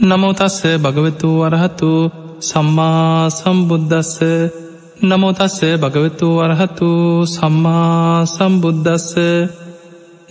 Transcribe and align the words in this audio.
නමෝතස්ස 0.00 0.62
භගවතු 0.78 1.30
වරහතු 1.40 1.90
සම්මා 2.40 3.28
සම්බුද්ධස්ස 3.30 4.14
නමෝතස්ස 5.02 5.58
භගවතු 5.76 6.28
වරහතු 6.36 6.88
සම්මා 7.26 8.24
සම්බුද්ධස්ස 8.26 9.10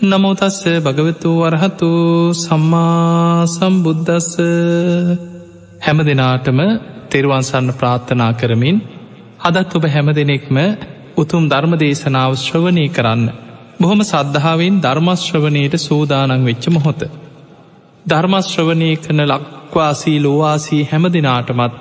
නමෝතස්ස 0.04 0.64
භගවතු 0.80 1.30
වරහතු 1.42 1.90
සම්මා 2.36 3.46
සම්බුද්ධස්ස 3.48 4.32
හැම 5.82 6.00
දෙනාටම 6.00 6.60
තෙරුවන්සන්න 7.10 7.70
ප්‍රාර්ථනා 7.72 8.32
කරමින් 8.34 8.78
අදත් 9.42 9.76
ඔබ 9.76 9.86
හැම 9.86 10.08
දෙනෙක්ම 10.12 10.58
උතුම් 11.18 11.44
ධර්ම 11.48 11.74
දේශනාව 11.78 12.32
ශ්‍රවණය 12.38 12.86
කරන්න. 12.90 13.24
බොහොම 13.80 14.02
සද්ධාවෙන් 14.04 14.82
ධර්මශ්‍රවනයට 14.82 15.76
සූදානං 15.80 16.46
වෙච්ච 16.46 16.66
මොහොත. 16.70 17.02
ධර්මශ්‍රවනය 18.06 18.92
කන 18.98 19.22
ලක්වාසී 19.70 20.20
ලෝවාසී 20.20 20.84
හැම 20.84 21.04
දෙනාටමත් 21.08 21.74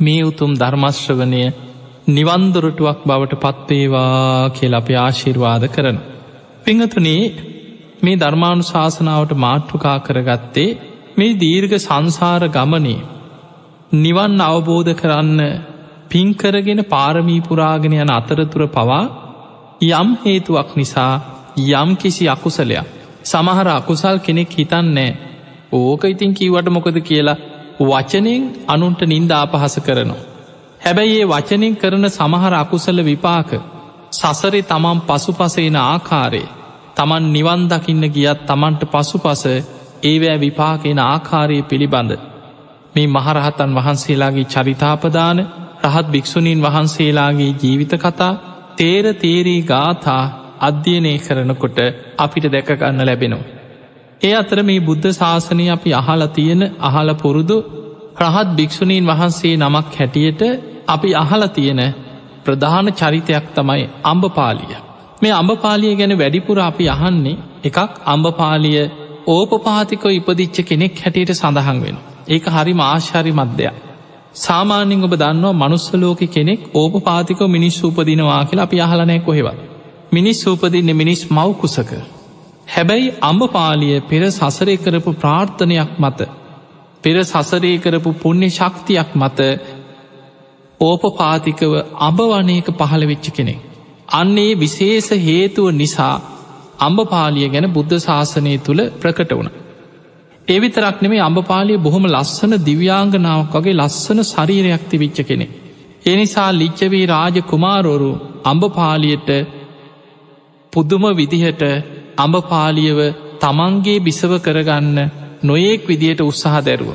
මේ 0.00 0.20
උතුම් 0.22 0.52
ධර්මශ්‍රවනය 0.54 1.42
නිවන්දොරටුවක් 2.08 3.00
බවට 3.04 3.40
පත්වේවා 3.42 4.50
කියල 4.50 4.74
අප 4.74 4.88
ආශිර්වාද 4.96 5.64
කරන. 5.68 5.98
පිංහතුනේ 6.64 7.22
මේ 8.02 8.16
ධර්මාණු 8.16 8.64
ශාසනාවට 8.64 9.34
මාට්ටුකා 9.36 9.98
කරගත්තේ 10.00 10.76
මේ 11.16 11.36
දීර්ඝ 11.36 11.76
සංසාර 11.78 12.42
ගමනේ 12.48 13.06
නිවන් 13.96 14.40
අවබෝධ 14.42 14.92
කරන්න 14.94 15.40
පින්කරගෙන 16.08 16.82
පාරමීපුරාගෙන 16.86 17.98
යන 17.98 18.10
අතරතුර 18.10 18.64
පවා 18.68 19.04
යම් 19.92 20.08
හේතුවක් 20.22 20.70
නිසා 20.76 21.14
යම් 21.74 21.90
කිසි 21.96 22.24
අකුසලයක් 22.28 22.86
සමහර 23.24 23.68
අකුසල් 23.70 24.16
කෙනෙක් 24.20 24.52
හිතන්නේ 24.52 25.10
ඕක 25.72 26.04
ඉතින් 26.04 26.34
කීවට 26.34 26.68
මොකද 26.70 26.98
කියලා 27.00 27.36
වචනෙන් 27.80 28.44
අනුන්ට 28.66 29.00
නින්ද 29.04 29.30
අපහස 29.32 29.74
කරනවා. 29.80 30.26
හැබැයි 30.80 31.16
ඒ 31.16 31.26
වචනෙන් 31.26 31.74
කරන 31.76 32.06
සමහර 32.08 32.54
අකුසල 32.54 32.98
විපාක 33.04 33.50
සසරේ 34.12 34.62
තමන් 34.64 35.00
පසු 35.02 35.32
පසෙන 35.32 35.76
ආකාරයේ 35.78 36.48
තමන් 36.96 37.24
නිවන් 37.32 37.62
දකින්න 37.68 38.04
ගියත් 38.08 38.40
තමන්ට 38.46 38.82
පසු 38.86 39.18
පස 39.18 39.44
ඒවෑ 40.02 40.38
විපාකෙන 40.38 40.98
ආකාරය 41.00 41.58
පිළිබඳ 41.62 42.12
මේ 42.94 43.06
මහරහතන් 43.08 43.76
වහන්සේලාගේ 43.76 44.46
චරිතාපදාන 44.46 45.38
රහත් 45.84 46.06
භික්‍ෂුණීන් 46.06 46.62
වහන්සේලාගේ 46.62 47.56
ජීවිත 47.56 47.94
කතා 47.96 48.32
තේර 48.76 49.06
තේරී 49.16 49.62
ගාථා 49.64 50.24
අධ්‍යයනය 50.60 51.14
කරනකොට 51.18 51.78
අපිට 52.18 52.46
දැකගන්න 52.46 53.06
ලැබෙනවා. 53.06 53.57
ඒ 54.20 54.34
අතර 54.34 54.58
මේ 54.62 54.80
බුද්ධ 54.80 55.08
ශාසනය 55.10 55.66
අපි 55.68 55.90
අහල 55.92 56.22
තියෙන 56.28 56.62
අහල 56.80 57.08
පුරුදු 57.14 57.56
රහත් 58.20 58.48
භික්‍ෂුණීන් 58.56 59.04
වහන්සේ 59.06 59.54
නමක් 59.56 59.94
හැටියට 59.94 60.42
අපි 60.88 61.10
අහල 61.14 61.42
තියෙන 61.48 61.80
ප්‍රධාන 62.44 62.88
චරිතයක් 62.92 63.46
තමයි 63.54 63.84
අම්බපාලිය. 64.04 64.74
මේ 65.22 65.32
අම්බපාලිය 65.32 65.92
ගැන 65.94 66.14
වැඩිපුර 66.18 66.58
අපි 66.60 66.84
අහන්නේ 66.88 67.36
එකක් 67.64 67.78
අම්බපාලිය 68.06 68.82
ඕපපාතිකව 69.28 70.04
ඉපදිච්ච 70.10 70.56
කෙනෙක් 70.64 70.94
හැටියට 70.96 71.32
සඳහන් 71.34 71.78
වෙන. 71.82 71.96
ඒක 72.28 72.44
හරි 72.48 72.72
මාශ්හරි 72.74 73.32
මධ්‍යයක්. 73.32 73.74
සාමාන්‍යෙන් 74.36 75.04
ඔබ 75.04 75.14
දන්නවා 75.14 75.58
මනුස්සලෝක 75.62 76.20
කෙනෙක් 76.28 76.60
ඕපපාතිකව 76.74 77.40
මිනිස් 77.48 77.74
සූපදිනවා 77.76 78.42
කියලා 78.44 78.68
අපි 78.68 78.76
අහලනෑ 78.80 79.20
කොහෙවත්. 79.20 79.58
මිනිස් 80.12 80.38
සූපදින්න 80.42 80.96
මිනිස් 80.96 81.20
මවකුසක 81.30 81.90
හැබැයි 82.68 83.14
අම්බපාලිය 83.22 83.96
පෙර 84.08 84.22
සසරය 84.30 84.76
කරපු 84.78 85.12
ප්‍රාර්ථනයක් 85.16 85.92
මත 85.98 86.28
පෙර 87.04 87.16
සසරය 87.24 87.72
කරපු 87.78 88.10
පුුණ්‍ය 88.14 88.48
ශක්තියක් 88.50 89.10
මත 89.14 89.40
ඕපපාතිකව 90.80 91.72
අඹවනයක 92.00 92.68
පහළ 92.72 93.04
වෙච්ච 93.04 93.28
කෙනෙක්. 93.30 93.60
අන්නේ 94.12 94.50
විශේෂ 94.56 95.08
හේතුව 95.20 95.70
නිසා 95.72 96.14
අම්බපාලිය 96.80 97.48
ගැන 97.48 97.66
බුද්ධ 97.70 97.96
ශාසනය 97.98 98.54
තුළ 98.60 98.82
ප්‍රකට 99.00 99.32
වුණ. 99.32 99.50
එවිතරක් 100.48 100.98
නෙමේ 101.02 101.20
අම්බපාලිය 101.20 101.78
බොහොම 101.78 102.04
ලස්සන 102.06 102.54
දිව්‍යාංගනාවක් 102.62 103.54
වගේ 103.56 103.74
ලස්සන 103.74 104.20
ශරීරයක්ති 104.24 104.96
විච්ච 104.96 105.18
කෙනෙ. 105.22 105.46
එනිසා 106.06 106.50
ලිච්චවී 106.52 107.06
රාජ 107.06 107.36
කුමාරෝරු 107.44 108.10
අම්බපාලියට 108.44 109.30
පුදුම 110.72 111.04
විදිහට 111.12 111.62
අඹපාලියව 112.18 112.98
තමන්ගේ 113.38 114.00
බිසව 114.00 114.32
කරගන්න 114.38 114.98
නොයෙක් 115.42 115.80
විදියට 115.84 116.20
උත්සාහ 116.22 116.56
දැරුව. 116.60 116.90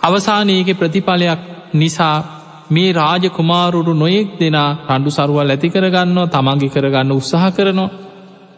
අවසානයගේ 0.00 0.74
ප්‍රතිඵලයක් 0.74 1.40
නිසා 1.74 2.16
මේ 2.70 2.92
රාජ 2.92 3.24
කුමාරුරු 3.30 3.92
නොයෙක් 3.94 4.30
දෙනා 4.38 4.70
රණ්ඩු 4.86 5.10
සරුවල් 5.10 5.50
ඇති 5.50 5.68
කරගන්නවා 5.68 6.28
තමන්ගි 6.28 6.68
කරගන්න 6.68 7.12
උත්සාහ 7.12 7.44
කරනවා. 7.50 7.94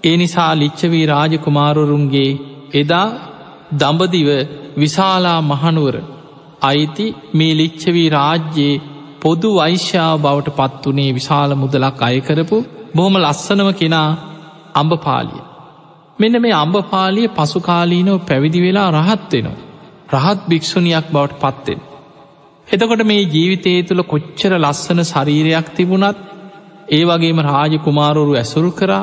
ඒ 0.04 0.16
නිසා 0.16 0.52
ලිච්චවී 0.54 1.06
රාජ 1.06 1.32
කුමාරුරුන්ගේ 1.38 2.30
එදා 2.74 3.08
දඹදිව 3.72 4.28
විශාලා 4.76 5.40
මහනුවර 5.42 5.96
අයිති 6.62 7.06
මේ 7.34 7.52
ලිච්චවී 7.54 8.08
රාජ්‍යයේ 8.08 8.80
පොදු 9.22 9.48
වෛශ්‍යාව 9.54 10.16
බවට 10.18 10.56
පත් 10.56 10.82
වනේ 10.86 11.10
විශාල 11.12 11.50
මුදලක් 11.54 12.02
අයකරපු 12.02 12.58
බොහොම 12.94 13.14
ලස්සනව 13.18 13.68
කෙනා 13.74 14.08
අම්ඹපාලිය. 14.74 15.49
මෙන්න 16.20 16.36
මේ 16.38 16.54
අම්බපාලිය 16.54 17.28
පසුකාලීනව 17.30 18.18
පැවිදි 18.26 18.60
වෙලා 18.60 18.88
රහත් 18.92 19.32
වෙනවා. 19.34 19.58
රහත් 20.14 20.40
භික්‍ෂුණයක් 20.48 21.06
බවට 21.12 21.40
පත්වෙන්. 21.42 21.80
එතකොට 22.68 23.02
මේ 23.04 23.22
ජීවිතය 23.26 23.72
තුළ 23.82 24.02
කොච්චර 24.04 24.52
ලස්සන 24.56 25.00
ශරීරයක් 25.04 25.68
තිබුණත් 25.76 26.18
ඒ 26.88 27.02
වගේම 27.04 27.38
රාජ 27.42 27.72
කුමාරුරු 27.78 28.32
ඇසුරු 28.34 28.70
කරා 28.72 29.02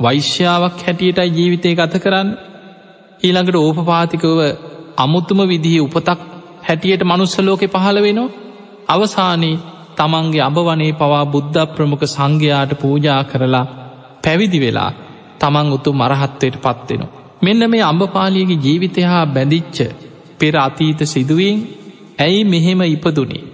වෛශ්‍යාවක් 0.00 0.76
හැටියටයි 0.80 1.30
ජීවිතය 1.30 1.70
ගත 1.74 1.94
කරන්න 1.98 2.28
ඊළඟට 3.20 3.58
ඕපපාතිකව 3.58 4.40
අමුතුම 4.96 5.40
විදිහ 5.46 5.78
උපතක් 5.80 6.20
හැටියට 6.62 7.02
මනුස්සලෝකෙ 7.04 7.66
පහළ 7.68 7.98
වෙනවා 8.00 8.36
අවසානයේ 8.88 9.60
තමන්ගේ 9.96 10.42
අභවනේ 10.42 10.92
පවා 10.92 11.24
බුද්ධ 11.26 11.58
ප්‍රමුඛ 11.68 12.06
සංඝයාට 12.06 12.72
පූජා 12.76 13.20
කරලා 13.24 13.66
පැවිදි 14.24 14.58
වෙලා 14.60 14.90
තමන් 15.40 15.72
උතු 15.72 15.90
මරහත්වයට 15.92 16.56
පත්වෙනවා. 16.58 17.14
මෙන්න 17.42 17.62
මේ 17.70 17.82
අම්ඹපාලියගේ 17.82 18.62
ජීවිතය 18.64 19.02
හා 19.02 19.26
බැඳිච්ච 19.26 19.78
පෙර 20.38 20.54
අතීත 20.58 21.00
සිදුවීන් 21.04 21.58
ඇයි 22.18 22.40
මෙහෙම 22.44 22.80
ඉපදුනේ. 22.86 23.44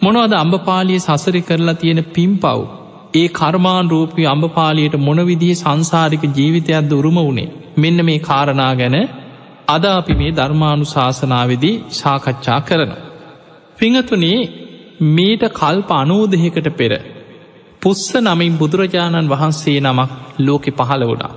මොනවද 0.00 0.34
අම්ඹපාලිය 0.34 1.00
සසරි 1.00 1.40
කරලා 1.40 1.74
තියෙන 1.74 2.00
පින් 2.14 2.32
පව් 2.36 2.60
ඒ 3.14 3.28
කර්මාන් 3.30 3.90
රූපී 3.90 4.26
අම්ඹපාලියට 4.26 4.96
මොනවිදිහ 4.98 5.54
සංසාරික 5.54 6.24
ජීවිතයක් 6.30 6.88
දුරුම 6.90 7.18
වුණේ 7.18 7.52
මෙන්න 7.78 8.04
මේ 8.04 8.18
කාරණා 8.20 8.72
ගැන 8.74 8.96
අද 9.68 9.84
අපි 9.90 10.14
මේ 10.14 10.30
ධර්මානු 10.30 10.84
ශාසනාවදී 10.84 11.74
සාකච්ඡා 11.92 12.60
කරන. 12.60 12.92
පිංහතුනේ 13.78 14.40
මීට 15.10 15.44
කල්ප 15.52 15.90
අනූදහකට 15.92 16.68
පෙර 16.76 16.92
පුස්ස 17.82 18.04
නමින් 18.18 18.58
බුදුරජාණන් 18.58 19.30
වහන්සේ 19.30 19.78
නමක් 19.80 20.10
ලෝකෙ 20.38 20.70
පහළ 20.72 21.02
වුණා. 21.02 21.32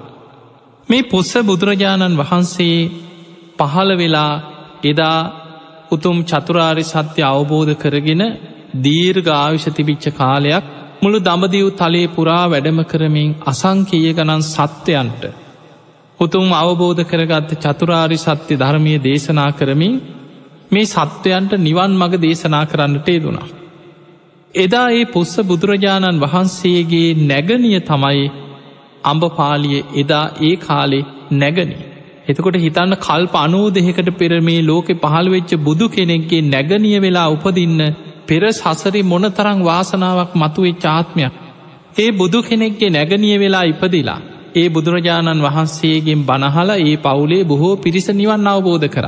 මේ 0.89 1.03
පුස්ස 1.03 1.31
බුදුරජාණන් 1.43 2.19
වහන්සේ 2.21 2.77
පහළ 3.59 3.91
වෙලා 3.93 4.33
එදා 4.83 5.19
උතුම් 5.91 6.17
චතුරාරි 6.23 6.83
සත්‍ය 6.83 7.21
අවබෝධ 7.23 7.73
කරගෙන 7.75 8.23
දීර්ඝ 8.79 9.31
ආවිෂ 9.33 9.65
තිබිච්ච 9.71 10.05
කාලයක් 10.13 10.65
මුළු 11.01 11.19
දඹදිව් 11.19 11.67
තලේ 11.73 12.07
පුරා 12.09 12.45
වැඩම 12.45 12.79
කරමින් 12.83 13.35
අසංකීය 13.45 14.13
ගණන් 14.13 14.43
සත්‍යයන්ට 14.45 15.23
උතුම් 16.19 16.47
අවබෝධ 16.53 17.03
කරගත්ත 17.03 17.51
චතුරාරි 17.57 18.17
සත්‍ය 18.19 18.53
ධර්මය 18.55 18.95
දේශනා 19.01 19.51
කරමින් 19.51 19.95
මේ 20.71 20.87
සත්වයන්ට 20.87 21.51
නිවන් 21.59 21.91
මඟ 21.93 22.15
දේශනා 22.19 22.65
කරන්නට 22.65 23.07
යෙදුණා. 23.09 23.47
එදා 24.55 24.87
ඒ 24.91 25.03
පුස්ස 25.05 25.33
බුදුරජාණන් 25.41 26.21
වහන්සේගේ 26.21 27.07
නැගනිය 27.23 27.79
තමයි 27.81 28.23
අම්ඹපාලිය 29.03 29.81
එදා 29.95 30.25
ඒ 30.41 30.55
කාලේ 30.57 31.03
නැගනී. 31.33 31.83
එතකොට 32.27 32.57
හිතන්න 32.57 32.95
කල්ප 32.97 33.35
අනූ 33.35 33.65
දෙහෙකට 33.69 34.09
පෙර 34.13 34.31
මේ 34.41 34.61
ලෝකෙ 34.61 34.93
පහළවෙච්ච 34.95 35.51
බුදු 35.59 35.87
කෙනෙක්ගේ 35.89 36.41
නැගනිය 36.45 36.97
වෙලා 36.99 37.27
උපදින්න 37.29 37.81
පෙර 38.27 38.43
සසරි 38.51 39.01
මොන 39.03 39.27
තරං 39.31 39.59
වාසනාවක් 39.61 40.31
මතුවෙච් 40.35 40.85
ආත්මයක්. 40.87 41.33
ඒ 41.99 42.09
බුදු 42.11 42.39
කෙනෙක්ගේ 42.41 42.89
නැගනිය 42.89 43.37
වෙලා 43.39 43.65
ඉපදිලා. 43.65 44.19
ඒ 44.55 44.67
බුදුරජාණන් 44.69 45.45
වහන්සේගෙන් 45.47 46.25
බනහල 46.25 46.69
ඒ 46.79 46.97
පවුලේ 46.97 47.43
බොහෝ 47.43 47.75
පිරිස 47.77 48.07
නිවන් 48.13 48.47
අවබෝධ 48.47 48.87
කර. 48.87 49.05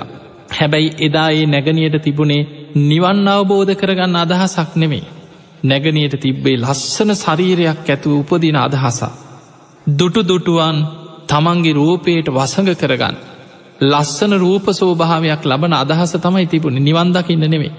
හැබැයි 0.51 0.95
එදා 0.99 1.29
ඒ 1.31 1.45
නැගනියට 1.47 2.01
තිබුණේ 2.03 2.47
නිවන් 2.83 3.29
අවබෝධ 3.29 3.73
කරගන්න 3.73 4.17
අදහසක් 4.17 4.71
නෙමේ. 4.75 5.05
නැගනයට 5.63 6.15
තිබ්බේ 6.17 6.57
ලස්සන 6.57 7.11
ශරීරයක් 7.15 7.79
ඇතුව 7.85 8.13
උපදින 8.15 8.57
අදහසා. 8.57 9.11
දුටු 9.91 10.21
දුටුවන් 10.23 10.77
තමන්ගේ 11.27 11.73
රූපයට 11.73 12.27
වසඟ 12.29 12.75
කරගන්න. 12.75 13.15
ලස්සන 13.83 14.33
රූප 14.35 14.65
සෝභාවයක් 14.71 15.43
ලබන 15.43 15.73
අදහස 15.75 16.13
තමයි 16.15 16.45
තිබුණ 16.45 16.77
නිවන්දකින්න 16.77 17.45
නෙවේ. 17.45 17.73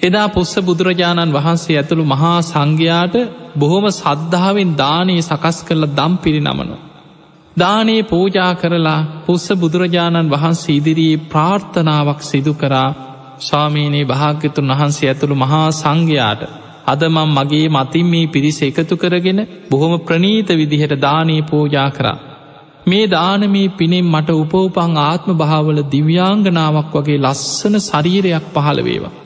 එදා 0.00 0.28
පුස්ස 0.28 0.54
බුදුරජාණන් 0.58 1.32
වහන්සේ 1.32 1.76
ඇතුළු 1.76 2.04
මහා 2.04 2.38
සංඝයාට 2.42 3.14
බොහොම 3.54 3.86
සද්ධාවෙන් 3.90 4.76
දානයේ 4.76 5.22
සකස් 5.22 5.58
කරල 5.64 5.84
දම් 5.88 6.14
පිරි 6.18 6.40
නමනු. 6.40 6.76
දානයේ 7.56 8.02
පූජා 8.04 8.52
කරලා 8.54 9.06
පුස්ස 9.26 9.46
බුදුරජාණන් 9.54 10.30
වහන්සේ 10.30 10.76
ඉදිරියේ 10.76 11.24
ප්‍රාර්ථනාවක් 11.26 12.20
සිදු 12.22 12.54
කරා 12.54 12.88
ස්වාමීනයේ 13.38 14.04
භාග්‍යතුන් 14.04 14.72
වහන්සේ 14.72 15.08
ඇතුළු 15.08 15.34
මහා 15.34 15.68
සංඝයාට 15.72 16.42
අදමම් 16.92 17.30
මගේ 17.30 17.68
මතින් 17.68 18.06
මේ 18.06 18.26
පිරිස 18.26 18.58
එකතු 18.62 18.94
කරගෙන 18.96 19.40
බොහොම 19.70 19.94
ප්‍රනීත 20.00 20.50
විදිහට 20.54 20.94
දානී 20.98 21.42
පූජා 21.42 21.88
කරා. 21.90 22.18
මේ 22.86 23.04
දානමී 23.06 23.68
පිනෙන් 23.70 24.06
මට 24.06 24.36
උපෝපං 24.36 24.94
ආත්ම 25.00 25.30
භාවල 25.34 25.80
දිව්‍යාංගනාවක් 25.90 26.94
වගේ 26.96 27.18
ලස්සන 27.18 27.76
ශරීරයක් 27.80 28.46
පහළ 28.54 28.80
වේවා. 28.84 29.16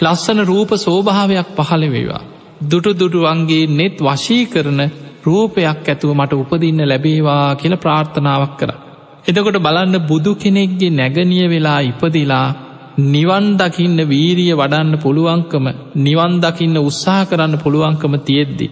ලස්සන 0.00 0.40
රූප 0.42 0.70
සෝභාවයක් 0.78 1.48
පහළ 1.58 1.84
වේවා. 1.90 2.22
දුටු 2.62 2.90
දුටුවන්ගේ 2.92 3.70
නෙත් 3.70 3.96
වශී 4.00 4.44
කරන 4.46 4.80
රූපයක් 5.26 5.88
ඇතුව 5.88 6.10
මට 6.14 6.32
උපදින්න 6.34 6.82
ලැබේවා 6.84 7.46
කියල 7.54 7.74
ප්‍රාර්ථනාවක් 7.76 8.54
කර. 8.58 8.70
එතකොට 9.28 9.58
බලන්න 9.58 10.06
බුදු 10.06 10.32
කෙනෙක්ගේ 10.34 10.92
නැගනිය 10.92 11.46
වෙලා 11.48 11.80
ඉපදිලා 11.82 12.46
නිවන් 12.98 13.46
දකින්න 13.56 13.98
වීරිය 14.04 14.52
වඩන්න 14.52 14.98
පුළුවන්කම 14.98 15.66
නිවන් 15.96 16.34
දකින්න 16.40 16.76
උත්සාහ 16.78 17.24
කරන්න 17.24 17.56
පුළුවන්කම 17.58 18.14
තියෙද්දි. 18.20 18.66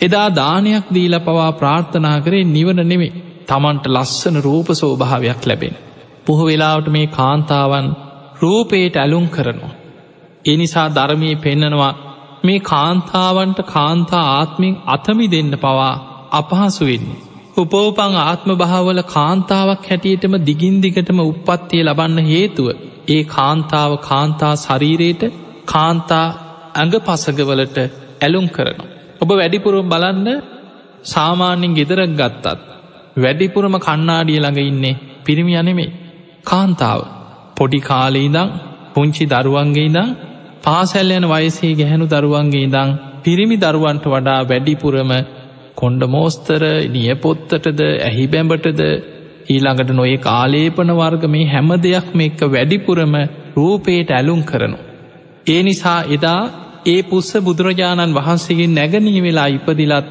එදා 0.00 0.28
දානයක් 0.30 0.86
දීල 0.90 1.14
පවා 1.20 1.50
ප්‍රාර්ථනා 1.52 2.18
කරේ 2.20 2.44
නිවන 2.46 2.80
නෙමේ 2.82 3.14
තමන්ට 3.46 3.86
ලස්සන 3.86 4.36
රූප 4.38 4.68
සෝභාවයක් 4.72 5.42
ලැබෙන. 5.42 5.74
පොහො 6.26 6.44
වෙලාවට 6.44 6.88
මේ 6.88 7.06
කාන්තාවන් 7.08 7.86
රූපයට 8.40 8.96
ඇලුම් 8.96 9.26
කරනවා. 9.28 9.74
එනිසා 10.44 10.88
ධර්මය 10.90 11.30
පෙන්නනවා 11.36 11.92
මේ 12.44 12.60
කාන්තාවන්ට 12.62 13.58
කාන්තා 13.66 14.24
ආත්මෙන් 14.30 14.80
අතමි 14.86 15.26
දෙන්න 15.30 15.52
පවා 15.54 15.94
අපහසු 16.32 16.84
වෙන්නේ. 16.86 17.23
උපෝපං 17.56 18.14
ආත්ම 18.20 18.50
භාවල 18.54 19.00
කාන්තාවක් 19.06 19.84
හැටියටම 19.84 20.34
දිගින් 20.42 20.76
දිගටම 20.80 21.18
උපත්තිය 21.22 21.82
ලබන්න 21.82 22.18
හේතුව 22.24 22.68
ඒ 23.08 23.20
කාන්තාව 23.28 23.92
කාන්තා 24.02 24.54
ශරීරයට 24.56 25.22
කාන්තා 25.66 26.26
ඇඟ 26.74 26.96
පසගවලට 27.00 27.78
ඇලුම් 28.20 28.46
කරනවා. 28.48 28.90
ඔබ 29.20 29.30
වැඩිපුරුම් 29.32 29.86
බලන්න 29.86 30.28
සාමාන්‍යෙන් 31.04 31.72
ගෙදරක් 31.72 32.12
ගත්තත් 32.12 32.58
වැඩිපුරම 33.16 33.76
කන්නාඩිය 33.78 34.38
ළඟ 34.38 34.60
ඉන්නේ 34.64 35.00
පිරිමි 35.24 35.54
අනෙමේ 35.54 35.94
කාන්තාව 36.44 37.00
පොඩි 37.56 37.80
කාලෙඉදං 37.80 38.48
පුංචි 38.94 39.24
දරුවන්ගේ 39.26 39.86
ඉදං 39.86 40.10
පාසැල් 40.64 41.10
යන 41.12 41.26
වයසේ 41.28 41.72
ගැහැනු 41.74 42.06
දරුවන්ගේ 42.08 42.66
ඉදං 42.66 42.90
පිරිමි 43.22 43.56
දරුවන්ට 43.58 44.04
වඩා 44.06 44.40
වැඩිපුරම 44.44 45.12
කොන්්ඩ 45.76 46.02
මෝස්තර 46.06 46.62
නියපොත්තටද 46.90 47.80
ඇහි 48.00 48.24
බැඹටද 48.26 48.80
ඊළඟට 49.46 49.90
නොඒ 49.92 50.16
කාලේපන 50.18 50.90
වර්ග 50.92 51.24
මේ 51.28 51.46
හැම 51.46 51.70
දෙයක් 51.78 52.08
මේක 52.14 52.40
වැඩිපුරම 52.48 53.14
රූපයට 53.54 54.10
ඇලුම් 54.10 54.42
කරනු. 54.42 54.78
ඒ 55.46 55.62
නිසා 55.62 56.00
එදා 56.08 56.42
ඒ 56.86 57.00
පුස්ස 57.04 57.30
බුදුරජාණන් 57.40 58.14
වහන්සේගේ 58.14 58.70
නැගනී 58.70 59.20
වෙලා 59.20 59.48
ඉපදිලත් 59.48 60.06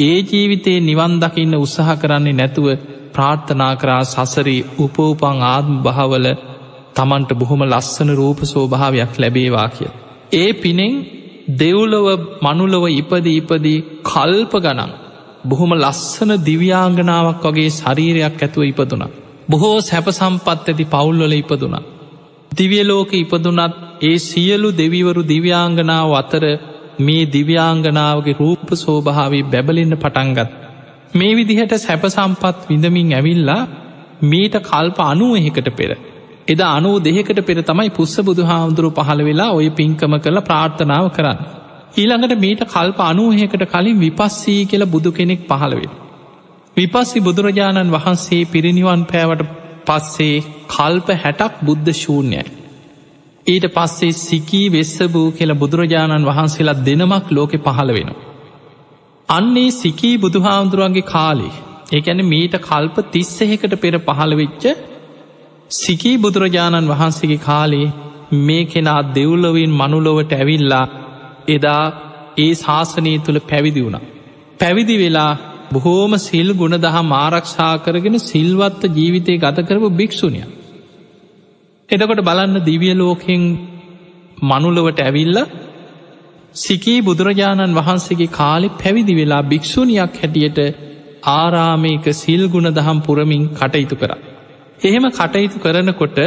ඒ 0.00 0.18
ජීවිතයේ 0.22 0.80
නිවන් 0.80 1.14
දකින්න 1.20 1.54
උත්සාහ 1.56 1.96
කරන්නේ 1.96 2.32
නැතුව 2.32 2.66
ප්‍රාර්ථනා 3.14 3.74
කරා 3.76 4.02
සසරී 4.06 4.66
උපෝපං 4.78 5.38
ආත්ම 5.44 5.74
භාවල 5.82 6.26
තමන්ට 6.96 7.30
බොහොම 7.34 7.62
ලස්සන 7.64 8.10
රූප 8.12 8.40
සෝභාවයක් 8.44 9.12
ලැබේවා 9.16 9.68
කිය. 9.70 9.90
ඒ 10.34 10.50
පිනෙන් 10.54 10.94
දෙව්ලොව 11.56 12.06
මනුලොව 12.42 12.84
ඉපද 12.92 13.26
ඉපදී 13.32 13.84
කල්ප 14.04 14.52
ගනන් 14.58 14.92
බොහොම 15.44 15.72
ලස්සන 15.74 16.32
දිව්‍යාංගනාවක් 16.44 17.44
වගේ 17.46 17.70
ශරීරයක් 17.70 18.42
ඇතුව 18.42 18.62
ඉපදුන. 18.62 19.04
බොහෝ 19.50 19.76
සැප 19.80 20.06
සම්පත් 20.10 20.68
ඇති 20.68 20.84
පවුල්වල 20.84 21.34
ඉපදුනා. 21.34 21.82
දිවියලෝක 22.52 23.12
ඉපදුනත් 23.14 23.74
ඒ 24.02 24.16
සියලු 24.20 24.70
දෙවිවරු 24.72 25.22
දිව්‍යාංගනාව 25.24 26.10
අතර 26.12 26.44
මේ 27.00 27.24
දිව්‍යාංගනාවගේ 27.26 28.38
රූප 28.40 28.70
සෝභාවී 28.74 29.44
බැබලෙන්න 29.44 29.94
පටන්ගත්. 29.96 30.48
මේ 31.14 31.36
විදිහට 31.36 31.74
සැප 31.76 32.02
සම්පත් 32.06 32.56
විඳමින් 32.68 33.14
ඇවිල්ලා 33.14 33.60
මීට 34.22 34.56
කල්ප 34.60 34.98
අනුව 35.02 35.36
එහෙකට 35.36 35.70
පෙර. 35.76 35.90
එද 36.48 36.60
අනු 36.66 36.90
දෙහෙකට 36.98 37.40
පෙර 37.46 37.58
තමයි 37.62 37.90
පුස්ස 37.90 38.14
බුදු 38.20 38.42
හාමුදුරු 38.42 38.90
පහළ 38.90 39.22
වෙලා 39.22 39.50
ඔය 39.52 39.68
පින්කම 39.70 40.14
කරලා 40.18 40.40
ප්‍රාර්ථනාව 40.40 41.06
කරන්න. 41.12 41.38
ඊළඟට 41.94 42.34
මීට 42.36 42.62
කල්ප 42.66 42.98
අනුවහකට 43.02 43.64
කලින් 43.66 43.98
විපස්සී 43.98 44.60
කියල 44.66 44.84
බුදු 44.86 45.10
කෙනෙක් 45.12 45.40
පහළවෙන. 45.48 45.92
විපස්සි 46.76 47.20
බුදුරජාණන් 47.20 47.90
වහන්සේ 47.90 48.42
පිරිනිවන් 48.44 49.02
පෑවට 49.04 49.50
පස්සේ 49.86 50.44
කල්ප 50.68 51.08
හැටක් 51.16 51.54
බුද්ධ 51.62 51.92
ශූන්‍යයි. 51.94 52.42
ඊට 53.46 53.66
පස්සේ 53.74 54.18
සිකී 54.20 54.66
වෙස්ස 54.68 54.96
වූ 55.08 55.28
කියල 55.30 55.54
බුදුරජාණන් 55.54 56.24
වහන්සේලා 56.24 56.80
දෙනමක් 56.80 57.26
ලෝකෙ 57.30 57.58
පහළ 57.58 57.92
වෙන. 57.92 58.10
අන්නේ 59.28 59.70
සිකී 59.72 60.16
බුදුහාමුදුරුවන්ගේ 60.18 61.02
කාලේ 61.04 61.54
ඒඇන 61.92 62.20
මීට 62.24 62.54
කල්ප 62.60 62.96
තිස්සහෙකට 63.12 63.74
පෙර 63.80 63.94
පහළවෙච්ච 63.98 64.64
සිකී 65.70 66.16
බුදුරජාණන් 66.16 66.88
වහන්සේගේ 66.88 67.40
කාලේ 67.40 67.92
මේ 68.40 68.64
කෙනා 68.64 69.00
දෙව්ලොවින් 69.14 69.72
මනුලොවට 69.72 70.32
ඇවිල්ලා 70.32 70.86
එදා 71.48 71.84
ඒ 72.36 72.50
ශාසනය 72.54 73.12
තුළ 73.18 73.38
පැවිදි 73.44 73.80
වුණ. 73.80 73.98
පැවිදි 74.60 74.96
වෙලා 74.96 75.30
බොහෝම 75.72 76.12
සිල් 76.18 76.48
ගුණ 76.54 76.76
දහ 76.76 76.96
මාරක්ෂා 77.06 77.72
කරගෙන 77.78 78.18
සිල්වත්ත 78.22 78.82
ජීවිතය 78.90 79.34
ගත 79.36 79.66
කරපු 79.68 79.88
භික්‍ෂුණිය. 79.92 80.46
එදකොට 81.88 82.20
බලන්න 82.20 82.64
දිවිය 82.64 82.94
ලෝකෙන් 82.94 83.42
මනුලොවට 84.42 85.00
ඇවිල්ල 85.00 85.38
සිකී 86.56 87.00
බුදුරජාණන් 87.00 87.76
වහන්සේගේ 87.76 88.30
කාලෙ 88.30 88.68
පැවිදි 88.74 89.14
වෙලා 89.14 89.42
භික්‍ෂුණයක් 89.44 90.20
හැටියට 90.20 90.58
ආරාමයක 91.30 92.06
සිල් 92.14 92.42
ගුණ 92.48 92.68
දහම් 92.70 92.98
පුරමින් 93.00 93.44
කටයුතු 93.50 93.96
කර. 93.96 94.12
එහෙම 94.80 95.04
කටයුතු 95.10 95.56
කරනකොට 95.58 96.18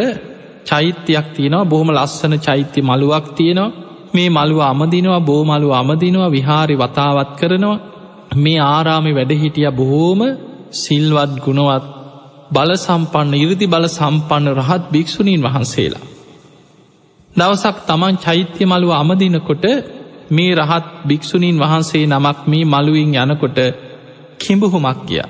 චෛත්‍යයක් 0.66 1.28
තියෙනවා 1.36 1.66
බොහොම 1.66 1.90
ලස්සන 1.92 2.34
චෛත්‍ය 2.40 2.80
මළුවක් 2.82 3.28
තියෙනවා 3.38 3.72
මේ 4.13 4.30
මළුව 4.30 4.62
අමදිනවා 4.63 5.22
බෝමළුව 5.22 5.74
අමදිනවා 5.74 6.30
විහාරි 6.30 6.75
වතාවත් 6.75 7.32
කරනවා 7.39 7.82
මේ 8.36 8.60
ආරාමි 8.68 9.12
වැඩහිටිය 9.12 9.70
බොහෝම 9.72 10.22
සිල්වත් 10.75 11.34
ගුණවත් 11.39 11.86
බල 12.51 12.72
සම්පන්න 12.77 13.34
ඉරදි 13.36 13.65
බල 13.68 13.86
සම්පන්න 13.89 14.48
රහත් 14.58 14.84
භික්‍ෂුණීන් 14.91 15.41
වහන්සේලා. 15.41 16.06
දවසක් 17.32 17.77
තමන් 17.88 18.15
චෛත්‍ය 18.18 18.63
මළුව 18.65 18.91
අමදිනකොට 18.94 19.65
මේ 20.32 20.51
රහත් 20.58 20.86
භික්‍ෂුණීන් 21.08 21.58
වහන්සේ 21.60 22.06
නමක් 22.08 22.39
මේ 22.48 22.65
මළුවින් 22.65 23.12
යනකොට 23.24 23.60
කිඹුහුමක් 24.39 25.00
ගිය. 25.08 25.22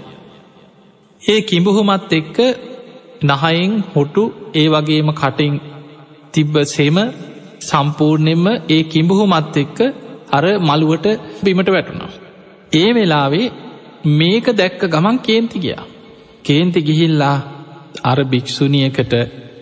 ඒ 1.22 1.40
කිඹුහුමත් 1.42 2.12
එක්ක 2.12 2.38
නහයෙන් 3.24 3.72
හොටු 3.94 4.24
ඒ 4.54 4.68
වගේම 4.70 5.10
කටින් 5.12 5.54
තිබ්බ 6.34 6.54
සෙම 6.66 6.98
සම්පූර්ණයෙන්ම 7.62 8.46
ඒ 8.70 8.82
කිඹුහුමත් 8.86 9.58
එක්ක 9.58 9.80
අර 10.30 10.44
මළුවට 10.60 11.08
බිමට 11.44 11.70
වැටුණා. 11.70 12.12
ඒ 12.74 12.90
වෙලාවේ 12.92 13.54
මේක 14.14 14.46
දැක්ක 14.54 14.82
ගමන් 14.88 15.18
කේන්ති 15.20 15.58
ගියා. 15.60 15.86
කේන්ති 16.44 16.80
ගිහිල්ලා 16.82 17.38
අර 18.04 18.20
භික්‍ෂුණියකට 18.26 19.14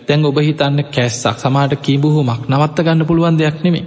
තැන් 0.06 0.24
ඔබ 0.24 0.38
හිතන්න 0.40 0.78
කැස්සක් 0.88 1.38
සමාට 1.38 1.74
කිඹුහුමක් 1.78 2.42
නවත්ත 2.48 2.78
ගන්න 2.80 3.06
පුළුවන් 3.06 3.38
දෙයක් 3.38 3.58
නෙමේ. 3.64 3.86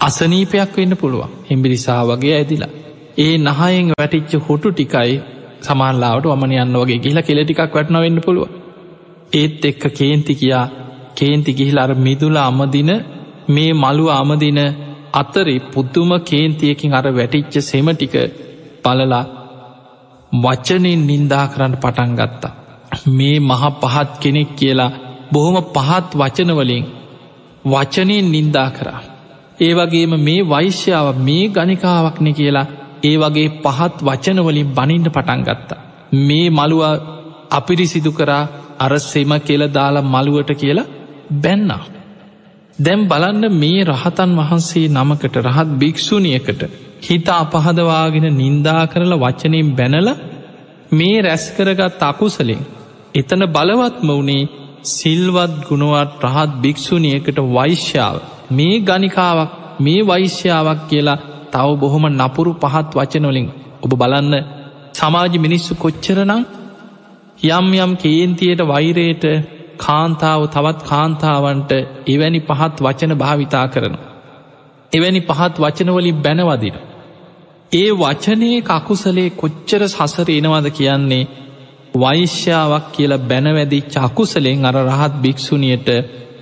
අසනීපයක් 0.00 0.76
වෙන්න 0.76 0.96
පුළුවන් 0.96 1.32
හිම්බිරිසා 1.48 2.00
වගේ 2.04 2.34
ඇදිලා. 2.34 2.72
ඒ 3.18 3.34
නහයෙන් 3.38 3.88
වැටිච්ච 3.92 4.32
හොටු 4.46 4.68
ටිකයි 4.70 5.16
සමාල්ලාවට 5.62 6.26
වමන 6.26 6.52
යන්න 6.56 6.78
වගේ 6.78 6.98
ගිහිලා 6.98 7.22
කෙලටිකක් 7.22 7.60
වැටන 7.70 7.98
වෙන්න 7.98 8.20
පුළුව. 8.20 8.48
ඒත් 9.32 9.64
එක්ක 9.64 9.82
කේන්ති 9.92 10.34
කියා 10.34 10.66
කේන්ති 11.14 11.52
ගිහිල 11.52 11.78
අර 11.78 11.92
මිදුල 11.96 12.36
අමදින 12.38 12.90
මේ 13.48 13.72
මළුව 13.72 14.08
අමදින 14.10 14.60
අතරි 15.12 15.56
පුද්දුම 15.72 16.10
කේන්තියකින් 16.20 16.94
අර 16.94 17.06
වැටිච්ච 17.08 17.54
සෙමටික 17.60 18.14
පලලා 18.82 19.24
වච්චනෙන් 20.32 21.00
නින්දා 21.06 21.46
කරන්න 21.48 21.74
පටන් 21.76 22.12
ගත්තා. 22.14 22.52
මේ 23.08 23.36
මහ 23.40 23.62
පහත් 23.80 24.10
කෙනෙක් 24.20 24.50
කියලා 24.56 24.90
බොහොම 25.32 25.56
පහත් 25.74 26.08
වචනවලින් 26.14 26.84
වචනයෙන් 27.64 28.26
නින්දා 28.32 28.70
කරා. 28.70 29.00
ඒ 29.60 29.72
වගේම 29.74 30.12
මේ 30.18 30.48
වෛශ්‍යාව 30.48 31.06
මේ 31.18 31.44
ගනිකාවක්න 31.48 32.26
කියලා 32.32 32.70
ඒ 33.02 33.16
වගේ 33.16 33.48
පහත් 33.64 33.96
වචනවලින් 34.02 34.68
බනින්ට 34.68 35.08
පටන් 35.08 35.42
ගත්තා. 35.42 35.80
මේ 36.18 36.46
මළුව 36.50 36.82
අපිරිසිදු 37.50 38.12
කරා 38.12 38.44
අර 38.78 38.92
සෙම 39.00 39.32
කියල 39.40 39.62
දාලා 39.68 40.02
මළුවට 40.04 40.50
කියලා 40.52 40.90
බැන්නා. 41.42 41.82
දැම් 42.78 43.00
බලන්න 43.06 43.44
මේ 43.54 43.84
රහතන් 43.84 44.30
වහන්සේ 44.34 44.88
නමකට 44.88 45.36
රහත් 45.38 45.70
භික්‍ෂූණියකට 45.78 46.62
හිත 47.02 47.26
අපහදවාගෙන 47.32 48.26
නින්දා 48.34 48.82
කරලා 48.86 49.20
වචනයෙන් 49.20 49.70
බැනල 49.72 50.08
මේ 50.92 51.18
රැස්කරගත් 51.20 52.02
අකුසලින් 52.02 52.62
එතන 53.14 53.42
බලවත්ම 53.48 54.10
වනේ 54.10 54.48
සිල්වත් 54.88 55.54
ගුණුවත් 55.68 56.24
රහත් 56.24 56.52
භික්‍ෂුණියකට 56.62 57.38
වෛශ්‍යාව. 57.50 58.16
මේ 58.50 58.76
ගනිකාවක් 58.80 59.50
මේ 59.80 60.00
වෛශ්‍යාවක් 60.02 60.80
කියලා 60.88 61.22
තව 61.52 61.68
බොහොම 61.76 62.04
නපුරු 62.10 62.52
පහත් 62.54 62.90
වචනොලින් 62.94 63.48
ඔබ 63.82 63.92
බලන්න 63.94 64.34
සමාජ 64.94 65.34
මිනිස්සු 65.38 65.72
කොච්චරනං 65.76 66.42
යම් 67.48 67.66
යම් 67.76 67.92
කේන්තියට 67.96 68.60
වෛරයට 68.64 69.24
කාන්තාව 69.82 70.42
තවත් 70.46 70.80
කාන්තාවන්ට 70.82 71.70
එවැනි 72.06 72.40
පහත් 72.40 72.76
වචන 72.80 73.12
භාවිතා 73.14 73.66
කරන. 73.68 73.94
එවැනි 74.92 75.20
පහත් 75.20 75.54
වචනවලින් 75.58 76.18
බැනවදින. 76.18 76.76
ඒ 77.72 77.90
වචනයේ 77.92 78.60
කකුසලේ 78.62 79.30
කොච්චර 79.32 79.82
සසර 79.88 80.28
එනවද 80.30 80.66
කියන්නේ 80.70 81.24
වෛශ්‍යාවක් 81.94 82.86
කියලා 82.92 83.24
බැනවැදි 83.24 83.80
චකුසලෙන් 83.90 84.64
අර 84.64 84.76
රහත් 84.82 85.14
භික්‍ෂුණියට 85.22 85.88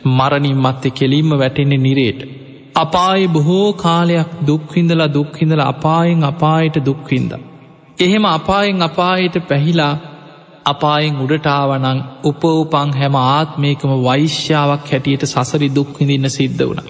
මරණින් 0.09 0.59
මත්තේ 0.59 0.91
කෙලින්ම 0.91 1.31
වැටෙන්නේ 1.33 1.79
නිරේට. 1.79 2.21
අපායි 2.77 3.29
බොහෝ 3.29 3.73
කාලයක් 3.75 4.31
දුක්හිඳලා 4.47 5.15
දුක්හිඳල 5.15 5.63
අපායෙන් 5.65 6.25
අපායට 6.25 6.77
දුක්හින්ද. 6.85 7.33
එහෙම 7.99 8.25
අපායෙන් 8.29 8.83
අපායට 8.83 9.37
පැහිලා 9.49 9.95
අපායෙන් 10.65 11.17
උඩටාවනං 11.17 12.01
උපවපං 12.25 12.91
හැම 12.93 13.15
ආත්මයකම 13.17 13.93
වෛශ්‍යාවක් 14.05 14.91
හැටියට 14.91 15.27
සසරි 15.27 15.69
දුක්විඳන්න 15.71 16.31
සිද්ධ 16.31 16.63
වුණ. 16.63 16.89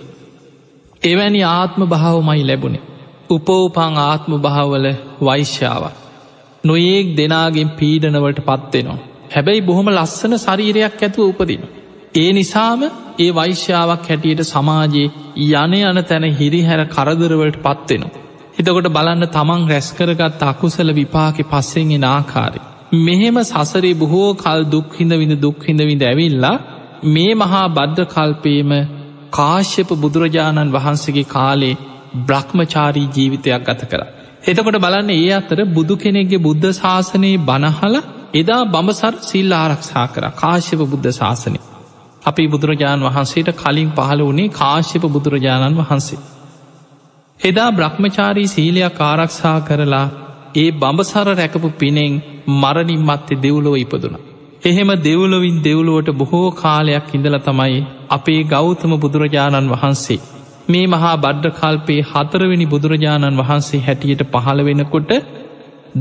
එවැනි 1.03 1.43
ආත්ම 1.45 1.83
භාවමයි 1.87 2.47
ලැබුණේ. 2.47 2.87
උපෝපං 3.31 3.95
ආත්ම 4.01 4.33
භාවල 4.39 4.87
වෛශ්‍යාවක්. 5.21 5.97
නොඒක් 6.65 7.07
දෙනාගෙන් 7.17 7.71
පීඩනවලට 7.71 8.41
පත්වෙනවා. 8.41 8.99
හැබැයි 9.35 9.63
බොහොම 9.63 9.89
ලස්සන 9.89 10.35
ශරීරයක් 10.37 10.99
ඇතුව 10.99 11.29
උපදින. 11.29 11.63
ඒ 12.15 12.31
නිසාම 12.33 12.81
ඒ 13.19 13.31
වෛශ්‍යාවක් 13.35 14.09
හැටියට 14.09 14.43
සමාජයේ 14.45 15.13
යන 15.57 15.75
යන 15.83 16.03
තැන 16.05 16.27
හිරිහැර 16.33 16.83
කරදරවලට 16.87 17.59
පත්වෙනවා. 17.59 18.17
එතකොට 18.59 18.89
බලන්න 18.89 19.29
තමන් 19.29 19.63
රැස්කරගත් 19.69 20.43
අකුසල 20.45 20.89
විපාකි 20.95 21.45
පස්සෙන්ෙන් 21.45 22.05
ආකාරය. 22.07 22.61
මෙහෙම 22.93 23.37
සසරේ 23.41 23.95
බොහෝ 23.95 24.37
කල් 24.37 24.65
දුක්හිඳ 24.67 25.13
විඳ 25.15 25.41
දුක්හිඳ 25.41 25.81
විඳ 25.81 26.03
ඇවිල්ලා 26.03 26.55
මේ 27.07 27.35
මහා 27.35 27.69
බද්ධ 27.69 28.07
කල්පේම 28.07 28.73
කාශ්‍යප 29.31 29.91
බුදුරජාණන් 29.97 30.73
වහන්සේගේ 30.73 31.27
කාලේ 31.27 31.77
බ්‍රහ්මචාරී 32.23 33.09
ජීවිතයක් 33.09 33.63
ගත 33.65 33.81
කර. 33.85 34.03
එතකොට 34.45 34.79
බලන්න 34.79 35.11
ඒ 35.11 35.31
අතර 35.33 35.59
බුදු 35.69 35.97
කෙනෙක්ගේ 35.97 36.39
බුද්ධ 36.39 36.67
ශාසනයේ 36.73 37.43
බනහල 37.43 37.95
එදා 38.35 38.63
බඹසර 38.67 39.15
සිල් 39.23 39.55
ආරක්ෂා 39.55 40.07
කර 40.09 40.25
කාශ්‍යප 40.35 40.83
බුද්ධ 40.85 41.11
ශාසනය. 41.13 41.61
අපි 42.23 42.49
බුදුරජාණන් 42.49 43.07
වහන්සේට 43.07 43.53
කලින් 43.57 43.93
පහළ 43.93 44.25
වනේ 44.25 44.49
කාශ්‍යප 44.53 45.05
බුදුරජාණන් 45.09 45.79
වහන්සේ. 45.81 46.19
එදා 47.41 47.71
බ්‍රහ්මචාරී 47.73 48.49
සීලයක් 48.49 49.01
ආරක්ෂා 49.03 49.59
කරලා 49.63 50.07
ඒ 50.55 50.71
බඹසර 50.73 51.29
රැකපු 51.33 51.69
පිනෙන් 51.79 52.13
මරණින් 52.55 53.03
මත්තේ 53.03 53.41
දෙව්ලොව 53.41 53.77
ඉපදුන. 53.77 54.15
එහෙම 54.63 54.91
දෙව්ලොවින් 55.01 55.59
දෙව්ලුවට 55.63 56.11
බොහෝ 56.15 56.49
කාලයක් 56.55 57.15
ඉඳල 57.15 57.37
තමයි 57.39 57.79
අපේ 58.11 58.43
ගෞතම 58.45 58.93
බුදුරජාණන් 58.97 59.71
වහන්සේ. 59.71 60.21
මේ 60.69 60.87
මහා 60.87 61.15
බඩ්ඩකල්පේ 61.17 62.01
හතරවෙනි 62.05 62.67
බුදුරජාණන් 62.67 63.41
වහන්සේ 63.41 63.81
හැටියට 63.81 64.25
පහළ 64.33 64.65
වෙනකොට 64.65 65.13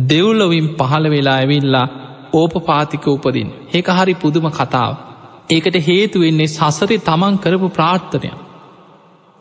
දෙව්ලොවින් 0.10 0.68
පහළ 0.76 1.06
වෙලා 1.10 1.38
ඇවිල්ලා 1.38 1.88
ඕපපාතික 2.34 3.08
උපදින් 3.08 3.50
ඒක 3.74 3.88
හරි 3.92 4.14
පුදුම 4.16 4.48
කතාව. 4.52 4.94
ඒකට 5.50 5.76
හේතුවෙන්නේ 5.88 6.50
සසරි 6.50 6.98
තමන් 7.02 7.36
කරපු 7.38 7.68
ප්‍රාර්ථනයක්. 7.70 8.38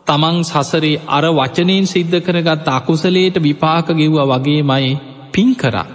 තමන් 0.09 0.37
සසරේ 0.43 1.01
අර 1.09 1.23
වචනයෙන් 1.31 1.85
සිද්ධ 1.85 2.17
කරගත් 2.19 2.69
අකුසලේට 2.69 3.35
විපාක 3.39 3.89
ගෙව්වා 3.93 4.29
වගේ 4.33 4.61
මයි 4.63 4.89
පින් 5.31 5.49
කරා. 5.55 5.85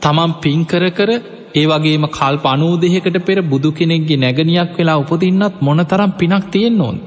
තමන් 0.00 0.32
පින්කර 0.40 0.84
කර 0.90 1.10
ඒ 1.54 1.64
වගේම 1.66 2.04
කල් 2.08 2.36
පනූදෙහකට 2.38 3.16
පෙර 3.22 3.38
බුදු 3.44 3.70
කෙනෙක්ගේ 3.72 4.18
නැගනයක් 4.18 4.76
වෙලා 4.76 4.98
උපදින්නත් 4.98 5.56
මොන 5.60 5.80
තරම් 5.84 6.12
පිනක් 6.14 6.50
තියෙන් 6.50 6.80
ඕන්. 6.80 6.98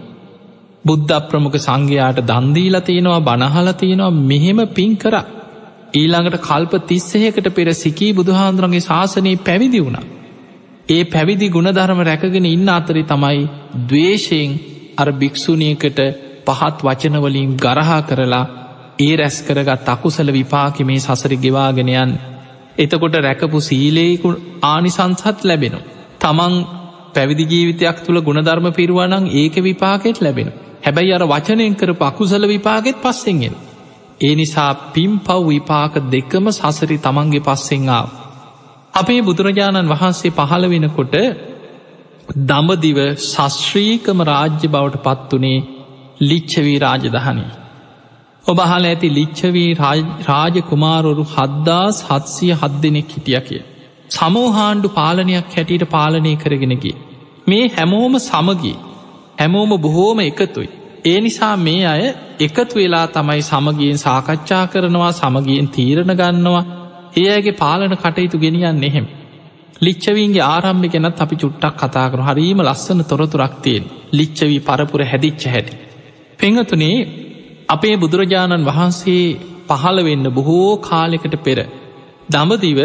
බුද්ධ 0.86 1.14
ප්‍රමුඛ 1.28 1.60
සංඝයාට 1.60 2.20
දන්දීල 2.24 2.78
තියෙනවා 2.82 3.22
බණහල 3.22 3.70
තියෙනවා 3.76 4.18
මෙහෙම 4.24 4.60
පින් 4.74 4.92
කර 4.96 5.16
ඊළඟට 5.94 6.42
කල්ප 6.42 6.74
තිස්සහකට 6.88 7.48
පෙර 7.52 7.68
සිකී 7.76 8.12
බුදුහාන්දුරන්ගේ 8.14 8.82
ශාසනයේ 8.82 9.42
පැවිදි 9.42 9.80
වුණ. 9.80 9.98
ඒ 10.90 11.04
පැවිදි 11.06 11.48
ගුණධර්ම 11.50 12.02
රැකගෙන 12.04 12.48
ඉන්න 12.48 12.70
අතරි 12.72 13.04
තමයි 13.06 13.42
දවේශයෙන් 13.88 14.52
අර 14.98 15.08
භික්‍ෂුණයකට 15.14 16.00
පහත් 16.46 16.78
වචනවලින් 16.84 17.50
ගරහා 17.58 18.02
කරලා 18.04 18.46
ඒ 19.00 19.16
රැස් 19.16 19.38
කරගත් 19.42 19.90
අකුසල 19.90 20.30
විපාකි 20.32 20.84
මේ 20.84 21.00
සසරි 21.00 21.38
ගෙවාගෙනයන් 21.38 22.12
එතකොට 22.76 23.16
රැකපු 23.18 23.60
සීලේකු 23.62 24.30
ආනිසංසත් 24.64 25.44
ලැබෙන. 25.44 25.76
තමන් 26.20 26.54
පැවිදි 27.14 27.46
ජීවිතයක් 27.46 27.98
තුළ 28.06 28.20
ගුණධර්ම 28.22 28.68
පිරුවනං 28.72 29.26
ඒක 29.34 29.56
විපාකෙත් 29.62 30.18
ලැබෙන. 30.20 30.50
හැබැයි 30.84 31.14
අර 31.14 31.24
වචනයෙන් 31.26 31.76
කර 31.76 31.92
පකුසල 31.96 32.44
විපාගෙත් 32.48 32.98
පස්සෙන්ගෙන්. 32.98 33.56
ඒ 34.22 34.34
නිසා 34.36 34.72
පිම් 34.94 35.14
පව් 35.20 35.40
විපාක 35.48 35.94
දෙකම 36.08 36.46
සසරි 36.52 36.98
තමන්ගේ 37.00 37.42
පස්සෙංආාව. 37.42 38.10
අපේ 38.94 39.22
බුදුරජාණන් 39.22 39.92
වහන්සේ 39.92 40.32
පහළ 40.32 40.66
වෙනකොට 40.68 41.16
දඹදිව 42.42 43.00
ශස්ශ්‍රීකම 43.22 44.20
රාජ්‍ය 44.24 44.68
බවට 44.68 45.04
පත්වනේ 45.06 45.60
ලිච්චවී 46.22 46.80
රාජදහනී. 46.80 47.52
ඔබහල 48.46 48.86
ඇති 48.86 49.10
ලිච්චවී 49.10 49.70
රාජ 50.28 50.62
කුමාරොරු 50.62 51.26
හද්දාස් 51.36 52.04
හත්සිය 52.10 52.54
හත් 52.54 52.74
දෙනෙක් 52.82 53.10
හිටිය 53.10 53.40
කිය. 53.40 53.64
සමෝහාණ්ඩු 54.10 54.90
පාලනයක් 54.90 55.58
හැටියට 55.58 55.86
පාලනය 55.90 56.36
කරගෙනකි. 56.36 56.92
මේ 57.48 57.66
හැමෝම 57.68 58.20
සමගී 58.20 58.76
හැමෝම 59.40 59.72
බොහෝම 59.82 60.20
එකතුයි. 60.20 60.70
ඒ 61.06 61.22
නිසා 61.22 61.56
මේ 61.58 61.86
අය 61.86 62.04
එකතු 62.40 62.76
වෙලා 62.76 63.08
තමයි 63.08 63.42
සමගියෙන් 63.42 63.98
සාකච්ඡා 63.98 64.64
කරනවා 64.68 65.12
සමගියෙන් 65.12 65.68
තීරණ 65.68 66.16
ගන්නවා 66.16 66.64
ඒ 67.18 67.28
අයගේ 67.30 67.52
පාලන 67.54 67.96
කටයුතු 67.96 68.38
ගෙනියන්න 68.38 68.84
එහෙම. 68.84 69.08
ලිච්චවීන්ගේ 69.82 70.46
ආරම්භ 70.46 70.88
ගැනත් 70.88 71.22
අපි 71.22 71.36
චුට්ටක් 71.36 71.80
කතා 71.82 72.08
කරු 72.10 72.24
හරීම 72.24 72.60
ලස්සන 72.62 73.02
තොරතුරක්තියෙන් 73.04 73.90
ලිච්චවී 74.14 74.60
පරපුර 74.60 75.02
හැදිච්ච 75.04 75.46
හැටි. 75.46 75.83
පෙංහතුනේ 76.44 76.96
අපේ 77.70 77.96
බුදුරජාණන් 77.96 78.68
වහන්සේ 78.70 79.26
පහළ 79.70 80.00
වෙන්න 80.02 80.26
බොහෝ 80.30 80.70
කාලෙකට 80.82 81.36
පෙර 81.40 81.60
දඹදිව 82.30 82.80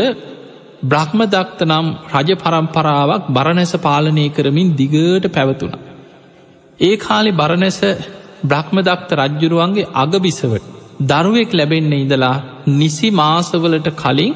බ්‍රහ්මදක්ත 0.85 1.61
නම් 1.67 1.87
රජ 2.13 2.31
පරම්පරාවක් 2.37 3.25
බරණැස 3.29 3.73
පාලනය 3.79 4.27
කරමින් 4.29 4.69
දිගට 4.73 5.27
පැවතුන. 5.29 5.73
ඒ 6.81 6.95
කාලි 6.99 7.33
බරණැස 7.33 7.81
බ්‍රහ්මදක්ත 8.45 9.11
රජ්ජුරුවන්ගේ 9.21 9.91
අගබිසවට 9.95 10.67
දරුවෙක් 11.03 11.53
ලැබෙන්න 11.53 11.93
ඉඳලා 11.95 12.35
නිසි 12.73 13.09
මාසවලට 13.13 13.89
කලින් 13.97 14.35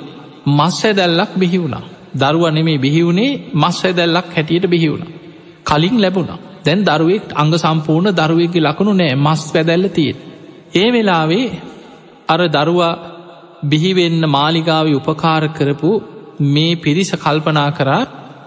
මස් 0.50 0.79
ඇදැල්ලක් 0.83 1.33
බිහිවුණා. 1.37 1.88
දරුව 2.14 2.45
නෙමේ 2.50 2.79
බිහිවුණේ 2.79 3.38
මස් 3.55 3.79
ඇදැල්ලක් 3.83 4.29
හැටියට 4.37 4.67
බිහිවුණ. 4.67 5.12
කලින් 5.64 5.97
ලැබුණා 6.00 6.41
දැන් 6.64 6.85
දරුවෙක් 6.85 7.35
අංග 7.35 7.52
සම්පූර්ණ 7.54 8.14
දරුවෙක්ගේ 8.14 8.62
ලකුණු 8.62 8.92
නෑ 8.95 9.14
මස් 9.16 9.42
පැදැල්ල 9.52 9.88
තියෙන. 9.88 10.16
ඒ 10.75 10.88
වෙලාවේ 10.90 11.45
අර 12.28 12.40
දරුවා 12.49 12.92
බිහිවෙන්න 13.64 14.25
මාලිගාව 14.28 14.87
උපකාර 14.92 15.42
කරපු 15.50 15.90
මේ 16.47 16.75
පිරිස 16.76 17.11
කල්පනා 17.16 17.71
කරා 17.71 18.02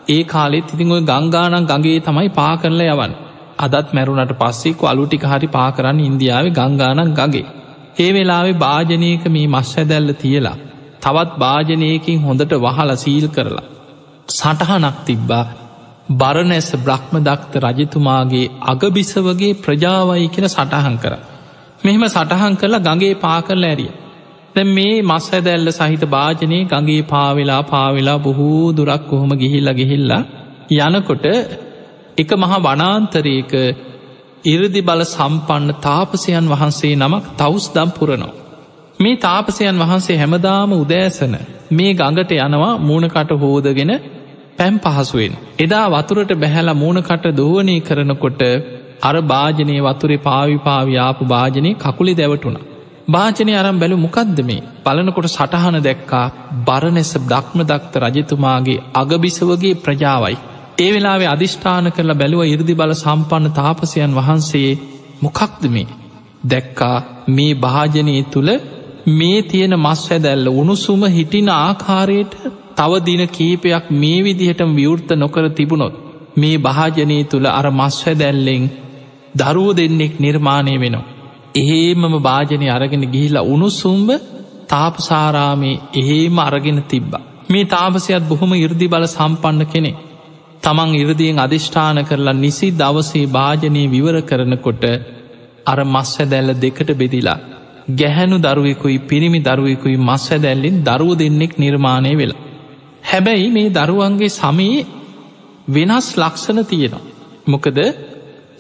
ඒ 0.07 0.24
කාලෙත් 0.25 0.74
ඉතිං 0.74 0.91
ඔය 0.91 1.03
ගංගානන් 1.03 1.67
ගගේ 1.67 2.00
තමයි 2.00 2.29
පා 2.31 2.53
කරල 2.57 2.81
යවන් 2.86 3.13
අදත් 3.60 3.93
මැරුණට 3.93 4.34
පස්සෙක් 4.36 4.81
අලුටික 4.84 5.24
හරි 5.24 5.48
පා 5.48 5.69
කරන්න 5.72 6.00
ඉන්දියාව 6.01 6.48
ගංගානන් 6.51 7.13
ගගේ. 7.13 7.45
ඒ 7.98 8.10
වෙලාවේ 8.13 8.60
භාජනයක 8.60 9.24
මේ 9.27 9.48
මස් 9.48 9.72
ඇදැල්ල 9.75 10.12
තියලා 10.15 10.57
තවත් 11.01 11.31
භාජනයකින් 11.38 12.19
හොඳට 12.22 12.51
වහල 12.57 12.91
සීල් 12.95 13.27
කරලා. 13.29 13.65
සටහනක් 14.29 14.98
තිබ්බා 15.05 15.45
බරණැස 16.12 16.69
බ්‍රහ්ම 16.77 17.15
දක්ත 17.19 17.53
රජතුමාගේ 17.57 18.51
අගබිසවගේ 18.63 19.53
ප්‍රජාවයි 19.57 20.27
කියෙන 20.27 20.47
සටහන් 20.47 20.97
කර. 20.97 21.13
මෙහෙම 21.81 22.03
සටහන් 22.05 22.55
කරලා 22.55 22.85
ගගේ 22.88 23.15
පා 23.15 23.39
කරල 23.41 23.63
ඇරිය. 23.63 23.91
දැ 24.55 24.65
මේ 24.67 25.01
මස් 25.01 25.25
ඇදැල්ල 25.31 25.71
සහිත 25.71 26.03
භාජනය 26.07 26.59
ගගේ 26.65 27.01
පාවෙලා 27.03 27.62
පාවෙලා 27.63 28.19
බොහෝ 28.19 28.74
දුරක් 28.74 29.03
කොහොම 29.09 29.31
ගිහිල්ල 29.33 29.69
ගිහිල්ලා 29.74 30.24
යනකොට 30.71 31.25
එක 32.17 32.31
මහා 32.35 32.59
වනාන්තරයක 32.59 33.53
ඉරදි 34.45 34.81
බල 34.81 35.01
සම්පන්න 35.05 35.71
තාපසයන් 35.81 36.45
වහන්සේ 36.47 36.95
නමක් 36.95 37.25
තවස් 37.38 37.65
දම් 37.74 37.89
පුරනවා. 37.91 38.33
මේ 39.00 39.15
තාපසයන් 39.17 39.77
වහන්සේ 39.77 40.17
හැමදාම 40.17 40.71
උදෑසන 40.74 41.33
මේ 41.71 41.93
ගඟට 41.93 42.31
යනවා 42.38 42.74
මූුණකට 42.79 43.31
හෝදගෙන 43.35 43.91
පැම් 44.57 44.75
පහසුවෙන්. 44.79 45.33
එදා 45.59 45.85
වතුරට 45.91 46.31
බැහැල 46.35 46.71
මූුණකට 46.75 47.25
දෝවනය 47.33 47.75
කරනකොට 47.81 48.41
අර 49.01 49.15
භාජනය 49.24 49.75
වතුරේ 49.81 50.19
පාවිපාවියාපු 50.19 51.24
භාජනය 51.25 51.71
කකුලි 51.75 52.13
දැවටුණ. 52.13 52.57
භාජනය 53.07 53.53
අරම් 53.53 53.79
බැලු 53.79 53.97
මොකක්ද 53.97 54.39
මේ 54.41 54.65
බලනකොට 54.85 55.27
සටහන 55.27 55.77
දැක්කා 55.81 56.25
බරණැස 56.67 57.13
දක්ම 57.24 57.59
දක්ත 57.63 57.93
රජතුමාගේ 58.05 58.83
අගබිසවගේ 58.93 59.75
ප්‍රජාවයි. 59.77 60.35
ඒ 60.77 60.89
වෙලාවේ 60.91 61.29
අධිෂ්ඨාන 61.29 61.88
කරලා 61.91 62.15
බැලුව 62.15 62.41
ඉරදි 62.45 62.74
බල 62.74 62.93
සම්පන්න 62.95 63.53
තාපසයන් 63.53 64.12
වහන්සේ 64.13 64.71
මොකක්ද 65.21 65.63
මේ 65.67 65.88
දැක්කා 66.45 66.97
මේ 67.29 67.53
භාජනය 67.57 68.15
තුළ 68.25 68.51
මේ 69.09 69.39
තියෙන 69.43 69.74
මස් 69.77 70.01
හැදැල්ල 70.09 70.47
උණුසුම 70.51 71.01
හිටින 71.09 71.50
ආකාරයට 71.55 72.33
තව 72.77 72.91
දින 73.00 73.22
කීපයක් 73.29 73.86
මේ 73.94 74.24
විදිහටම 74.24 74.72
විවෘත 74.74 75.10
නොකර 75.15 75.46
තිබුණොත් 75.50 75.96
මේ 76.38 76.58
භාජනය 76.60 77.17
තුළ 77.25 77.48
අර 77.50 77.65
මස්වැදැල්ලෙන් 77.72 78.63
දරුව 79.36 79.70
දෙන්නෙක් 79.74 80.13
නිර්මාණය 80.20 80.75
වෙනවා. 80.75 81.05
එහෙමම 81.55 82.15
භාජනය 82.22 82.67
අරගෙන 82.70 83.05
ගිහිලා 83.05 83.46
උණුසුම්බ 83.46 84.10
තාපසාරාමේ 84.67 85.82
එහෙම 85.94 86.38
අරගෙන 86.39 86.79
තිබ්බා. 86.86 87.24
මේ 87.50 87.65
තාපසයත් 87.67 88.24
බොහොම 88.24 88.53
ඉරදි 88.55 88.88
බල 88.88 89.05
සම්පන්න 89.08 89.65
කෙනෙ. 89.65 89.91
තමන් 90.63 90.96
ඉරදියෙන් 90.96 91.39
අධිෂ්ඨාන 91.39 92.00
කරලා 92.03 92.36
නිසි 92.36 92.70
දවසේ 92.74 93.25
භාජනය 93.29 93.84
විවර 93.88 94.17
කරනකොට 94.22 94.86
අර 95.65 95.79
මස්වැදැල්ල 95.88 96.51
දෙකට 96.58 96.89
බෙදිලා. 96.94 97.39
ගැහැනු 97.91 98.38
දරුවෙකුයි 98.39 98.98
පිරිමි 99.03 99.39
දරුවෙකුයි 99.39 99.98
මස්වැදැල්ලින් 100.00 100.84
දරුව 100.84 101.12
දෙන්නෙක් 101.15 101.53
නිර්මාණය 101.58 102.13
වෙලා. 102.15 102.44
හැබැයි 103.05 103.47
මේ 103.51 103.69
දරුවන්ගේ 103.71 104.31
සමයේ 104.31 104.88
වෙනස් 105.67 106.07
ලක්ෂණ 106.15 106.59
තියෙනවා. 106.63 107.05
මොකද 107.47 107.77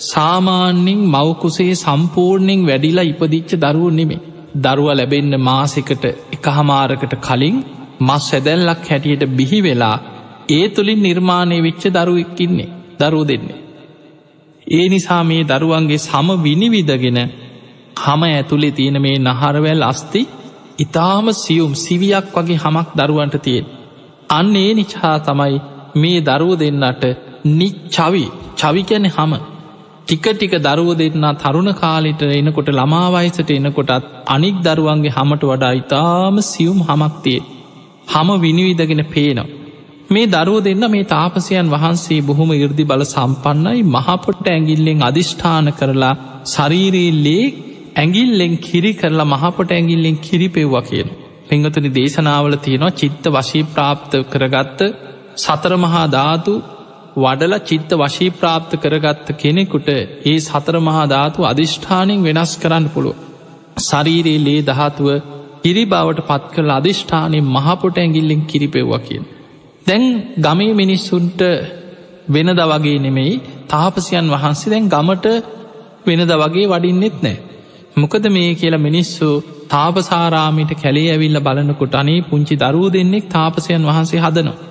සාමාන්‍යෙන් 0.03 1.01
මවකුසේ 1.07 1.73
සම්පූර්ණයෙන් 1.75 2.65
වැඩිලා 2.65 3.09
ඉපදිච්ච 3.11 3.51
දරුව 3.57 3.91
නෙමේ. 3.91 4.23
දරුව 4.57 4.87
ලැබෙන්න 4.91 5.33
මාසකට 5.39 6.03
එක 6.31 6.45
හමාරකට 6.47 7.13
කලින් 7.19 7.57
මස් 7.99 8.25
ඇදැල්ලක් 8.31 8.83
හැටියට 8.89 9.23
බිහි 9.31 9.59
වෙලා 9.61 9.97
ඒ 10.49 10.65
තුළින් 10.69 11.01
නිර්මාණය 11.01 11.57
වෙච්ච 11.59 11.83
දරුවෙක්කින්නේ 11.89 12.73
දරුව 12.99 13.23
දෙන්නේ. 13.27 13.63
ඒ 14.67 14.85
නිසා 14.89 15.23
මේ 15.23 15.43
දරුවන්ගේ 15.45 15.99
සම 15.99 16.27
විනිවිදගෙන 16.43 17.19
හම 17.97 18.21
ඇතුළේ 18.25 18.71
තියෙන 18.71 18.97
මේ 19.01 19.17
නහරවැල් 19.19 19.83
අස්ති 19.83 20.21
ඉතාම 20.79 21.25
සියුම් 21.35 21.73
සිවියක් 21.75 22.27
වගේ 22.35 22.57
හමක් 22.57 22.87
දරුවන්ට 22.97 23.35
තියෙන්. 23.41 23.65
අන්න 24.29 24.55
ඒ 24.55 24.71
නිචා 24.73 25.15
තමයි 25.19 25.57
මේ 25.95 26.19
දරුව 26.21 26.53
දෙන්නට 26.55 27.03
නිච්චවි 27.51 28.23
චවිකැන 28.57 29.07
හම 29.07 29.33
ටික 30.07 30.25
ටික 30.29 30.55
දරුව 30.59 30.89
දෙන්නා 30.93 31.33
තරුණ 31.35 31.71
කාලිට 31.73 32.23
එනකොට 32.29 32.69
ළමාවයිසට 32.69 33.51
එනකොටත් 33.51 34.07
අනික් 34.27 34.57
දරුවන්ගේ 34.59 35.15
හමට 35.17 35.43
වඩා 35.43 35.73
ඉතාම 35.73 36.35
සියුම් 36.43 36.79
හමක්තිය 36.81 37.39
හම 38.07 38.29
විනිවිදගෙන 38.39 39.03
පේනවා. 39.05 39.47
මේ 40.09 40.27
දරුව 40.27 40.57
දෙන්න 40.63 40.85
මේ 40.87 41.05
තාපසයන් 41.05 41.69
වහන්සේ 41.69 42.21
බොහොම 42.21 42.51
ඉර්දි 42.55 42.83
බල 42.83 43.03
සම්පන්නයි 43.05 43.81
මහපොට්ට 43.87 44.47
ඇගිල්ලෙන් 44.47 44.99
අධිෂ්ඨාන 45.01 45.69
කරලා 45.71 46.15
ශරීරයේ 46.45 47.45
ඇගිල්ලෙන් 47.95 48.53
කිරි 48.59 48.91
කරලා 48.93 49.25
මහපොට 49.25 49.69
ඇගිල්ලෙන් 49.71 50.17
කිරිපෙව්වා 50.17 50.81
කියන. 50.81 51.09
පිංගතුනි 51.49 51.89
දේශනාවල 51.91 52.55
තියෙනවා 52.57 52.95
චිත්ත 52.95 53.25
වශී 53.29 53.65
ප්‍රාප්ත 53.69 54.13
කරගත්ත 54.31 54.79
සතර 55.37 55.73
මහා 55.77 56.05
ධාතු 56.09 56.53
වඩල 57.17 57.55
චිත්ත 57.61 57.91
වශී 57.95 58.33
ප්‍රාප්ත 58.33 58.71
කරගත්ත 58.77 59.27
කෙනෙකුට 59.35 59.89
ඒ 59.91 60.35
සතර 60.39 60.75
මහා 60.79 61.05
ධාතු 61.07 61.39
අධිෂ්ඨානෙන් 61.43 62.19
වෙනස් 62.21 62.53
කරන්න 62.57 62.85
පුළුව. 62.89 63.15
ශරීරයේ 63.79 64.43
ලේ 64.43 64.61
දහතුව 64.63 65.07
හිරි 65.63 65.83
බවට 65.85 66.27
පත් 66.27 66.43
කරල 66.53 66.71
අධිෂ්ඨානය 66.71 67.39
මහපොට 67.47 67.97
ඇගිල්ලෙන් 67.97 68.41
කිරිපෙව්වා 68.43 68.99
කියෙන්. 68.99 69.25
දැන් 69.87 70.03
ගමේ 70.37 70.73
මිනිස්සුන්ට 70.73 71.41
වෙනද 72.27 72.61
වගේ 72.63 72.99
නෙමෙයි 72.99 73.33
තාපසියන් 73.67 74.27
වහන්සේ 74.27 74.71
දැන් 74.71 74.85
ගමට 74.87 75.25
වෙනද 76.05 76.31
වගේ 76.35 76.67
වඩින්නෙත් 76.67 77.17
නෑ. 77.19 77.37
මොකද 77.95 78.25
මේ 78.29 78.49
කියලා 78.55 78.81
මිනිස්සු 78.81 79.29
තාපසාරාමිට 79.75 80.71
කැලේ 80.75 81.09
ඇවිල්ල 81.09 81.39
බලනකොට 81.39 81.95
අනේ 81.95 82.21
පුංචි 82.23 82.55
දරුව 82.57 82.85
දෙන්නෙක් 82.91 83.25
තාපසයන් 83.29 83.83
වහන්සේ 83.83 84.19
හදනවා. 84.19 84.61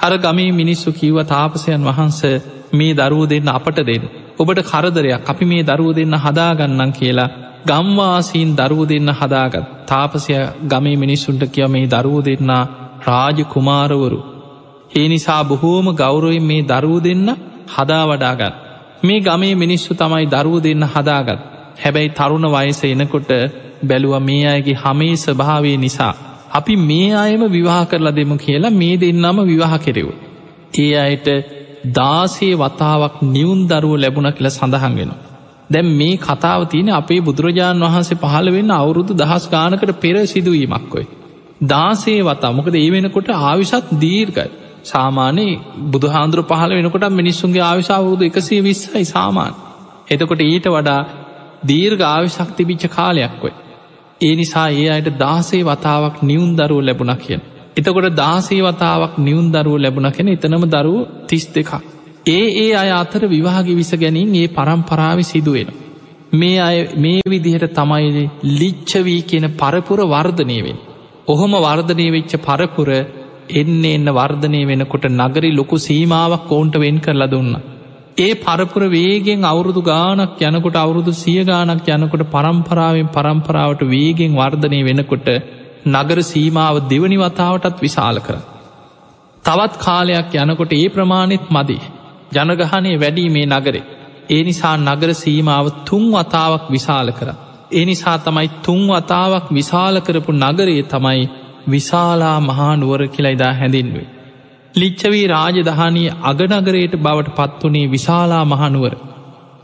අර 0.00 0.12
ගමේ 0.18 0.50
මිනිස්සු 0.52 0.88
කීව 0.92 1.16
තාපසයන් 1.26 1.82
වහන්ස 1.82 2.20
මේ 2.72 2.94
දරුව 2.94 3.24
දෙන්න 3.26 3.48
අපට 3.50 3.78
දෙන්න. 3.82 4.04
ඔබට 4.36 4.60
කරදරයක් 4.62 5.24
අපි 5.24 5.44
මේ 5.44 5.62
දරුව 5.62 5.90
දෙන්න 5.92 6.14
හදාගන්නම් 6.16 6.92
කියලා 6.92 7.32
ගම්වාසීන් 7.64 8.50
දරුව 8.52 8.82
දෙන්න 8.86 9.10
හදාගත් 9.12 9.66
තාපසය 9.86 10.34
ගමේ 10.66 10.96
මිනිස්සුන්ට 10.96 11.44
කිය 11.48 11.66
මේ 11.68 11.86
දරුව 11.86 12.18
දෙන්නා 12.22 12.62
රාජ 13.06 13.38
කුමාරවරු. 13.46 14.20
ඒ 14.92 15.06
නිසා 15.08 15.42
බොහෝම 15.44 15.86
ගෞරොයින් 15.94 16.44
මේ 16.44 16.62
දරුව 16.64 16.98
දෙන්න 17.02 17.28
හදා 17.68 18.04
වඩාගත්. 18.04 18.54
මේ 19.02 19.20
ගමේ 19.22 19.54
මිනිස්සු 19.56 19.90
තමයි 19.94 20.26
දරුව 20.28 20.56
දෙන්න 20.62 20.82
හදාගත්. 20.86 21.40
හැබැයි 21.76 22.10
තරුණ 22.10 22.46
වයස 22.48 22.80
එනකොට 22.86 23.30
බැලුව 23.84 24.14
මේ 24.22 24.44
අයගේ 24.46 24.74
හමේ 24.74 25.16
ස්භාවය 25.16 25.76
නිසා. 25.76 26.14
අපි 26.50 26.76
මේ 26.82 27.10
අයම 27.14 27.42
විවාහ 27.48 27.82
කරලා 27.84 28.14
දෙමු 28.14 28.36
කියලා 28.36 28.72
මේ 28.72 28.96
දෙන්නම 28.96 29.38
විවාහ 29.42 29.74
කෙරෙව්. 29.78 30.08
ඒ 30.78 30.90
අයට 30.96 31.28
දාසේ 31.92 32.54
වතාවක් 32.54 33.22
නිවුන් 33.26 33.60
දරුව 33.66 33.94
ලැබුණ 33.96 34.32
කියල 34.32 34.50
සඳහන් 34.50 34.94
වෙනවා. 34.96 35.20
දැම් 35.70 35.86
මේ 35.96 36.16
කතාව 36.18 36.68
තියෙන 36.68 36.90
අපේ 36.92 37.20
බුදුරජාණන් 37.20 37.86
වහන්සේ 37.86 38.20
පහළ 38.20 38.48
වෙන්න 38.50 38.70
අවුරුදු 38.70 39.12
දහස් 39.14 39.44
ගානකට 39.50 39.94
පෙර 40.00 40.16
සිදුවීමක්කොයි. 40.26 41.06
දාසේ 41.66 42.20
වතා 42.22 42.52
මොකද 42.52 42.74
ඒ 42.74 42.90
වෙනකොට 42.90 43.28
ආවිශත් 43.30 43.90
දීර්ගයි. 44.00 44.50
සාමානයේ 44.84 45.60
බුදුහාන්දුර 45.90 46.40
පහල 46.42 46.72
වෙනකොට 46.74 47.06
මිනිස්සුන්ගේ 47.12 47.62
ආවිශාවරුදු 47.62 48.24
එකසේ 48.24 48.62
විස්සයි 48.62 49.04
සාමාන්. 49.06 49.54
එතකොට 50.10 50.42
ඊට 50.42 50.66
වඩා 50.68 51.00
දීර්ග 51.66 52.00
ආවිශක් 52.04 52.50
තිබිච්ච 52.56 52.84
කාලයක්කොයි. 52.88 53.54
ඒ 54.24 54.34
නිසා 54.34 54.68
ඒ 54.74 54.86
අයට 54.90 55.10
දාසේ 55.18 55.62
වතාවක් 55.62 56.16
නිවුන් 56.22 56.52
දරුව 56.56 56.80
ලැබුණ 56.80 57.14
කියෙන්. 57.16 57.42
එතකොට 57.76 58.08
දාසේ 58.16 58.62
වතාවක් 58.62 59.14
නිවුන් 59.18 59.48
දරුව 59.52 59.76
ලැබුණ 59.78 60.10
කෙන 60.12 60.28
එතනම 60.28 60.64
දරුව 60.66 60.98
තිස් 61.26 61.46
දෙකක්. 61.48 61.72
ඒ 62.28 62.46
ඒ 62.56 62.70
අය 62.74 62.90
අතර 62.92 63.22
විවාහගි 63.26 63.74
විස 63.74 63.92
ගැනින් 63.94 64.34
ඒ 64.34 64.46
පරම්පරාවි 64.48 65.24
සිදුවෙන. 65.24 65.70
මේ 66.32 66.58
අය 66.60 66.78
මේ 66.96 67.20
විදිහට 67.26 67.74
තමයි 67.74 68.24
ලිච්චවී 68.52 69.20
කියන 69.22 69.46
පරපුර 69.54 70.00
වර්ධනයවෙන්. 70.06 70.78
ඔහොම 71.28 71.52
වර්ධනය 71.58 72.06
වෙච්ච 72.10 72.32
පරපුර 72.38 72.88
එන්න 73.52 73.84
එන්න 73.86 74.08
වර්ධනය 74.10 74.60
වෙනකොට 74.66 75.06
නගරි 75.12 75.50
ලොකු 75.52 75.76
සීමාවක් 75.78 76.50
ඔවුන්ට 76.50 76.76
වෙන් 76.76 76.98
කරලා 76.98 77.30
දුන්න. 77.30 77.54
ඒ 78.16 78.34
පරපුර 78.36 78.82
වේගෙන් 78.88 79.40
අවුරුදු 79.42 79.80
ගානක් 79.82 80.40
යනකොට 80.40 80.76
අවුරුදු 80.76 81.12
සිය 81.14 81.40
ගානක් 81.44 81.88
යනකොට 81.88 82.22
පරම්පරාවෙන් 82.30 83.08
පරම්පරාවට 83.08 83.82
වේගෙන් 83.84 84.32
වර්ධනය 84.32 84.80
වෙනකොට 84.84 85.28
නගර 85.88 86.20
සීමාව 86.22 86.76
දෙවනි 86.88 87.16
වතාවටත් 87.16 87.82
විශාල 87.82 88.18
කර. 88.18 88.36
තවත් 89.44 89.74
කාලයක් 89.78 90.34
යනකොට 90.36 90.72
ඒ 90.72 90.88
ප්‍රමාණෙත් 90.88 91.46
මදි. 91.50 91.78
ජනගහනය 92.32 92.92
වැඩී 92.96 93.28
මේ 93.28 93.46
නගරේ. 93.46 93.84
ඒ 94.30 94.42
නිසා 94.44 94.76
නගර 94.78 95.10
සීමාව 95.14 95.66
තුන් 95.84 96.04
වතාවක් 96.12 96.64
විශාල 96.70 97.10
කර. 97.10 97.28
ඒ 97.72 97.84
නිසා 97.84 98.18
තමයි 98.18 98.48
තුන් 98.62 98.82
වතාවක් 98.88 99.46
විශාල 99.50 99.96
කරපු 100.00 100.32
නගරයේ 100.34 100.84
තමයි 100.84 101.30
විශාලා 101.68 102.38
මහා 102.40 102.74
නුවර 102.76 103.02
කියලයිදා 103.08 103.52
හැඳින්වේ. 103.52 104.13
ලිච්චවී 104.74 105.26
රාජදහනී 105.26 106.14
අගනගරයට 106.22 106.94
බවට 106.96 107.34
පත්වනේ 107.36 107.84
විශාලා 107.86 108.44
මහනුවර. 108.44 108.94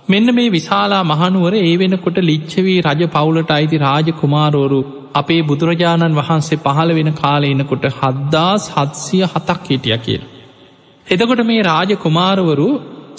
මෙන්න 0.08 0.34
මේ 0.34 0.50
විශාලා 0.50 1.00
මහනුවර 1.04 1.54
ඒ 1.60 1.72
වෙනකොට 1.78 2.18
ලිච්චවී 2.22 2.76
රජ 2.82 3.02
පවුලට 3.06 3.50
අයිති 3.50 3.78
රාජ 3.78 4.10
කුමාරෝරු 4.12 4.80
අපේ 5.14 5.40
බුදුරජාණන් 5.42 6.18
වහන්සේ 6.18 6.58
පහළ 6.58 6.92
වෙන 6.94 7.10
කාලයනකොට 7.14 7.86
හද්දාස් 7.98 8.68
හත්සිය 8.74 9.24
හතක් 9.24 9.60
හිටිය 9.68 9.98
කියල. 9.98 10.22
එතකොට 11.06 11.42
මේ 11.44 11.62
රාජ 11.62 11.90
කුමාරවරු 11.96 12.68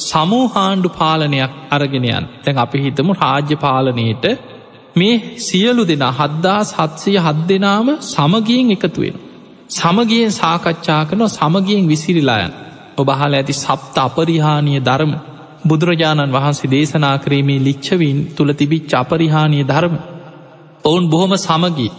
සමූහාණ්ඩු 0.01 0.89
පාලනයක් 0.91 1.57
අරගෙනයන් 1.71 2.29
තැන් 2.43 2.57
අපි 2.57 2.77
හිතමු 2.79 3.13
රාජ්‍ය 3.15 3.57
පාලනයට 3.57 4.25
මේ 4.95 5.15
සියලු 5.39 5.83
දෙනා 5.87 6.13
හද්දා 6.13 6.61
සත්සය 6.65 7.17
හත් 7.17 7.37
දෙනාම 7.47 7.91
සමගියෙන් 8.05 8.71
එකතුවෙන. 8.71 9.17
සමගියෙන් 9.71 10.31
සාකච්ඡා 10.33 11.03
කනො 11.05 11.25
සමගියෙන් 11.29 11.85
විසිරිලායන් 11.87 12.51
ඔබහල 12.97 13.33
ඇති 13.33 13.53
සප්ත 13.55 13.95
අපරිහානිය 13.99 14.79
ධර්ම 14.79 15.13
බුදුරජාණන් 15.65 16.33
වහන්සේ 16.33 16.71
දේශනා 16.71 17.15
ක්‍රේමේ 17.17 17.59
ලිච්චවීන් 17.59 18.19
තුළ 18.35 18.51
තිබිච්ච 18.53 18.93
අපරිහානිය 18.93 19.63
ධර්ම. 19.63 19.95
ඔවුන් 20.85 21.05
බොහොම 21.09 21.33
සමගී. 21.37 21.91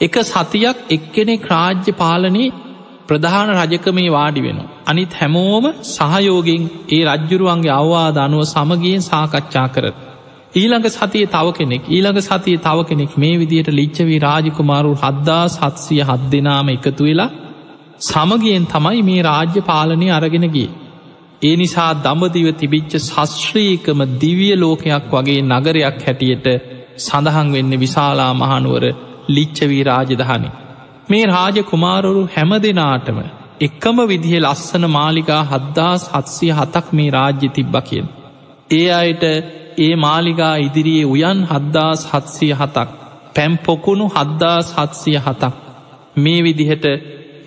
එක 0.00 0.14
සතියක් 0.24 0.76
එක්කෙනෙ 0.90 1.34
ක්‍රාජ්‍ය 1.38 1.92
පාලනයේ 1.92 2.54
ප්‍රධාන 3.08 3.50
රජකමේ 3.56 4.10
වාඩි 4.10 4.40
වෙන. 4.42 4.58
අනිත් 4.86 5.12
හැමෝම 5.12 5.64
සහයෝගෙන් 5.88 6.62
ඒ 6.88 7.02
රජ්ජුරුවන්ගේ 7.08 7.74
අවවාද 7.74 8.16
අනුව 8.18 8.42
සමගියෙන් 8.46 9.02
සාකච්ඡා 9.02 9.68
කරත්. 9.68 9.96
ඊළඟ 10.52 10.88
සතිය 10.88 11.26
තව 11.26 11.46
කෙනෙක් 11.52 11.82
ඊළඟ 11.88 12.20
සතිය 12.20 12.56
තව 12.58 12.78
කෙනෙක් 12.84 13.12
මේ 13.16 13.34
විදියට 13.38 13.68
ලිච්චවී 13.70 14.18
රාජකුමාරු 14.18 14.92
හද්දා 14.94 15.44
සත්සිය 15.48 16.02
හත් 16.02 16.22
දෙනාම 16.32 16.68
එකතු 16.68 17.04
වෙලා 17.04 17.30
සමගියෙන් 18.00 18.66
තමයි 18.66 19.02
මේ 19.02 19.22
රාජ්‍ය 19.22 19.60
පාලනය 19.60 20.08
අරගෙනගේ. 20.10 20.70
ඒ 21.42 21.54
නිසා 21.56 21.92
දඹදිව 21.96 22.48
තිබිච්ච 22.52 22.92
ශස්ශ්‍රීකම 22.98 24.00
දිවිය 24.20 24.54
ලෝකයක් 24.56 25.06
වගේ 25.12 25.42
නගරයක් 25.42 26.00
හැටියට 26.06 26.48
සඳහන් 26.98 27.52
වෙන්න 27.52 27.72
විශාලා 27.78 28.32
මහනුවර 28.34 28.84
ලිච්චවී 29.28 29.82
රාජධානි. 29.82 30.50
මේ 31.10 31.24
රාජ 31.26 31.56
කුමාරුරු 31.62 32.22
හැම 32.34 32.52
දෙනාටම 32.58 33.18
එක්කම 33.60 33.98
විදිහ 34.06 34.34
ලස්සන 34.38 34.84
මාලිකා 34.88 35.42
හද්දා 35.44 35.94
සත්සිය 35.98 36.52
හතක් 36.52 36.86
මේ 36.92 37.10
රාජ්‍ය 37.10 37.48
තිබ්බ 37.50 37.74
කියෙන්. 37.80 38.06
ඒ 38.70 38.88
අයට 38.92 39.24
ඒ 39.78 39.94
මාලිගා 39.96 40.54
ඉදිරියේ 40.58 41.04
උයන් 41.04 41.40
හද්දා 41.44 41.92
සත්සිය 41.94 42.52
හතක් 42.52 42.88
පැම් 43.34 43.52
පොකුණු 43.58 44.06
හද්දා 44.08 44.58
සත්සිය 44.62 45.16
හතක්. 45.16 45.54
මේ 46.16 46.40
විදිහට 46.42 46.86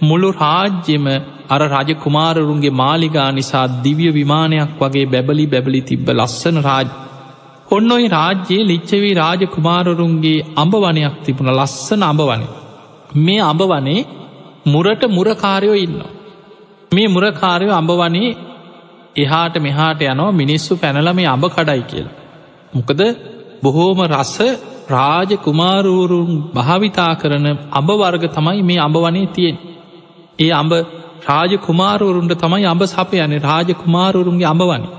මුළු 0.02 0.30
රාජ්‍යම 0.34 1.06
අර 1.50 1.62
රජ 1.66 1.90
කුමාරරුන්ගේ 2.04 2.78
මාලිගා 2.82 3.30
නිසා 3.32 3.68
දිවිය 3.84 4.12
විමානයක් 4.12 4.72
වගේ 4.80 5.06
බැබලි 5.06 5.46
බැබලි 5.48 5.82
තිබ්බ 5.82 6.08
ලස්සන 6.10 6.58
රාජ්. 6.62 6.88
ඔන්න 7.72 7.92
ඔයි 7.92 8.08
රාජ්‍යයේ 8.08 8.68
ලිච්චවී 8.68 9.14
රාජ 9.14 9.42
කුමාරරුන්ගේ 9.46 10.46
අඹ 10.56 10.74
වනයක් 10.76 11.16
තිබුණ 11.26 11.52
ලස්සන 11.52 12.02
අඹ 12.04 12.22
වනේ 12.22 12.52
මේ 13.18 13.42
අඹ 13.42 13.62
වනේ 13.64 14.08
මුරට 14.66 15.04
මුරකාරයෝ 15.08 15.76
ඉන්න 15.76 16.00
මේ 16.92 17.08
මුරකාරයෝ 17.08 17.74
අඹ 17.74 17.92
වනේ 17.92 18.36
එහාට 19.16 19.56
මෙහාට 19.60 20.02
යනවා 20.04 20.34
මිනිස්සු 20.34 20.74
පැනල 20.76 21.14
මේ 21.14 21.28
අඹ 21.28 21.46
කඩයි 21.48 21.84
කියලා 21.84 22.16
මොකද 22.74 23.02
බොහෝම 23.64 24.00
රස 24.12 24.36
රාජ 24.88 25.32
කුමාරූරුන් 25.38 26.32
භාවිතා 26.54 27.14
කරන 27.16 27.48
අඹ 27.72 27.90
වර්ග 27.94 28.26
තමයි 28.30 28.62
මේ 28.62 28.80
අඹ 28.80 28.98
වනේ 28.98 29.28
තියෙන්. 29.28 29.58
ඒ 30.40 30.52
අඹ 30.52 30.74
රාජ 31.26 31.54
කුමාරවරුන්ට 31.60 32.34
තමයි 32.36 32.66
අඹ 32.66 32.84
සප 32.86 33.12
යන 33.16 33.34
රාජ 33.42 33.70
කුමාරවරුන්ගේ 33.76 34.46
අඹ 34.46 34.64
වනි. 34.64 34.90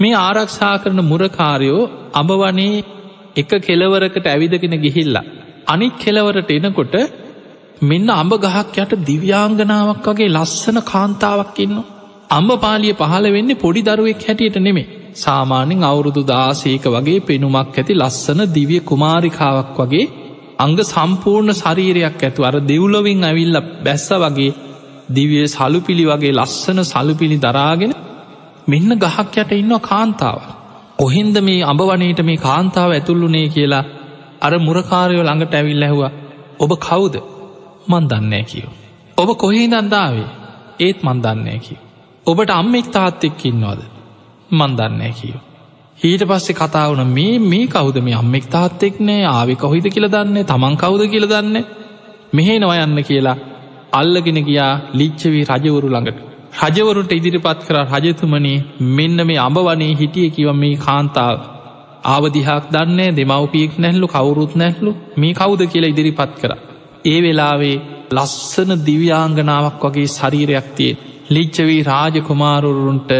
මේ 0.00 0.14
ආරක්ෂා 0.16 0.74
කරන 0.78 1.00
මුරකාරයෝ 1.02 1.82
අඹ 2.12 2.30
වනේ 2.34 2.84
එක 3.36 3.50
කෙලවරකට 3.60 4.26
ඇවිදගෙන 4.26 4.76
ගිහිල්ලා. 4.78 5.26
අනික් 5.66 5.94
කෙලවරට 5.96 6.50
එනකොට 6.50 6.96
මෙන්න 7.82 8.08
අඹ 8.12 8.32
ගහක් 8.36 8.76
යට 8.76 8.92
දිව්‍යාංගනාවක් 9.06 10.06
වගේ 10.06 10.28
ලස්සන 10.28 10.78
කාන්තාවක් 10.84 11.58
ඉන්න. 11.58 11.76
අම්ඹ 12.30 12.52
පාලිය 12.60 12.94
පහළ 12.94 13.26
වෙන්නේ 13.30 13.54
පොඩි 13.56 13.82
දරුවෙක් 13.82 14.22
හැටියට 14.22 14.56
නෙමේ 14.58 14.86
සාමාන්‍යෙන් 15.14 15.84
අවුරුදු 15.84 16.22
දාසේක 16.24 16.84
වගේ 16.88 17.20
පෙනුමක් 17.20 17.74
ඇති 17.74 17.94
ලස්සන 17.94 18.40
දිවිය 18.50 18.80
කුමාරිකාවක් 18.82 19.78
වගේ 19.80 20.06
අංග 20.58 20.76
සම්පූර්ණ 20.84 21.54
ශරීරයක් 21.54 22.20
ඇතු 22.20 22.40
අර 22.42 22.56
දෙව්ලොවින් 22.62 23.22
ඇවිල්ල 23.22 23.58
බැස්ස 23.84 24.08
වගේ 24.16 24.56
දිවිය 25.10 25.46
සලුපිලි 25.48 26.04
වගේ 26.04 26.34
ලස්සන 26.34 26.80
සලුපිලි 26.84 27.38
දරාගෙන 27.38 27.92
මෙන්න 28.66 28.90
ගහක් 28.96 29.34
යට 29.36 29.52
ඉන්න 29.52 29.74
කාන්තාව. 29.80 30.40
ඔහින්ද 30.98 31.36
මේ 31.40 31.62
අඹවනයට 31.62 32.20
මේ 32.22 32.36
කාන්තාව 32.38 32.90
ඇතුල්ලුනේ 32.92 33.48
කියලා 33.48 33.84
අර 34.40 34.52
මුරකාරයෝ 34.58 35.24
ළඟට 35.24 35.54
ඇවිල් 35.54 35.82
ඇහවා 35.82 36.12
ඔබ 36.58 36.70
කවුද 36.80 37.14
මන් 37.88 38.04
දන්නෑ 38.04 38.44
කියෝ. 38.44 38.72
ඔබ 39.18 39.28
කොහේ 39.36 39.66
දන්දාවේ 39.68 40.30
ඒත් 40.80 40.98
මන් 41.02 41.18
දන්නෑ 41.22 41.58
කිය. 41.58 41.85
ඔබට 42.26 42.50
අම්මෙක් 42.50 42.86
තාත්තෙක් 42.88 43.44
ඉන්නවාද? 43.44 43.80
මන් 44.50 44.72
දන්නේ 44.76 45.12
කියෝ. 45.12 45.40
ඊට 45.98 46.22
පස්සේ 46.24 46.56
කතාවන 46.56 47.02
මේ 47.08 47.38
මේ 47.40 47.66
කවුද? 47.68 47.96
මේ 48.00 48.14
අම්මෙක් 48.14 48.46
තාත්තෙක් 48.46 48.94
නෑ. 49.00 49.22
ආවෙ 49.26 49.54
කොහිද 49.54 49.86
කියල 49.86 50.08
දන්නේ? 50.08 50.44
තමන් 50.44 50.76
කවුද 50.76 51.02
කියල 51.08 51.26
දන්න? 51.28 51.56
මෙහේ 52.32 52.58
නොව 52.58 52.72
යන්න 52.76 53.02
කියලා 53.02 53.36
අල්ලගෙන 53.92 54.40
ගියා 54.44 54.72
ලිච්චවී 54.92 55.44
රජවරු 55.44 55.88
ළඟට. 55.88 56.18
රජවරුට 56.64 57.12
ඉදිරිපත් 57.12 57.60
කර 57.62 57.76
රජතුමනේ 57.94 58.64
මෙන්න 58.96 59.18
මේ 59.24 59.38
අඹ 59.38 59.58
වනේ 59.60 59.94
හිටිය 59.94 60.28
කිව 60.30 60.48
මේ 60.54 60.76
කාන්තාව. 60.78 61.38
ආවදිහක් 62.04 62.70
දන්නේ 62.72 63.10
දෙමවපියෙක් 63.12 63.72
නැහල්ලු 63.78 64.06
කවුරුත් 64.08 64.52
නැහලු. 64.56 64.90
මේ 65.16 65.34
කවුද 65.34 65.60
කියලා 65.64 65.92
ඉදිරිපත් 65.94 66.32
කර. 66.40 66.52
ඒ 67.04 67.18
වෙලාවේ 67.22 67.82
ලස්සන 68.12 68.70
දිව්‍යාංගනාවක් 68.86 69.84
වගේ 69.84 70.08
ශරීරයක් 70.10 70.68
තියෙන් 70.76 71.14
ලිච්චවී 71.30 71.82
රාජකුමාරුරුන්ට 71.82 73.10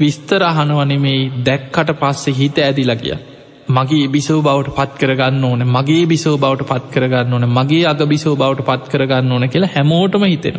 විස්තර 0.00 0.42
අහනවනෙමෙයි 0.42 1.20
දැක්කට 1.44 1.90
පස්සේ 1.94 2.34
හිත 2.34 2.58
ඇදිලා 2.58 2.96
කිය. 2.96 3.16
මගේ 3.68 4.06
බිසෝ 4.08 4.40
බවට 4.42 4.74
පත් 4.74 4.92
කරගන්න 4.94 5.44
ඕන 5.44 5.62
මගේ 5.66 6.04
බිසෝ 6.06 6.36
බවට 6.38 6.66
පත් 6.66 6.84
කරගන්න 6.90 7.32
ඕන 7.32 7.46
මගේ 7.48 7.84
අග 7.86 8.02
බිසෝ 8.06 8.34
බවට 8.36 8.66
පත් 8.66 8.92
කරගන්න 8.92 9.32
ඕන 9.32 9.48
කියලා 9.48 9.72
හැමෝටම 9.74 10.24
හිතෙන. 10.24 10.56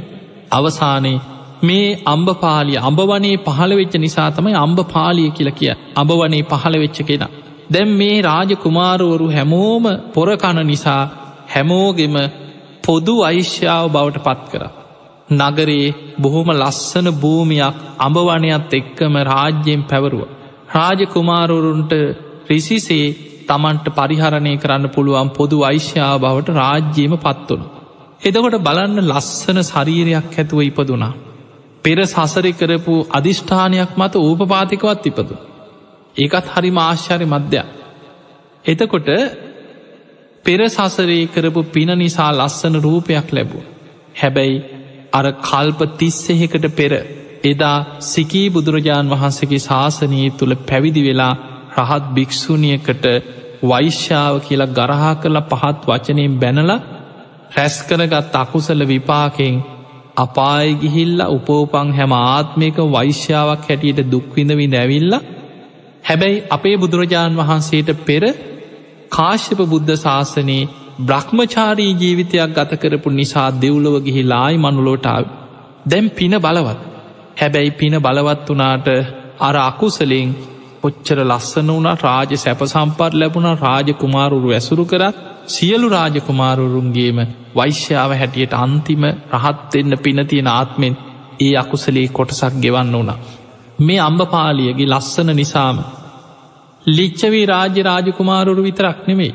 අවසානයේ 0.52 1.22
මේ 1.62 1.88
අම්ඹ 2.06 2.30
පාලිය 2.40 2.78
අඹවනේ 2.80 3.36
පහළ 3.38 3.74
වෙච්ච 3.76 3.96
නිසා 3.98 4.30
තමයි 4.32 4.56
අම්ඹ 4.56 4.80
පාලිය 4.94 5.30
කියලා 5.30 5.56
කිය 5.56 5.74
අඹවනේ 5.96 6.44
පහළ 6.44 6.78
වෙච්ච 6.80 7.00
කෙන. 7.04 7.26
දැම් 7.72 7.90
මේ 7.96 8.22
රාජ 8.22 8.52
කුමාරුවරු 8.58 9.32
හැමෝම 9.32 9.86
පොරකණ 10.14 10.62
නිසා 10.66 11.02
හැමෝගෙම 11.54 12.16
පොදු 12.84 13.16
අයිශ්‍යාව 13.24 13.86
බවට 13.90 14.24
පත් 14.24 14.46
කරා. 14.52 14.72
නගරේ 15.32 15.96
බොහොම 16.18 16.50
ලස්සන 16.54 17.08
භූමියක් 17.16 17.76
අඹවනයත් 18.00 18.74
එක්කම 18.74 19.16
රාජ්‍යයෙන් 19.24 19.82
පැවරුව. 19.84 20.24
රාජකුමාරුරුන්ට 20.70 21.94
රිසිසේ 22.50 23.06
තමන්ට 23.48 23.88
පරිහරණය 23.92 24.54
කරන්න 24.58 24.88
පුළුවන් 24.90 25.30
පොදු 25.30 25.58
වෛශ්‍යාව 25.60 26.18
බවට 26.20 26.58
රාජ්‍යයම 26.58 27.14
පත්වනු. 27.18 27.66
එදකොට 28.22 28.58
බලන්න 28.60 28.98
ලස්සන 29.06 29.60
ශරීරයක් 29.64 30.34
ඇතුව 30.34 30.60
ඉපදුනා. 30.62 31.14
පෙර 31.84 31.98
සසරි 32.06 32.52
කරපු 32.54 32.96
අධිෂ්ඨානයක් 33.12 33.92
මත 33.98 34.14
ඌපපාතිකවත් 34.20 35.06
ඉපදු. 35.06 35.36
ඒකත් 36.16 36.46
හරි 36.48 36.72
මාශ්චරි 36.72 37.26
මධ්‍යයක්. 37.26 37.68
එතකොට 38.66 39.10
පෙර 40.46 40.60
සසරේ 40.70 41.24
කරපු 41.28 41.62
පින 41.66 41.92
නිසා 41.96 42.32
ලස්සන 42.34 42.76
රූපයක් 42.78 43.28
ලැබූ. 43.32 43.64
හැබැයි 44.16 44.58
අර 45.14 45.26
කල්ප 45.42 45.80
තිස්සෙහෙකට 45.98 46.66
පෙර 46.72 46.92
එදා 47.44 47.78
සිකී 48.06 48.48
බුදුරජාණන් 48.50 49.12
වහන්සේගේ 49.12 49.62
ශාසනයේ 49.62 50.30
තුළ 50.32 50.56
පැවිදි 50.64 51.02
වෙලා 51.02 51.34
රහත් 51.78 52.06
භික්‍ෂූණියකට 52.12 53.06
වෛශ්‍යාව 53.64 54.36
කියලා 54.40 54.74
ගරහා 54.74 55.14
කළ 55.16 55.40
පහත් 55.50 55.80
වචනයෙන් 55.88 56.36
බැනල 56.36 56.72
රැස්කරගත් 57.52 58.36
අකුසල 58.36 58.82
විපාකෙන් 58.86 59.56
අපාය 60.18 60.68
ගිහිල්ල 60.76 61.20
උපෝපං 61.30 61.90
හැම 61.92 62.12
ආත්මයක 62.16 62.78
වෛශ්‍යාවක් 62.90 63.68
හැටියට 63.68 64.02
දුක්විඳවි 64.08 64.68
දැවිල්ල 64.68 65.14
හැබැයි 66.04 66.44
අපේ 66.50 66.76
බුදුරජාණන් 66.78 67.40
වහන්සේට 67.40 67.90
පෙර 68.02 68.24
කාශ්‍යප 69.12 69.60
බුද්ධ 69.66 69.94
ශාසනයේ 69.98 70.70
බ්‍රහ්මචාරී 71.02 71.92
ජීවිතයක් 71.96 72.54
ගත 72.54 72.72
කරපු 72.76 73.10
නිසා 73.12 73.50
දෙව්ලව 73.58 73.96
ගිහි 74.04 74.24
ලායි 74.24 74.58
මනුලෝටාව 74.58 75.24
දැම් 75.86 76.06
පින 76.12 76.34
බලවත්. 76.38 76.80
හැබැයි 77.38 77.72
පින 77.72 77.96
බලවත් 77.98 78.48
වනාට 78.50 78.88
අර 79.40 79.56
අකුසලෙන් 79.62 80.30
ඔච්චර 80.84 81.20
ලස්සන 81.22 81.70
වුණ 81.70 81.90
රාජ 81.98 82.32
සැප 82.36 82.62
සම්පත් 82.66 83.12
ලැබුණ 83.14 83.50
රාජකුමාරුරු 83.58 84.50
ඇසුරු 84.52 84.86
කරත් 84.86 85.16
සියලු 85.48 85.88
රාජකුමාරුරුන්ගේම 85.90 87.20
වෛශ්‍යාව 87.56 88.12
හැටියට 88.14 88.54
අන්තිම 88.56 89.04
රහත් 89.34 89.72
එන්න 89.76 89.94
පිනතියෙන 90.00 90.50
ආත්මෙන් 90.50 90.94
ඒ 91.40 91.54
අකුසලේ 91.58 92.08
කොටසක් 92.10 92.54
ගෙවන්න 92.62 92.94
වුණ. 92.94 93.12
මේ 93.80 94.02
අම්බපාලියගේ 94.02 94.88
ලස්සන 94.88 95.30
නිසාම 95.34 95.78
ලිච්චවී 96.86 97.46
රාජ්‍ය 97.46 97.82
රාජකුමාරුරු 97.84 98.62
විතරක් 98.64 99.00
නෙමේ 99.08 99.34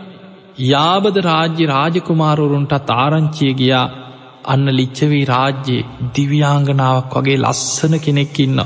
යාබද 0.58 1.16
රාජ්‍ය 1.22 1.64
රාජකුමාරුරුන්ටත් 1.66 2.90
ආරංචිය 2.92 3.52
ගියා 3.54 3.84
අන්න 4.44 4.66
ලිච්චවී 4.70 5.26
රාජ්‍යයේ 5.26 5.86
දිව්‍යාංගනාවක් 6.14 7.14
වගේ 7.16 7.38
ලස්සන 7.38 7.94
කෙනෙක්කින්න. 7.98 8.58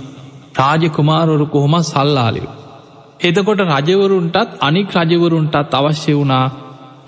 රාජකුමාරුරු 0.55 1.47
කොහොම 1.49 1.75
සල්ලාලිව. 1.83 2.47
එතකොට 3.21 3.61
රජවරුන්ටත් 3.69 4.57
අනික් 4.61 4.95
රජවරුන්ටත් 4.99 5.75
අවශ්‍ය 5.75 6.13
වුණා 6.13 6.47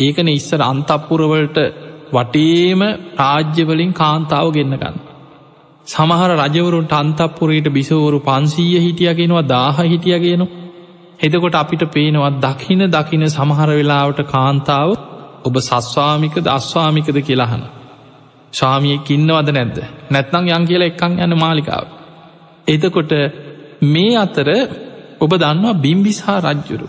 ඒකන 0.00 0.28
ඉස්සර 0.30 0.60
අන්තපුරවලට 0.62 1.58
වටේම 2.12 2.82
රාජ්‍යවලින් 3.16 3.92
කාන්තාව 3.92 4.48
ගෙන්න්නගන්න. 4.50 4.96
සමහර 5.86 6.30
රජවරුන්ට 6.38 6.92
අන්තපුරයට 6.92 7.68
බිසවරු 7.70 8.18
පන්සීය 8.20 8.80
හිටියගෙනවා 8.80 9.48
දාහ 9.48 9.76
හිටියගෙන 9.84 10.42
එදකොට 11.22 11.54
අපිට 11.54 11.82
පේනවා 11.88 12.32
දකින 12.38 12.82
දකින 12.88 13.24
සමහර 13.28 13.70
වෙලාවට 13.70 14.20
කාන්තාව 14.26 14.90
ඔබ 15.44 15.54
සස්වාමික 15.60 16.34
දස්වාමිකද 16.40 17.18
කියලාහන. 17.20 17.62
ශාමියෙක් 18.52 19.10
ඉන්නවද 19.10 19.48
නැද්ද 19.50 19.76
නැත්නම් 20.10 20.48
යන් 20.48 20.64
කියලා 20.66 20.88
එක්කං 20.88 21.12
යන 21.18 21.34
මාලිකාව. 21.36 21.86
එතකොට 22.66 23.12
මේ 23.84 24.16
අතර 24.16 24.48
ඔබ 25.20 25.32
දන්නවා 25.34 25.74
බිම්බිසා 25.76 26.38
රජ්ජුරු. 26.40 26.88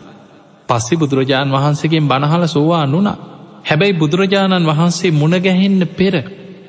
පස්සෙ 0.70 0.94
බුදුරජාණන් 0.96 1.56
වහන්සේගෙන් 1.56 2.08
බණහල 2.08 2.46
සෝවාන් 2.48 2.92
වුණා. 2.92 3.18
හැබැයි 3.66 3.94
බුදුරජාණන් 3.94 4.70
වහන්සේ 4.70 5.12
මුණගැහෙන්න 5.14 5.82
පෙර 5.92 6.16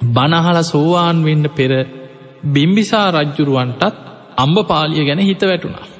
බණහල 0.08 0.58
සෝවාන් 0.64 1.18
වෙන්න 1.24 1.46
පෙර 1.50 1.72
බිම්බිසා 2.46 3.08
රජ්ජුරුවන්ටත් 3.12 3.94
අම්බපාලිය 4.36 5.04
ගැන 5.04 5.20
හිත 5.20 5.42
වැටුණා. 5.42 5.93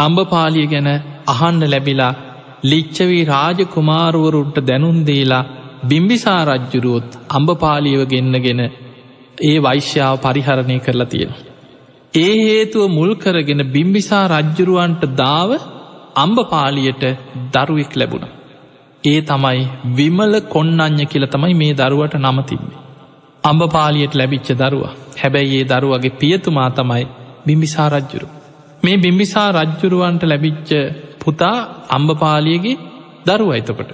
අම්බපාලිය 0.00 0.66
ගැන 0.66 0.88
අහන්න 1.26 1.62
ලැබිලා 1.70 2.12
ලිච්චවී 2.64 3.24
රාජකුමාරුවරුන්ට 3.24 4.58
දැනුම් 4.66 4.98
දීලා 5.06 5.48
බිම්බිසා 5.84 6.40
රජ්ජුරුවොත් 6.44 7.10
අම්බපාලියව 7.28 8.02
ගෙන්න්නගෙන 8.04 8.60
ඒ 9.42 9.56
වෛශ්‍යාව 9.58 10.16
පරිහරණය 10.18 10.78
කරලා 10.78 11.06
තියෙන. 11.06 11.32
ඒ 12.14 12.34
හේතුව 12.40 12.84
මුල් 12.88 13.12
කරගෙන 13.14 13.62
බිම්බිසා 13.66 14.24
රජ්ජුරුවන්ට 14.28 15.04
දාව 15.16 15.50
අම්බපාලියට 16.16 17.04
දරුවෙක් 17.54 17.92
ලැබුණ. 17.96 18.26
ඒ 19.04 19.20
තමයි 19.22 19.62
විමල 19.96 20.34
කොන්නඥ 20.48 21.04
කියල 21.06 21.26
තමයි 21.26 21.54
මේ 21.54 21.72
දරුවට 21.74 22.16
නමතින්නේ. 22.16 22.80
අම්බපාලියට 23.44 24.14
ලැබිච්ච 24.14 24.50
දරුව 24.54 24.84
හැබැයි 25.20 25.56
ඒ 25.56 25.70
දරුවගේ 25.72 26.18
පියතුමා 26.18 26.70
තමයි 26.72 27.04
බිම්බිසා 27.46 27.88
රජ්ජුරු. 27.88 28.28
මේ 28.82 28.98
බිම්බිසා 28.98 29.48
රජ්ජුරුවන්ට 29.54 30.22
ලැබිච්ච 30.24 30.70
පුතා 31.20 31.56
අම්බපාලියගේ 31.88 32.80
දරුව 33.26 33.50
එතකොට. 33.52 33.90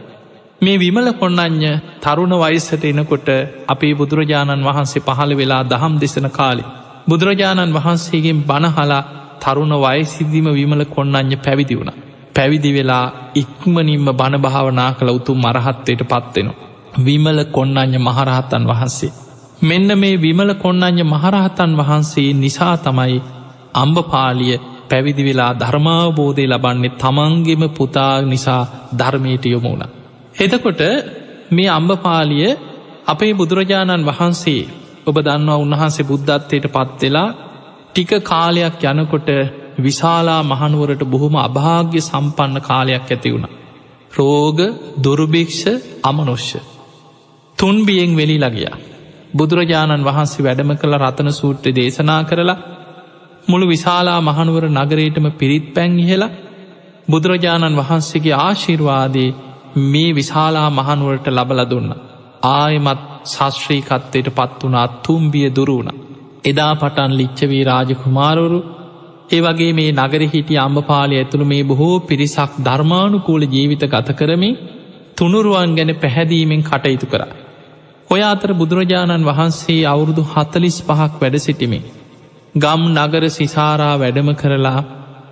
මේ 0.63 0.77
විමල 0.77 1.09
කොන්නඥ 1.15 1.71
තරුණ 2.01 2.35
වයිස්සට 2.35 2.85
එනකොට 2.85 3.29
අපේ 3.67 3.95
බුදුරජාණන් 3.95 4.65
වහන්සේ 4.65 5.03
පහළ 5.03 5.33
වෙලා 5.35 5.63
දහම් 5.65 5.95
දෙසන 5.97 6.29
කාලි. 6.31 6.65
බුදුරජාණන් 7.09 7.75
වහන්සේගෙන් 7.75 8.39
බණහලා 8.43 9.03
තරුණ 9.39 9.75
වයසිදිම 9.79 10.47
විමල 10.51 10.83
කොන්නඥ 10.87 11.37
පැවිදි 11.39 11.75
වුණ. 11.75 11.93
පැවිදි 12.35 12.71
වෙලා 12.73 13.07
ඉක්මනින්ම 13.35 14.07
බණ 14.13 14.37
භාවනා 14.39 14.91
කළ 14.93 15.11
උතුම් 15.11 15.39
මරහත්වයට 15.39 16.03
පත්වෙනවා. 16.05 16.59
විමල 16.99 17.39
කොන්නඥ 17.47 17.99
මහරහත්තන් 17.99 18.65
වහන්සේ. 18.65 19.13
මෙන්න 19.61 19.89
මේ 19.95 20.17
විමල 20.19 20.51
කොන්නඥ 20.57 21.03
මහරහතන් 21.05 21.73
වහන්සේ 21.77 22.31
නිසා 22.35 22.77
තමයි 22.79 23.21
අම්බපාලිය 23.75 24.57
පැවිදි 24.89 25.23
වෙලා 25.23 25.53
ධර්මාවබෝධය 25.55 26.45
ලබන්නේ 26.47 26.97
තමන්ගෙම 26.97 27.63
පුතා 27.71 28.15
නිසා 28.23 28.63
ධර්මයට 28.93 29.45
යොමුණ. 29.47 29.83
එතකොට 30.37 30.81
මේ 31.51 31.71
අම්බපාලිය 31.71 32.49
අපේ 33.07 33.33
බුදුරජාණන් 33.33 34.07
වහන්සේ 34.07 34.63
ඔබ 35.07 35.17
දන්නවා 35.19 35.59
උන්වහන්සේ 35.59 36.05
බුද්ධත්වයට 36.05 36.67
පත්වෙලා 36.69 37.29
ටික 37.89 38.11
කාලයක් 38.23 38.83
යනකොට 38.85 39.29
විශාලා 39.79 40.41
මහනුවරට 40.43 41.03
බොහොම 41.05 41.35
අභාග්‍ය 41.39 42.01
සම්පන්න 42.01 42.59
කාලයක් 42.61 43.07
ඇති 43.07 43.31
වුණ. 43.33 43.47
රෝග 44.13 44.59
දුරුභික්ෂ 45.05 45.63
අමනුෂ්‍ය. 46.03 46.61
තුන්බියෙන් 47.59 48.13
වෙලි 48.17 48.37
ලගියා. 48.39 48.77
බුදුරජාණන් 49.35 50.05
වහන්සේ 50.05 50.45
වැඩම 50.45 50.71
කළ 50.75 50.95
රතන 50.97 51.31
සූට්‍ර 51.33 51.71
දේශනා 51.71 52.23
කරලා 52.25 52.63
මුළු 53.47 53.67
විශාලා 53.67 54.21
මහනුවර 54.21 54.65
නගරේටම 54.71 55.27
පිරිත් 55.33 55.67
පැන් 55.75 55.99
ඉහෙලා 55.99 56.35
බුදුරජාණන් 57.09 57.79
වහන්සේගේ 57.81 58.37
ආශිර්වාදයේ 58.39 59.35
මේ 59.85 60.11
විශාලා 60.13 60.69
මහනුවරට 60.71 61.27
ලබල 61.29 61.61
දුන්න. 61.65 61.91
ආයමත් 62.53 63.03
ශශ්‍රීකත්වයට 63.27 64.29
පත් 64.31 64.61
වනා 64.63 64.87
තුම්බිය 65.05 65.49
දුරුණ. 65.51 65.91
එදා 66.45 66.73
පටන් 66.75 67.13
ලිච්චවී 67.13 67.63
රාජකුමාරවරු 67.65 68.59
ඒ 69.29 69.41
වගේ 69.41 69.73
මේ 69.73 69.91
නගර 69.95 70.23
හිටිය 70.25 70.59
අම්මපාලය 70.59 71.15
ඇතුළු 71.17 71.47
මේ 71.47 71.63
බොහෝ 71.65 71.97
පිරිසක් 72.03 72.53
ධර්මානුකූල 72.61 73.45
ජීවිත 73.49 73.85
ගත 73.87 74.09
කරමින් 74.13 74.57
තුනුරුවන් 75.17 75.77
ගැන 75.77 75.93
පැහැදීමෙන් 75.97 76.63
කටයුතු 76.63 77.07
කර. 77.07 77.23
ඔය 78.11 78.21
අතර 78.23 78.51
බුදුරජාණන් 78.55 79.25
වහන්සේ 79.25 79.81
අවුරුදු 79.85 80.23
හතලිස් 80.33 80.77
පහක් 80.83 81.13
වැඩ 81.21 81.39
සිටිමේ. 81.39 81.85
ගම් 82.57 82.83
නගර 82.91 83.25
සිසාරා 83.31 83.95
වැඩම 83.95 84.29
කරලා 84.33 84.81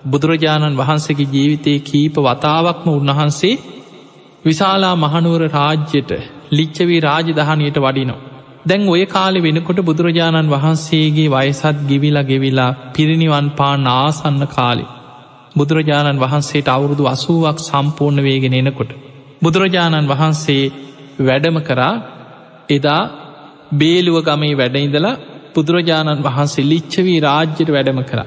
බුදුරජාණන් 0.06 0.76
වහන්සේගේ 0.76 1.32
ජීවිතයේ 1.32 1.78
කීප 1.80 2.16
වතාවක්ම 2.18 2.88
උන්වහන්සේ 2.90 3.54
විශාලා 4.44 4.94
මහනුවර 4.96 5.42
රාජ්‍යයට 5.48 6.10
ලිච්චවී 6.50 7.00
රාජධානයට 7.00 7.78
වඩිනෝ. 7.78 8.20
දැන් 8.66 8.82
ඔය 8.88 9.02
කාලෙ 9.06 9.40
වෙනකොට 9.42 9.80
බුදුරජාණන් 9.80 10.52
වහන්සේගේ 10.52 11.32
වයසත් 11.32 11.80
ගිවිලා 11.88 12.22
ගෙවිලා 12.22 12.76
පිරිනිවන් 12.94 13.48
පා 13.50 13.74
නාසන්න 13.78 14.42
කාලි. 14.48 14.86
බුදුරජාණන් 15.56 16.22
වහන්සේට 16.22 16.68
අවුරුදු 16.68 17.04
අසුවක් 17.06 17.58
සම්පූර්ණ 17.60 18.20
වේගෙන 18.22 18.54
එනකොට. 18.54 18.90
බුදුරජාණන් 19.42 20.10
වහන්සේ 20.10 20.72
වැඩම 21.18 21.58
කරා 21.60 21.94
එදා 22.70 23.02
බේලුව 23.72 24.16
ගමේ 24.22 24.54
වැඩඉඳලා 24.54 25.20
බුදුරජාණන් 25.54 26.24
වහන්සේ 26.24 26.64
ලිච්චවී 26.64 27.18
රාජ්‍යයට 27.20 27.70
වැඩම 27.70 28.00
කර. 28.02 28.20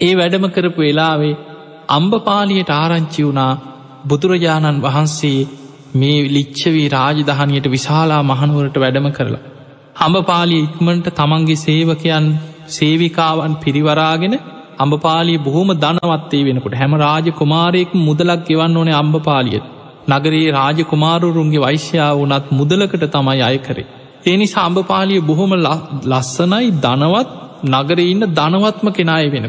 ඒ 0.00 0.12
වැඩම 0.14 0.44
කරපු 0.48 0.80
වෙලාවේ 0.80 1.38
අම්බපාලියට 1.88 2.70
ආරංචි 2.72 3.22
වුණා 3.22 3.52
බුදුරජාණන් 4.04 4.82
වහන්සේ 4.82 5.38
මේ 5.94 6.18
ලිච්චවී 6.28 6.88
රාජධානයට 6.88 7.66
විශාලා 7.66 8.22
මහනුවරට 8.22 8.76
වැඩම 8.76 9.08
කරලා. 9.10 9.46
අඹපාලිය 9.98 10.62
ඉක්මට 10.62 11.08
තමන්ගේ 11.14 11.56
සේවකයන් 11.56 12.26
සේවිකාවන් 12.68 13.54
පිරිවරාගෙන 13.56 14.34
අඹපාලිය 14.78 15.38
බොහොම 15.38 15.70
ධනවත්තේ 15.76 16.44
වෙනකොට 16.44 16.74
හැම 16.74 16.94
රාජ 16.96 17.26
කුමාරයෙක් 17.32 17.92
මුදලක් 18.00 18.44
ගෙවන්න 18.46 18.76
ඕනේ 18.76 18.94
අම්ඹපාලියට 18.94 19.66
නගරයේ 20.08 20.52
රාජ 20.52 20.78
කුමාරුරුන්ගේ 20.84 21.60
වෛශ්‍යාව 21.60 22.20
වනත් 22.20 22.46
මුදලකට 22.50 23.04
තමයි 23.08 23.42
අය 23.42 23.58
කරේ. 23.58 23.86
ඒනි 24.24 24.46
සම්භපාලිය 24.46 25.20
බොහොම 25.22 25.52
ලස්සනයි 26.06 26.66
ධනවත් 26.78 27.30
නගර 27.66 27.98
ඉන්න 28.02 28.24
ධනවත්ම 28.30 28.88
කෙනාය 28.90 29.28
වෙන. 29.28 29.46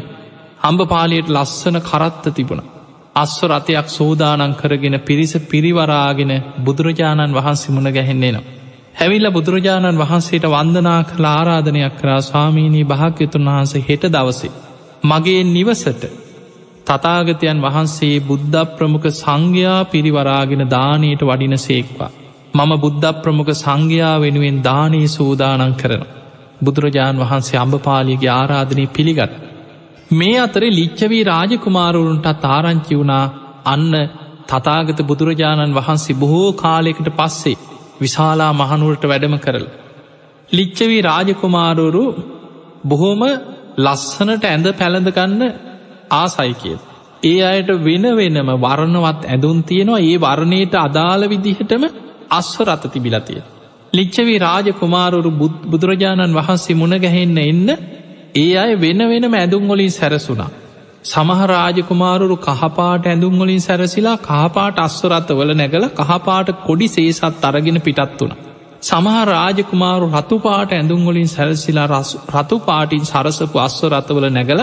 හම්බපාලියට 0.60 1.28
ලස්සන 1.28 1.76
කරත්ත 1.80 2.24
තිබුණ. 2.30 2.62
අස්ව 3.16 3.42
රථයක් 3.46 3.88
සෝදානන් 3.88 4.54
කරගෙන 4.54 4.96
පිරිස 5.00 5.32
පිරිවරාගෙන 5.44 6.32
බුදුරජාණන් 6.64 7.34
වහන්සේ 7.34 7.74
මුණ 7.74 7.88
ගැහෙන්නේනවා. 7.88 8.48
හැවිල්ල 8.94 9.28
බුදුරජාණන් 9.30 9.98
වහන්සේට 9.98 10.46
වන්දනා 10.46 11.00
කළ 11.04 11.26
ආරාධනයක් 11.28 11.94
කරා 11.96 12.20
ස්වාමීණී 12.20 12.84
භාග්‍යතුන් 12.84 13.48
වහන්සේ 13.48 13.86
හෙට 13.88 14.04
දවසේ. 14.08 14.56
මගේ 15.02 15.42
නිවසට 15.46 16.02
තතාගතයන් 16.86 17.58
වහන්සේ 17.58 18.16
බුද්ධ 18.20 18.58
ප්‍රමුඛ 18.76 19.08
සංඝයා 19.12 19.80
පිරිවරාගෙන 19.84 20.64
දානයට 20.68 21.22
වඩින 21.22 21.56
සේක්වා. 21.58 22.10
මම 22.54 22.72
බුද්ධ 22.76 23.06
ප්‍රමුඛ 23.22 23.52
සංඝයා 23.54 24.14
වෙනුවෙන් 24.18 24.56
දානී 24.62 25.08
සූදානන් 25.08 25.74
කරන. 25.74 26.02
බුදුරජාණන් 26.64 27.22
වහන්සේ 27.22 27.58
අම්භපාලියගේ 27.58 28.32
ආරාධනය 28.32 28.84
පිළිගත්. 28.88 29.32
මේ 30.10 30.38
අතරේ 30.38 30.70
ලිච්චවී 30.70 31.22
රාජකුමාරුවරුන්ට 31.24 32.28
තාරංචි 32.40 32.94
වුණා 32.94 33.24
අන්න 33.64 33.94
තතාගත 34.48 35.00
බුදුරජාණන් 35.02 35.76
වහන්සේ 35.76 36.18
බොහෝ 36.18 36.50
කාලෙකට 36.54 37.08
පස්සේ 37.18 37.60
විශාලා 38.00 38.52
මහනුවරට 38.52 39.04
වැඩම 39.04 39.36
කරල. 39.38 39.66
ලිච්චවී 40.50 41.00
රාජකුමාරුවරු 41.02 42.04
බොහෝම 42.84 43.22
ලස්සනට 43.78 44.44
ඇඳ 44.46 44.66
පැළඳගන්න 44.74 45.42
ආසයි 46.12 46.54
කියල්. 46.54 46.78
ඒ 47.22 47.40
අයට 47.44 47.70
වෙන 47.80 48.04
වෙනම 48.16 48.48
වරණවත් 48.58 49.22
ඇඳුන් 49.26 49.58
තියෙනවා 49.62 50.00
ඒ 50.02 50.16
වරණයට 50.18 50.74
අදාළ 50.78 51.24
විදිහටම 51.28 51.84
අස්ව 52.30 52.58
රත 52.64 52.92
තිබිලතිය. 52.92 53.40
ලිච්චවී 53.92 54.38
රාජකුමාරුරු 54.38 55.30
බුදුරජාණන් 55.66 56.34
වහන්සේ 56.34 56.74
මුණගැහෙන්න 56.74 57.38
එන්න 57.40 57.68
ඒ 58.36 58.50
අය 58.56 58.72
වෙන 58.76 59.00
වෙනම 59.08 59.34
ඇඳුම්ගොලින් 59.34 59.90
සැරසුනා. 59.90 60.50
සමහරාජකුමාරුරු 61.04 62.36
කහපාට 62.38 63.06
ඇඳුම්ගොලින් 63.06 63.60
සැරසිලා 63.60 64.18
කහපාට 64.20 64.78
අස්වරත්ත 64.78 65.30
වල 65.30 65.52
නැගල 65.54 65.84
කහපාට 66.00 66.50
කොඩි 66.66 66.88
සේසත් 66.88 67.44
අරගෙන 67.44 67.80
පිටත් 67.80 68.20
වුණ. 68.20 68.34
සමහ 68.82 69.16
රාජකුමාරු 69.26 70.06
රතුපාට 70.10 70.72
ඇඳුම්ගොලින් 70.72 71.28
සැරසිලා 71.28 72.02
රතු 72.34 72.58
පාටින් 72.60 73.04
සරසපු 73.04 73.58
අස්වරත්තවල 73.58 74.28
නැගල 74.30 74.62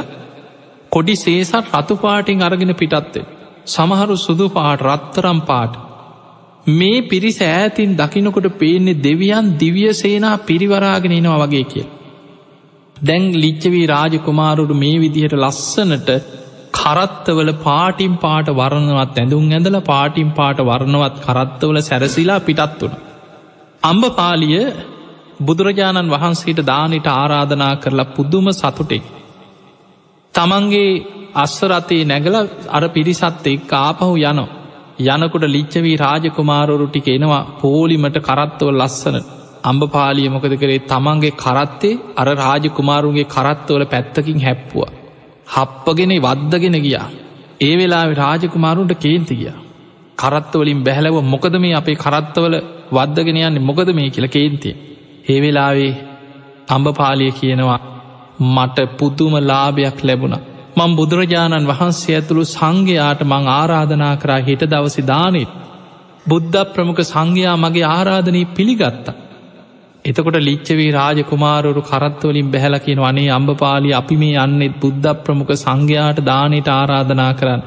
කොඩි 0.92 1.16
සේසත් 1.16 1.76
රතුපාටින් 1.76 2.44
අරගෙන 2.44 2.74
පිටත්වේ. 2.76 3.26
සමහරු 3.68 4.16
සුදු 4.18 4.48
පාට 4.50 4.82
රත්තරම් 4.82 5.40
පාට 5.42 5.74
මේ 6.68 7.02
පිරිස 7.04 7.40
ඈතින් 7.42 7.96
දකිනකොට 7.96 8.48
පේන්නේ 8.58 9.02
දෙවියන් 9.02 9.54
දිවිය 9.58 9.94
සේනා 9.94 10.38
පිරිවරාගෙන 10.40 11.12
එනවා 11.12 11.40
වගේ 11.44 11.64
කිය. 11.64 11.86
දැන් 12.98 13.24
ලිච්චවී 13.34 13.86
රාජකුමාරුඩු 13.86 14.76
මේ 14.76 14.98
විදිහට 15.00 15.36
ලස්සනට 15.36 16.10
කරත්තවල 16.74 17.52
පාටිම් 17.60 18.14
පාට 18.18 18.50
වරණවත් 18.52 19.18
ඇඳුම් 19.18 19.46
ඇඳල 19.50 19.80
පාටිම් 19.84 20.30
පාට 20.32 20.60
වරණවත් 20.62 21.16
කරත්තවල 21.26 21.78
සැරසිලා 21.82 22.40
පිටත් 22.42 22.82
වුණ. 22.82 23.00
අම්ඹ 23.84 24.06
පාලිය 24.16 24.60
බුදුරජාණන් 25.40 26.12
වහන්සේට 26.12 26.62
දානට 26.66 27.08
ආරාධනා 27.10 27.74
කරලා 27.78 28.12
පුද්දුම 28.12 28.48
සතුටෙක්. 28.52 29.06
තමන්ගේ 30.34 30.92
අස්වරතේ 31.36 32.04
නැගල 32.04 32.36
අර 32.70 32.84
පිරිසත් 32.90 33.48
එක් 33.48 33.74
ආපහු 33.76 34.14
යනෝ. 34.24 34.50
යනකොට 35.00 35.44
ලිච්චවී 35.48 35.98
රාජකුමාරොරු 35.98 36.88
ටික 36.88 37.08
එනවා 37.08 37.44
පෝලිමට 37.62 38.18
කරත්තව 38.20 38.70
ලස්සන 38.72 39.18
අම්ඹපාලිය 39.64 40.30
මොකද 40.30 40.54
කරේ 40.58 40.80
තමන්ගේ 40.86 41.36
කරත්තේ 41.36 42.00
අර 42.16 42.28
රාජකුමාරුන්ගේ 42.36 43.26
කරත්තවල 43.26 43.84
පැත්තකින් 43.86 44.40
හැප්පුවා. 44.42 44.92
හප්පගෙන 45.48 46.14
වද්දගෙන 46.20 46.78
ගියා. 46.82 47.08
ඒ 47.62 47.74
වෙලා 47.78 48.06
රාජකුමාරුන්ට 48.16 48.94
කේන්ති 48.96 49.36
ගිය. 49.36 49.54
කරත්තවලින් 50.18 50.84
බැහලව 50.84 51.18
මොකද 51.24 51.54
මේ 51.56 51.74
අපේ 51.74 51.96
කරත්තවල 51.96 52.56
වද්දගෙන 52.92 53.38
යන්නේ 53.40 53.60
මොකද 53.60 53.90
මේ 53.94 54.10
කියල 54.10 54.28
කේන්තිය. 54.28 54.76
ඒ 55.30 55.40
වෙලාවේ 55.42 55.94
අම්ඹපාලිය 56.70 57.32
කියනවා 57.32 57.80
මට 58.48 58.78
පුදුම 58.98 59.34
ලාභයක් 59.42 59.98
ලැබුණ. 60.04 60.36
මං 60.78 60.92
බුදුරජාණන් 60.96 61.70
වහන්සේ 61.70 62.16
ඇතුළු 62.16 62.44
සංඝයාට 62.48 63.22
මං 63.24 63.46
ආරාධනා 63.52 64.16
කරා 64.16 64.42
හිට 64.42 64.64
දවසි 64.64 65.04
දානෙත්. 65.08 65.52
බුද්ධ 66.28 66.58
ප්‍රමුඛ 66.74 67.02
සංඝයා 67.04 67.56
මගේ 67.56 67.88
ආරාධනී 67.88 68.52
පිළිගත්තා. 68.56 69.16
එතකොට 70.06 70.38
ලිච්චවී 70.40 70.92
රාජකුමාරරු 70.92 71.82
කරත්වලින් 71.82 72.52
බැහලකින 72.52 73.02
වනේ 73.02 73.30
අම්භපාලි 73.30 73.90
අපි 73.94 74.18
මේ 74.18 74.36
යන්නෙත් 74.36 74.78
බුද්ධ 74.82 75.10
ප්‍රමුඛ 75.24 75.56
සංඝයාට 75.56 76.22
දානයට 76.26 76.70
ආරාධනා 76.70 77.34
කරන්න. 77.34 77.64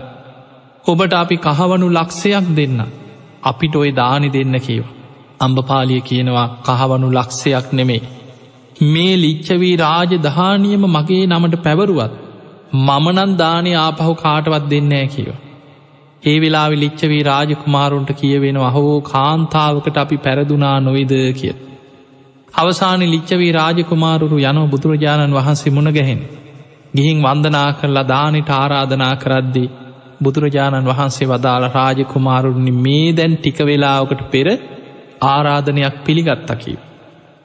ඔබට 0.87 1.12
අපි 1.14 1.37
කහවනු 1.38 1.87
ලක්ෂයක් 1.88 2.46
දෙන්න. 2.57 2.81
අපිට 3.42 3.75
ඔය 3.77 3.90
දානි 3.92 4.29
දෙන්න 4.29 4.57
කියව. 4.61 4.87
අම්භපාලිය 5.40 6.01
කියනවා 6.01 6.49
කහවනු 6.64 7.09
ලක්ෂයක් 7.11 7.66
නෙමේ. 7.73 8.03
මේ 8.85 9.14
ලිච්චවී 9.16 9.77
රාජ 9.77 10.12
දහානියම 10.18 10.83
මගේ 10.88 11.25
නමට 11.27 11.62
පැවරුවත් 11.62 12.29
මමනන් 12.72 13.33
දානය 13.37 13.74
ආපහු 13.74 14.14
කාටවත් 14.14 14.70
දෙන්නෑ 14.70 15.06
කියව. 15.06 15.30
ඒ 16.22 16.40
වෙලා 16.40 16.70
ලිච්චවී 16.70 17.22
රාජකුමාරුන්ට 17.22 18.11
කියවෙන 18.12 18.56
අහෝ 18.56 19.00
කාන්තාවකට 19.00 19.96
අපි 19.96 20.16
පැරදුනා 20.16 20.80
නොවිද 20.80 21.12
කිය. 21.33 21.54
අවසාන 22.54 23.00
ලිච්චවී 23.00 23.52
රාජකුමාරුරු 23.52 24.38
යනෝ 24.40 24.66
බුදුරජාණන් 24.66 25.35
වහන්සේ 25.35 25.72
මුණ 25.72 25.92
ගැහෙන්. 25.92 26.20
ගිහින් 26.96 27.22
වන්දනා 27.22 27.72
කරලා 27.72 28.09
දානට 28.09 28.50
ආරාධනා 28.50 29.16
කරද්දී 29.16 29.72
බුදුරජාණන් 30.22 30.87
වහන්සේ 30.87 31.28
වදාළ 31.28 31.66
රාජකුමාරුණි 31.68 32.72
මේ 32.78 33.16
දැන් 33.16 33.37
ටික 33.37 33.59
වෙලාවකට 33.59 34.22
පෙර 34.30 34.48
ආරාධනයක් 35.20 35.94
පිළිගත්තකි. 36.04 36.78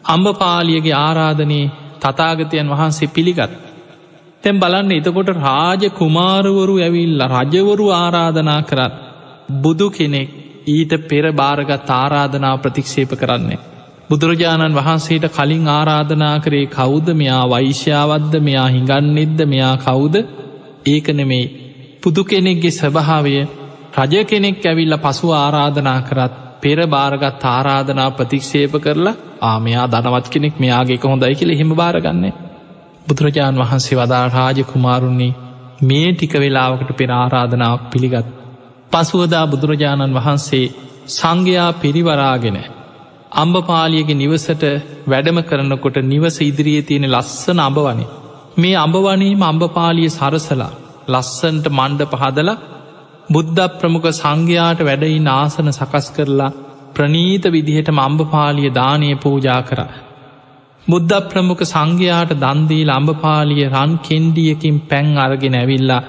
අම්ඹපාලියගේ 0.05 0.93
ආරාධනයේ 0.93 1.71
තතාගතයන් 1.99 2.69
වහන්සේ 2.69 3.07
පිළිගත්. 3.07 3.53
තැම් 4.45 4.60
බලන්න 4.60 4.91
එතකොට 4.93 5.29
රාජ 5.38 5.84
කුමාරවරු 5.91 6.73
ඇවිල්ල 6.79 7.21
රජවරු 7.27 7.86
ආරාධනා 7.93 8.60
කරත් 8.63 8.93
බුදු 9.60 9.88
කෙනෙක් 9.89 10.29
ඊට 10.67 10.93
පෙර 11.03 11.25
භාරගත් 11.31 11.89
ආරාධනා 11.91 12.51
ප්‍රතික්ෂේප 12.58 13.15
කරන්නේ. 13.15 13.60
බුදුරජාණන් 14.05 14.77
වහන්සේට 14.79 15.25
කලින් 15.31 15.65
ආරාධනා 15.69 16.36
කරේ 16.39 16.69
කෞුද 16.69 17.10
මෙයා 17.13 17.41
වෛශ්‍යාවද්ද 17.47 18.34
මෙයා 18.41 18.67
හිඟන්නෙද්ද 18.67 19.39
මෙයා 19.47 19.75
කවුද? 19.79 20.15
ඒක 20.86 21.08
නෙමෙයි. 21.12 21.51
පුදු 21.99 22.23
කෙනෙක්ගේ 22.25 22.73
ස්වභාවය 22.73 23.36
රජ 23.97 24.23
කෙනෙක් 24.25 24.63
ඇවිල්ල 24.63 24.97
පසු 24.99 25.36
ආරාධනා 25.36 25.99
කරත් 26.03 26.34
පෙර 26.62 26.79
භාරගත් 26.88 27.45
ආරාධනා 27.47 28.10
ප්‍රතික්ෂේප 28.12 28.73
කරලා 28.79 29.19
ආමයා 29.43 29.86
දනවත් 29.88 30.27
කෙනෙක්. 30.29 30.53
මෙයාගේ 30.58 31.03
හොඳයි 31.05 31.36
කියල 31.36 31.58
හෙම 31.58 31.71
භාරගන්නේ 31.75 32.44
බුදුරජාණන් 33.05 33.61
වහන්සේ 33.61 33.97
වදා 33.97 34.23
රාජකුමාරුන්නේ 34.29 35.35
මේ 35.81 36.09
ටික 36.11 36.33
වෙලාවකට 36.35 36.91
පෙර 36.93 37.09
ආරාධනාවක් 37.13 37.83
පිළිගත්. 37.91 38.27
පසුවදා 38.91 39.45
බුදුරජාණන් 39.47 40.15
වහන්සේ 40.15 40.73
සංඝයා 41.09 41.69
පිරිවරාගෙන. 41.75 42.57
අම්ඹපාලියගේ 43.33 44.15
නිවසට 44.15 44.63
වැඩම 45.07 45.39
කරනකොට 45.41 45.97
නිවස 46.03 46.37
ඉදිරියේ 46.41 46.83
තියෙන 46.83 47.11
ලස්සන 47.11 47.59
අඹවනේ. 47.59 48.11
මේ 48.57 48.75
අඹවනීම 48.75 49.41
අම්ඹපාලිය 49.43 50.09
සරසලා 50.09 50.73
ලස්සන්ට 51.07 51.67
මණ්ඩ 51.69 52.09
පහදල 52.11 52.51
බුද්ධ 53.29 53.61
ප්‍රමුඛ 53.79 54.09
සංඝයාට 54.13 54.81
වැඩයි 54.81 55.19
නාසන 55.21 55.69
සකස් 55.71 56.07
කරලා 56.09 56.55
ප්‍රනීත 56.95 57.45
විදිහට 57.47 57.89
මම්භපාලිය 57.91 58.69
දානය 58.71 59.09
පූජා 59.17 59.61
කරා. 59.61 60.04
බුද්ධ 60.87 61.13
ප්‍රමුඛ 61.29 61.63
සංඝයාට 61.65 62.31
දන්දී 62.35 62.83
ලම්භපාලිය 62.85 63.63
රන් 63.67 63.93
කෙන්ඩියකින් 63.99 64.75
පැන් 64.81 65.07
අරගෙන 65.17 65.55
ඇවිල්ලා 65.55 66.03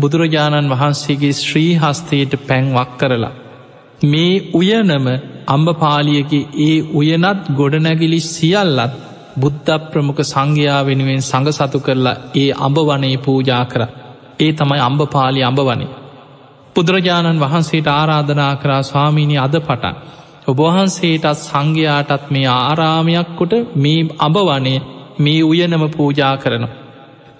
බුදුරජාණන් 0.00 0.72
වහන්සේගේ 0.72 1.32
ශ්‍රී 1.34 1.72
හස්තයට 1.74 2.34
පැන්වක් 2.46 2.90
කරලා. 2.98 3.32
මේ 4.02 4.34
උයනම 4.54 5.06
අම්භපාලියගේ 5.46 6.48
ඒ 6.60 6.76
උයනත් 6.94 7.48
ගොඩනැගිලි 7.52 8.20
සියල්ලත් 8.26 8.92
බුද්ධ 9.36 9.72
ප්‍රමුඛ 9.88 10.22
සංඝයා 10.24 10.80
වෙනුවෙන් 10.82 11.22
සඟ 11.22 11.50
සතු 11.52 11.78
කරලා 11.80 12.20
ඒ 12.34 12.50
අඹ 12.58 12.78
වනේ 12.82 13.16
පූජා 13.18 13.64
කර. 13.64 13.82
ඒ 14.40 14.52
තමයි 14.52 14.80
අම්භපාලි 14.80 15.40
අඹ 15.42 15.60
වනේ. 15.62 15.94
බුදුරජාණන් 16.76 17.42
වහන්සේට 17.42 17.88
ආරාධනා 17.90 18.54
කරා 18.56 18.82
ස්වාමීණි 18.84 19.36
අද 19.38 19.54
පටන් 19.60 19.96
ඔබවහන්සේටත් 20.46 21.26
සංඝයාටත් 21.38 22.30
මේ 22.30 22.46
ආරාමයක් 22.48 23.30
කොට 23.36 23.52
මේ 23.76 24.08
අබවනේ 24.18 24.78
මේ 25.18 25.42
උයනම 25.42 25.84
පූජා 25.90 26.36
කරන. 26.36 26.64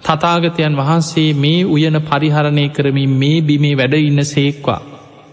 තතාගතයන් 0.03 0.77
වහන්සේ 0.77 1.33
මේ 1.35 1.65
උයන 1.65 1.97
පරිහරණය 2.01 2.65
කරමින් 2.69 3.11
මේ 3.11 3.41
බිමේ 3.41 3.77
වැඩ 3.77 3.95
ඉන්න 3.99 4.21
සේක්වා. 4.25 4.81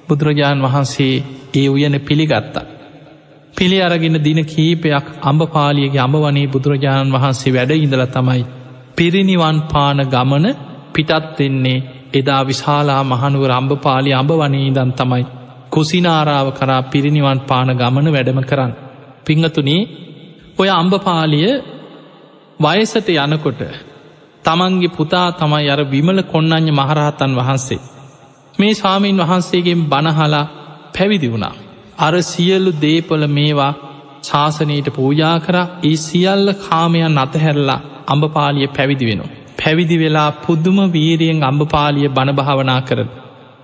බුදුරජාණන් 0.09 0.65
වහන්සේ 0.65 1.15
ඒ 1.55 1.69
උයන 1.69 1.95
පිළිගත්තා. 2.01 2.69
පිළි 3.57 3.79
අරගෙන 3.83 4.17
දින 4.25 4.41
කීපයක් 4.47 5.07
අම්ඹපාලියගේ 5.23 6.01
අඹවනේ 6.01 6.47
බුදුරජාණන් 6.47 7.15
වහන්සේ 7.15 7.55
වැඩ 7.55 7.73
ඉඳල 7.77 8.05
තමයි. 8.09 8.43
පිරිනිවන් 8.97 9.59
පාන 9.73 9.99
ගමන 10.07 10.47
පිටත් 10.95 11.39
වෙන්නේ 11.39 11.85
එදා 12.15 12.43
විශාලා 12.47 13.03
මහනුව 13.05 13.43
රම්භපාලි 13.47 14.11
අඹ 14.13 14.31
වනීදන් 14.33 14.93
තමයි 14.93 15.25
කුසිනාරාව 15.73 16.49
කරා 16.51 16.83
පිරිනිවන් 16.83 17.41
පාන 17.41 17.71
ගමන 17.73 18.07
වැඩම 18.09 18.41
කරන්න. 18.43 18.73
පිංහතුනේ 19.27 19.83
ඔය 20.59 20.69
අම්භපාලිය 20.73 21.51
වයසට 22.61 23.09
යනකොට 23.17 23.61
තමන්ගේ 24.45 24.95
පුතා 24.97 25.29
තමයි 25.33 25.69
අර 25.71 25.81
විමල 25.85 26.21
කොන්නඥ 26.25 26.71
මහරහතන් 26.71 27.33
වහන්සේ. 27.35 27.81
මේ 28.55 28.75
ස්වාමීන් 28.75 29.19
වහන්සේගෙන් 29.19 29.83
බණහලා 29.85 30.51
පැවිදි 30.95 31.29
වුණා. 31.29 31.55
අර 31.99 32.15
සියල්ලු 32.23 32.71
දේපොල 32.83 33.25
මේවා 33.29 33.73
ශාසනයට 34.23 34.89
පූජා 34.91 35.37
කර 35.39 35.57
ඒ 35.85 35.97
සියල්ල 35.99 36.49
කාමයන් 36.61 37.19
අතහැරලා 37.19 37.85
අම්භපාලිය 38.07 38.69
පැවිදි 38.69 39.09
වෙනවා. 39.09 39.35
පැවිදි 39.59 39.97
වෙලා 39.99 40.31
පුද්දුම 40.39 40.79
වීරියෙන් 40.93 41.45
අම්භපාලිය 41.45 42.09
බණභාවනා 42.09 42.81
කර. 42.81 42.99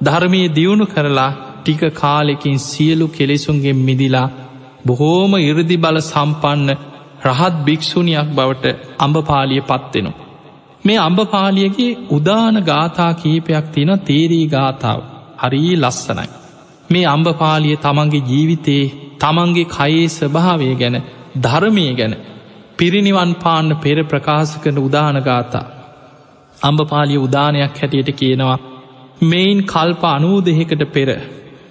ධර්මය 0.02 0.40
දියුණු 0.48 0.86
කරලා 0.86 1.32
ටික 1.64 1.83
කාලෙකින් 1.94 2.59
සියලු 2.61 3.07
කෙලෙසුන්ගෙන් 3.09 3.79
මිදිලා 3.79 4.29
බොහෝම 4.87 5.33
ඉරදි 5.40 5.77
බල 5.77 5.98
සම්පන්න 6.03 6.70
රහත් 7.25 7.54
භික්‍ෂුණයක් 7.65 8.29
බවට 8.31 8.65
අම්භපාලිය 8.98 9.62
පත්වෙනවා. 9.62 10.25
මේ 10.85 10.98
අම්භපාලියගේ 10.98 11.92
උදාන 12.10 12.56
ගාථා 12.62 13.12
කීපයක් 13.15 13.67
තියෙන 13.73 13.92
තේරී 14.00 14.46
ගාථාව 14.46 15.00
හරී 15.38 15.75
ලස්සනයි. 15.77 16.29
මේ 16.90 17.06
අම්භපාලිය 17.06 17.77
තමන්ගේ 17.77 18.27
ජීවිතයේ 18.29 18.92
තමන්ගේ 19.19 19.71
කයේ 19.71 20.06
ස්වභාවය 20.08 20.69
ගැන 20.75 20.96
ධර්මය 21.42 21.87
ගැන 21.94 22.15
පිරිනිවන් 22.79 23.33
පාන්න 23.35 23.71
පෙර 23.77 23.98
ප්‍රකාශ 24.02 24.54
කරන 24.62 24.79
උදාන 24.79 25.19
ගාථා. 25.23 25.67
අම්භපාලිය 26.58 27.19
උදානයක් 27.19 27.75
හැටියට 27.75 28.10
කියනවා 28.12 28.58
මෙයින් 29.23 29.58
කල්ප 29.65 30.02
අනූ 30.06 30.38
දෙහෙකට 30.40 30.85
පෙර 30.92 31.08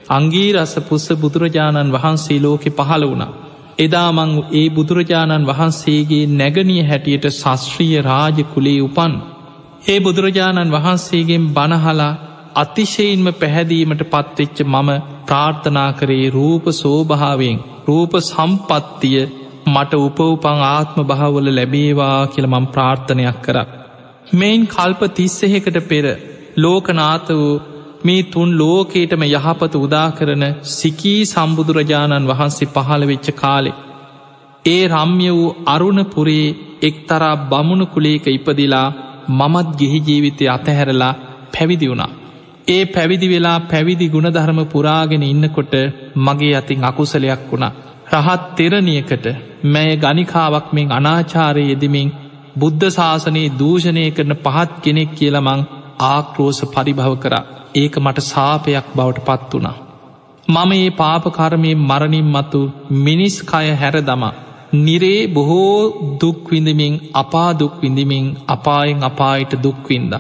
අංගේ 0.10 0.50
රස 0.54 0.74
පුස්ස 0.82 1.08
බුදුරජාණන් 1.16 1.94
වහන්සේ 1.94 2.40
ලෝකෙ 2.40 2.70
පහළ 2.72 3.04
වුණා. 3.04 3.34
එදාමං 3.80 4.32
ඒ 4.54 4.66
බුදුරජාණන් 4.70 5.48
වහන්සේගේ 5.48 6.32
නැගනිය 6.32 6.84
හැටියට 6.84 7.26
ශස්ත්‍රීය 7.32 8.02
රාජ 8.02 8.38
කුලේ 8.46 8.82
උපන්. 8.82 9.14
ඒ 9.86 10.00
බුදුරජාණන් 10.00 10.74
වහන්සේගෙන් 10.74 11.46
බණහලා 11.50 12.20
අතිශයින්ම 12.56 13.28
පැහැදීමට 13.34 14.04
පත්වෙච්ච 14.06 14.58
මම 14.64 14.90
ප්‍රාර්ථනා 15.28 15.92
කරේ 15.94 16.28
රූප 16.30 16.66
සෝභාවෙන් 16.74 17.58
රූප 17.88 18.14
සම්පත්තිය 18.22 19.24
මට 19.68 19.94
උපවපං 20.00 20.60
ආත්ම 20.68 21.00
භාවල 21.04 21.48
ලැබේවා 21.52 22.20
කියලමම් 22.28 22.66
ප්‍රාර්ථනයක් 22.68 23.40
කර. 23.42 23.58
මෙයින් 24.34 24.64
කල්ප 24.68 25.02
තිස්සහෙකට 25.12 25.78
පෙර 25.84 26.06
ලෝකනාත 26.58 27.28
වූ 27.32 27.62
මේ 28.04 28.24
තුන් 28.26 28.50
ලෝකේටම 28.58 29.24
යහපත 29.28 29.76
උදා 29.78 30.08
කරන 30.12 30.44
සිකී 30.72 31.20
සම්බුදුරජාණන් 31.26 32.30
වහන්සේ 32.30 32.72
පහළ 32.72 33.04
වෙච්ච 33.06 33.28
කාලෙ. 33.34 33.72
ඒ 34.66 34.84
රම්ය 34.88 35.30
වූ 35.30 35.56
අරුණපුරේ 35.68 36.56
එක්තරා 36.82 37.36
බමුණු 37.44 37.86
කුලේක 37.88 38.26
ඉපදිලා 38.30 38.88
මමත් 39.32 39.70
ගිහි 39.80 40.00
ජීවිතය 40.02 40.46
අතහැරලා 40.48 41.14
පැවිදි 41.54 41.90
වුණා. 41.90 42.12
ඒ 42.68 42.84
පැවිදි 42.88 43.28
වෙලා 43.30 43.58
පැවිදි 43.66 44.08
ගුණධර්ම 44.10 44.60
පුරාගෙන 44.68 45.24
ඉන්නකොට 45.24 45.74
මගේ 46.18 46.54
අතින් 46.56 46.84
අකුසලයක් 46.84 47.42
වුණා. 47.50 47.74
රහත් 48.14 48.44
තෙරණියකට 48.56 49.26
මැය 49.66 49.92
ගනිකාවක් 49.98 50.68
මෙෙන් 50.72 50.90
අනාචාරය 50.92 51.64
යෙදමින් 51.66 52.14
බුද්ධ 52.58 52.88
ශාසනයේ 52.92 53.54
දූෂණය 53.54 54.06
කරන 54.12 54.34
පහත් 54.38 54.72
කෙනෙක් 54.82 55.12
කියලමං 55.14 55.68
ආක්‍රෝස 56.04 56.60
පරිභව 56.68 57.14
කර 57.18 57.36
ඒක 57.76 57.96
මට 58.00 58.26
සාපයක් 58.26 58.88
බවට 58.96 59.26
පත් 59.26 59.52
වුණා. 59.52 59.78
මම 60.48 60.72
ඒ 60.74 60.90
පාපකර්මය 60.94 61.72
මරණින් 61.82 62.28
මතු 62.28 62.62
මිනිස් 63.00 63.36
කය 63.44 63.68
හැර 63.76 63.96
දමා 64.02 64.34
නිරේ 64.76 65.28
බොහෝ 65.30 66.18
දුක්විඳමින් 66.20 66.94
අපා 67.14 67.50
දුක්විඳමින් 67.54 68.26
අපායෙන් 68.48 69.04
අපායට 69.04 69.54
දුක්වින්ද. 69.64 70.14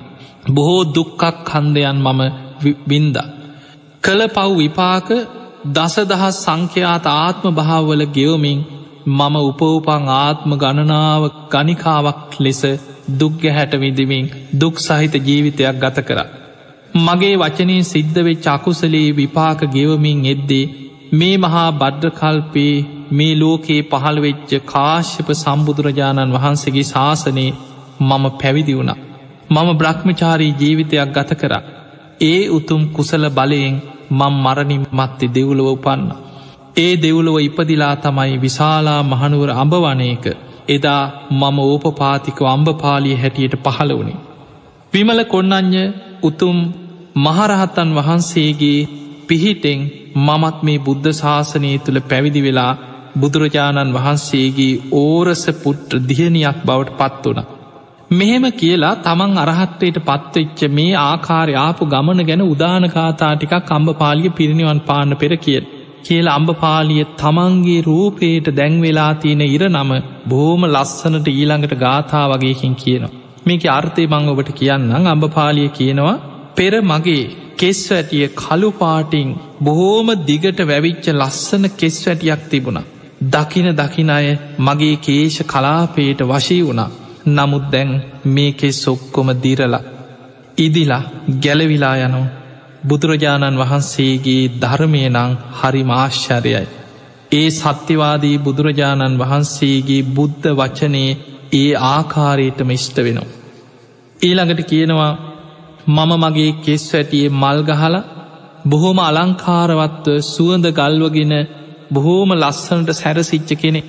බොහෝ 0.50 0.84
දුක්කක් 0.96 1.50
හන්දයන් 1.50 1.98
මම 1.98 2.22
බින්ද. 2.88 3.18
කළ 4.04 4.22
පව් 4.28 4.50
විපාක 4.58 5.10
දසදහස් 5.68 6.38
සංඛ්‍යාත 6.38 7.06
ආත්ම 7.08 7.46
භාවවල 7.52 8.04
ගෙවමින් 8.10 8.60
මම 9.10 9.36
උපවපං 9.42 10.06
ආත්ම 10.16 10.52
ගණනාව 10.56 11.24
ගනිකාවක් 11.52 12.40
ලෙස 12.40 12.62
දුක්ග 13.14 13.42
හැට 13.50 13.74
විදිමින් 13.76 14.26
දුක් 14.54 14.76
සහිත 14.80 15.14
ජීවිතයක් 15.20 15.76
ගත 15.78 15.98
කර. 16.02 16.20
මගේ 16.96 17.36
වචනය 17.36 17.76
සිද්ධවෙ 17.84 18.34
චකුසලේ 18.38 19.08
විපාක 19.12 19.62
ගෙවමින් 19.68 20.20
එද්දේ 20.26 20.66
මේ 21.14 21.38
මහා 21.38 21.70
බද්ධකල්පේ 21.74 22.76
මේ 23.12 23.34
ලෝකයේ 23.36 23.82
පහළවෙච්ච 23.84 24.52
කාශ්‍යප 24.66 25.30
සම්බුදුරජාණන් 25.34 26.36
වහන්සේගේ 26.36 26.84
ශාසනයේ 26.86 27.56
මම 28.02 28.26
පැවිදි 28.34 28.74
වුණ. 28.74 28.92
මම 29.50 29.70
බ්‍රහ්මචාරී 29.74 30.54
ජීවිතයක් 30.60 31.10
ගත 31.12 31.32
කර. 31.36 31.54
ඒ 32.22 32.42
උතුම් 32.50 32.84
කුසල 32.90 33.26
බලයෙන් 33.30 33.82
මං 34.12 34.36
මරණින් 34.36 34.84
මත්තේ 34.92 35.32
දෙවුලව 35.32 35.68
උපන්න. 35.68 36.06
ඒ 36.78 36.94
දෙවුලව 36.98 37.36
ඉපදිලා 37.40 37.96
තමයි 37.98 38.38
විශාලා 38.38 39.02
මහනුවර 39.06 39.52
අඹවනයක 39.56 40.26
එදා 40.68 41.04
මම 41.32 41.58
ඕපපාතිකව 41.62 42.46
අම්භපාලිය 42.48 43.16
හැටියට 43.16 43.56
පහළ 43.66 43.92
වුණේ. 43.92 44.24
විමල 44.94 45.20
කොන්නඥ 45.26 45.84
උතුම් 46.24 46.58
මහරහත්තන් 47.16 47.90
වහන්සේගේ 47.96 48.88
පිහිටෙන් 49.28 49.82
මමත් 50.18 50.58
මේ 50.62 50.80
බුද්ධ 50.80 51.10
ශාසනය 51.14 51.72
තුළ 51.80 52.00
පැවිදි 52.02 52.42
වෙලා 52.42 52.72
බුදුරජාණන් 53.16 53.94
වහන්සේගේ 53.94 54.82
ඕරස 54.94 55.44
පුට්‍ර 55.64 56.00
දියණයක් 56.02 56.58
බවට 56.66 56.98
පත් 56.98 57.24
වන. 57.28 57.46
මෙහෙම 58.12 58.46
කියලා 58.52 58.96
තමන් 59.02 59.38
අරහත්වයට 59.38 60.00
පත්වෙච්ච 60.00 60.60
මේ 60.72 60.98
ආකාරය 61.02 61.56
ආපු 61.58 61.86
ගමන 61.86 62.26
ගැන 62.26 62.44
උදානකාතා 62.46 63.32
ටිකක් 63.36 63.72
අම්භපාලිය 63.72 64.30
පිරිනිවන් 64.32 64.82
පාන්න 64.82 65.14
පෙර 65.16 65.34
කියල්. 65.38 65.64
කියල 66.04 66.28
අම්භපාලිය 66.30 67.06
තමන්ගේ 67.16 67.80
රූපයට 67.82 68.54
දැන්වෙලා 68.56 69.14
තියෙන 69.16 69.44
ඉර 69.48 69.64
නම 69.70 69.92
බෝම 70.28 70.62
ලස්සනට 70.66 71.28
ඊළඟට 71.30 71.76
ගාථා 71.78 72.28
වගේකින් 72.32 72.76
කියනවා. 72.76 73.16
මේක 73.46 73.64
අර්ථය 73.72 74.04
මං 74.08 74.30
ඔබට 74.30 74.52
කියන්නම් 74.52 75.08
අම්භපාලිය 75.08 75.70
කියනවා 75.72 76.20
පෙර 76.56 76.74
මගේ 76.84 77.24
කෙස් 77.58 77.80
වැටිය 77.90 78.28
කළු 78.36 78.70
පාටිං 78.74 79.30
බොහෝම 79.62 80.08
දිගට 80.24 80.60
වැවිච්ච 80.64 81.06
ලස්සන 81.12 81.66
කෙස් 81.74 81.98
වැටියක් 82.08 82.42
තිබුණා. 82.50 82.90
දකින 83.26 83.68
දකින 83.74 84.10
අය 84.10 84.28
මගේ 84.60 84.96
කේෂ 84.98 85.38
කලාපේට 85.44 86.22
වශී 86.24 86.62
වුණා. 86.62 86.94
නමුත් 87.28 87.66
දැන් 87.72 87.92
මේකෙස් 88.26 88.82
ඔක්කොම 88.88 89.30
දිරලා. 89.44 89.84
ඉදිලා 90.58 91.04
ගැලවිලා 91.44 91.96
යනු 91.98 92.22
බුදුරජාණන් 92.88 93.60
වහන්සේගේ 93.60 94.52
ධර්මය 94.62 95.04
නං 95.10 95.32
හරි 95.60 95.84
මාශ්චරයයි. 95.84 96.66
ඒ 97.32 97.48
සත්‍යවාදී 97.52 98.38
බුදුරජාණන් 98.38 99.20
වහන්සේගේ 99.20 100.08
බුද්ධ 100.16 100.48
වචනයේ 100.52 101.20
ඒ 101.54 101.70
ආකාරයටම 101.88 102.70
ඉෂ්ට 102.70 102.98
වෙනවා. 102.98 103.34
ඊළඟට 104.20 104.62
කියනවා 104.64 105.12
මම 105.88 106.12
මගේ 106.18 106.52
කෙස් 106.62 106.84
වැටියේ 106.94 107.36
මල්ගහල 107.36 107.96
බොහොම 108.66 108.98
අලංකාරවත්ව 109.02 110.18
සුවඳ 110.26 110.66
ගල්වගෙන 110.72 111.34
බොහෝම 111.92 112.30
ලස්සනට 112.34 112.90
සැරසිච්ච 112.94 113.50
කෙනෙ 113.56 113.82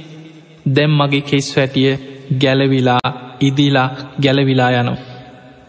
දැම් 0.67 0.93
මගේ 0.93 1.21
කෙස් 1.23 1.49
වැටිය 1.57 1.91
ගැලවිලා 2.39 3.09
ඉදිලා 3.41 3.89
ගැලවිලා 4.19 4.71
යනවා. 4.73 5.03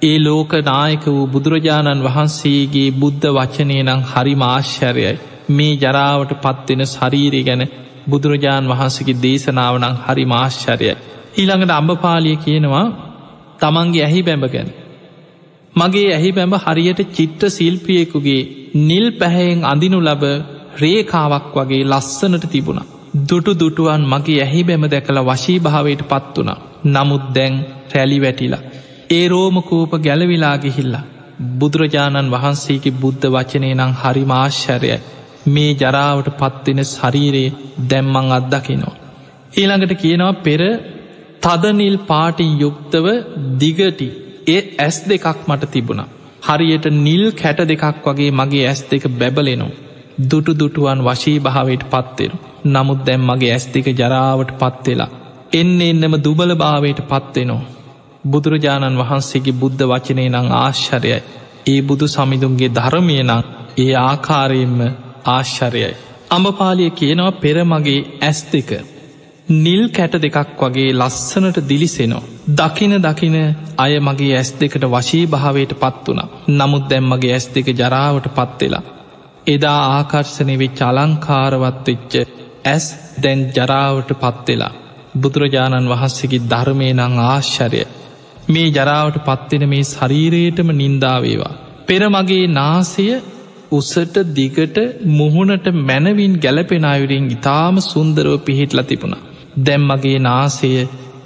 ඒ 0.01 0.17
ලෝක 0.19 0.51
නායක 0.63 1.05
වූ 1.07 1.27
බුදුරජාණන් 1.27 2.03
වහන්සේගේ 2.03 2.89
බුද්ධ 2.93 3.27
වචනය 3.29 3.77
නං 3.81 4.01
හරි 4.03 4.33
මාශ්චරයයි 4.35 5.13
මේ 5.49 5.75
ජරාවට 5.75 6.31
පත්වෙන 6.43 6.81
ශරීරය 6.87 7.41
ගැන 7.43 7.63
බුදුරජාණන් 8.09 8.71
වහන්සගේ 8.71 9.19
දේශනාවනං 9.19 9.95
හරි 10.03 10.25
මාශ්චරයයි. 10.25 10.95
ඊළඟට 11.35 11.71
අම්භපාලිය 11.71 12.37
කියනවා 12.37 12.85
තමන්ගේ 13.59 14.03
ඇහි 14.03 14.21
බැඹ 14.21 14.47
ගැන. 14.47 14.69
මගේ 15.75 16.09
ඇහි 16.09 16.29
බැඹ 16.31 16.55
හරියට 16.57 16.99
චිත්ත 17.11 17.41
සිල්පියෙකුගේ 17.49 18.41
නිල් 18.81 19.07
පැහැයෙන් 19.11 19.61
අඳිනු 19.63 19.99
ලබ 20.01 20.23
රේකාවක් 20.81 21.55
වගේ 21.55 21.83
ලස්සනට 21.85 22.45
තිබුණ. 22.47 22.79
දුටු 23.23 23.51
දුටුවන් 23.53 24.03
මගේ 24.05 24.39
ඇහි 24.41 24.61
බැම 24.63 24.85
දැකළ 24.85 25.21
වශී 25.23 25.59
භාවයට 25.59 26.01
පත් 26.03 26.33
වුණ. 26.37 26.51
නමුත් 26.87 27.25
දැන් 27.35 27.55
රැලි 27.93 28.19
වැටිලා. 28.21 28.63
ඒ 29.09 29.25
රෝමකූප 29.27 29.91
ගැලවිලා 29.99 30.55
ගිහිල්ලා. 30.57 31.05
බුදුරජාණන් 31.53 32.31
වහන්සේගේ 32.31 32.97
බුද්ධ 32.97 33.27
වචනය 33.29 33.69
නං 33.73 33.93
හරි 34.01 34.25
මාශ්චරයයි. 34.25 34.97
මේ 35.47 35.71
ජරාවට 35.75 36.29
පත්වෙන 36.39 36.81
ශරීරයේ 36.85 37.55
දැම්මං 37.89 38.29
අත්දකිනවා. 38.31 38.99
ඊළඟට 39.53 39.93
කියනවා 39.97 40.35
පෙර 40.41 40.61
තදනිල් 41.43 41.97
පාටින් 42.03 42.53
යුක්තව 42.59 43.05
දිගටි 43.59 44.07
ඒ 44.47 44.61
ඇස් 44.77 44.97
දෙකක් 45.03 45.25
මට 45.47 45.71
තිබුණ. 45.71 46.01
හරියට 46.43 46.85
නිල් 46.97 47.25
කැට 47.33 47.59
දෙකක් 47.63 47.83
වගේ 48.05 48.31
මගේ 48.31 48.65
ඇස් 48.67 48.81
දෙක 48.83 49.03
බැබලෙනවා. 49.13 49.77
දුටු 50.21 50.51
දුටුවන් 50.53 50.99
වශී 51.01 51.37
භාවයට 51.39 51.83
පත්වෙරු. 51.85 52.37
නමුත් 52.65 52.99
දැම් 53.05 53.21
මගේ 53.21 53.51
ඇස් 53.51 53.65
දෙක 53.67 53.87
ජරාවට 53.93 54.51
පත්වෙලා. 54.59 55.13
එන්න 55.53 55.81
එන්නම 55.81 56.15
දුබල 56.19 56.51
භාවයට 56.55 56.99
පත්වෙනවා. 57.03 57.67
බුදුරජාණන් 58.25 58.99
වහන්සේගේ 59.01 59.53
බුද්ධ 59.53 59.83
වචනය 59.83 60.25
නං 60.29 60.47
ආශ්චරයයි. 60.53 61.19
ඒ 61.65 61.79
බුදු 61.81 62.05
සමිඳුන්ගේ 62.07 62.69
ධර්මය 62.69 63.17
නං 63.21 63.43
ඒ 63.77 63.93
ආකාරයෙන්ම 64.01 64.79
ආශ්චරයයි. 65.27 65.93
අඹපාලිය 66.29 66.89
කියනවා 66.91 67.37
පෙරමගේ 67.37 68.01
ඇස් 68.21 68.39
දෙක. 68.51 68.69
නිල් 69.47 69.89
කැට 69.89 70.15
දෙකක් 70.15 70.59
වගේ 70.59 70.93
ලස්සනට 70.93 71.57
දිලිසෙනවා. 71.63 72.23
දකින 72.51 72.93
දකින 72.99 73.35
අය 73.77 73.99
මගේ 73.99 74.35
ඇස් 74.35 74.49
දෙකට 74.53 74.85
වශී 74.85 75.27
භාවයට 75.27 75.73
පත් 75.73 76.07
වුණ. 76.07 76.21
නමුත් 76.49 76.89
දැම්මගේ 76.89 77.33
ඇස් 77.33 77.45
දෙක 77.49 77.67
ජරාවට 77.69 78.27
පත්වෙලා. 78.29 78.83
එදා 79.47 79.81
ආකර්ශනය 79.89 80.55
වෙච් 80.57 80.79
අලංකාරවත් 80.81 81.87
වෙච්ච 81.87 82.13
ඇස් 82.65 82.85
දැන් 83.21 83.39
ජරාවට 83.51 84.09
පත්වෙලා. 84.15 84.73
බුදුරජාණන් 85.15 85.91
වහන්සේගේ 85.91 86.45
ධර්මය 86.45 86.89
නං 86.93 87.15
ආශ්චරය. 87.23 87.83
මේ 88.47 88.67
ජරාවට 88.69 89.17
පත්වෙන 89.19 89.69
මේ 89.69 89.83
ශරීරයටම 89.83 90.69
නින්දාවේවා. 90.73 91.53
පෙර 91.87 92.01
මගේ 92.09 92.47
නාසය 92.49 93.07
උසට 93.71 94.17
දිගට 94.33 94.77
මුහුණට 95.11 95.67
මැනවින් 95.83 96.33
ගැලපෙන 96.39 96.85
අයුරින් 96.85 97.31
ඉතාම 97.31 97.75
සුන්දරව 97.83 98.33
පිහිටල 98.39 98.81
තිබුණ. 98.81 99.24
දැම්මගේ 99.57 100.17
නාසය 100.21 100.71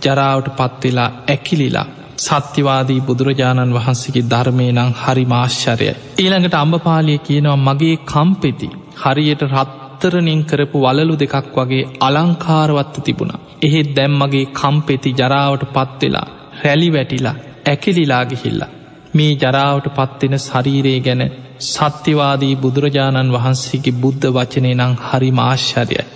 ජරාවට 0.01 0.49
පත්වෙලා 0.57 1.09
ඇකිලිලා 1.27 1.87
සත්‍යවාදී 2.19 3.01
බුදුරජාණන් 3.01 3.75
වහන්සේගේ 3.75 4.25
ධර්මය 4.25 4.67
නං 4.71 4.91
හරි 5.01 5.25
මාශ්චරය. 5.25 5.89
ඊළඟට 6.17 6.55
අම්ඹපාලිය 6.55 7.19
කියනවා 7.19 7.59
මගේ 7.59 7.95
කම්පෙති 8.05 8.69
හරියට 9.01 9.43
රත්තරනින් 9.47 10.41
කරපු 10.45 10.79
වලලු 10.79 11.15
දෙකක් 11.15 11.55
වගේ 11.57 11.89
අලංකාරවත්ත 11.99 12.95
තිබුණ. 13.01 13.33
එහෙත් 13.61 13.89
දැම්මගේ 13.95 14.45
කම්පෙති 14.53 15.15
ජරාවට 15.15 15.63
පත්වෙලා 15.75 16.27
රැලි 16.61 16.89
වැටිලා 16.93 17.37
ඇකිලිලාගිහිල්ලා. 17.65 18.73
මේ 19.13 19.33
ජරාවට 19.35 19.87
පත්වෙන 19.91 20.35
ශරීරයේ 20.39 20.99
ගැන 20.99 21.23
සත්‍යවාදී 21.65 22.55
බුදුරජාණන් 22.57 23.33
වහන්සේගේ 23.33 23.99
බුද්ධ 24.01 24.27
වචනය 24.29 24.71
නං 24.75 24.93
හරි 25.03 25.31
මාශ්චරයයි. 25.33 26.08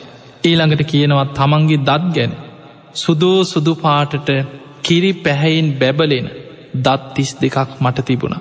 ඊළඟට 0.44 0.84
කියනවා 0.84 1.28
තමන්ගේ 1.32 1.82
දත් 1.82 2.14
ගැන 2.16 2.34
සුදෝ 2.96 3.40
සුදු 3.44 3.74
පාටට 3.76 4.30
කිරි 4.84 5.12
පැහැයින් 5.20 5.70
බැබලෙන 5.74 6.28
දත් 6.78 7.02
තිස් 7.14 7.32
දෙකක් 7.36 7.70
මට 7.82 8.00
තිබුණ. 8.02 8.36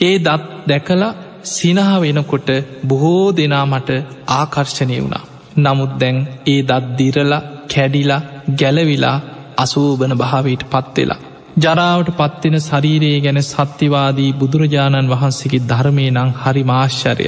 ඒ 0.00 0.16
දත් 0.18 0.44
දැකලා 0.68 1.16
සිනහ 1.46 1.90
වෙනකොට 2.00 2.50
බොහෝ 2.86 3.26
දෙනා 3.32 3.64
මට 3.66 3.90
ආකර්ශණය 4.30 4.98
වුණා. 4.98 5.24
නමුත් 5.56 5.92
දැන් 6.00 6.18
ඒ 6.46 6.60
දත් 6.62 6.86
දිරලා 6.98 7.46
කැඩිලා 7.68 8.26
ගැලවිලා 8.60 9.18
අසූබන 9.56 10.14
භාවයට 10.14 10.62
පත්වෙලා. 10.66 11.20
ජරාවට 11.56 12.10
පත්වෙන 12.16 12.56
ශරීරයේ 12.60 13.20
ගැන 13.20 13.40
සත්‍යවාදී 13.44 14.30
බුදුරජාණන් 14.32 15.10
වහන්සේගේ 15.10 15.66
ධර්මය 15.68 16.06
නං 16.10 16.30
හරි 16.40 16.62
මාශ්චරය. 16.64 17.26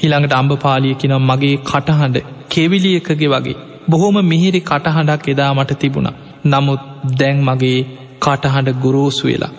හිළඟට 0.00 0.34
අම්භපාලියකිනම් 0.34 1.22
මගේ 1.22 1.56
කටහඬ 1.62 2.33
කෙවිලියකගේ 2.54 3.30
වගේ. 3.30 3.60
බොහොම 3.88 4.16
මිහිරි 4.24 4.60
කටහඬක් 4.62 5.26
එදා 5.28 5.52
මට 5.54 5.78
තිබුණ. 5.78 6.08
නමුත් 6.46 6.82
දැන් 7.18 7.38
මගේ 7.40 7.78
කටහඬ 8.20 8.80
ගුරෝසු 8.80 9.26
වෙලා. 9.26 9.52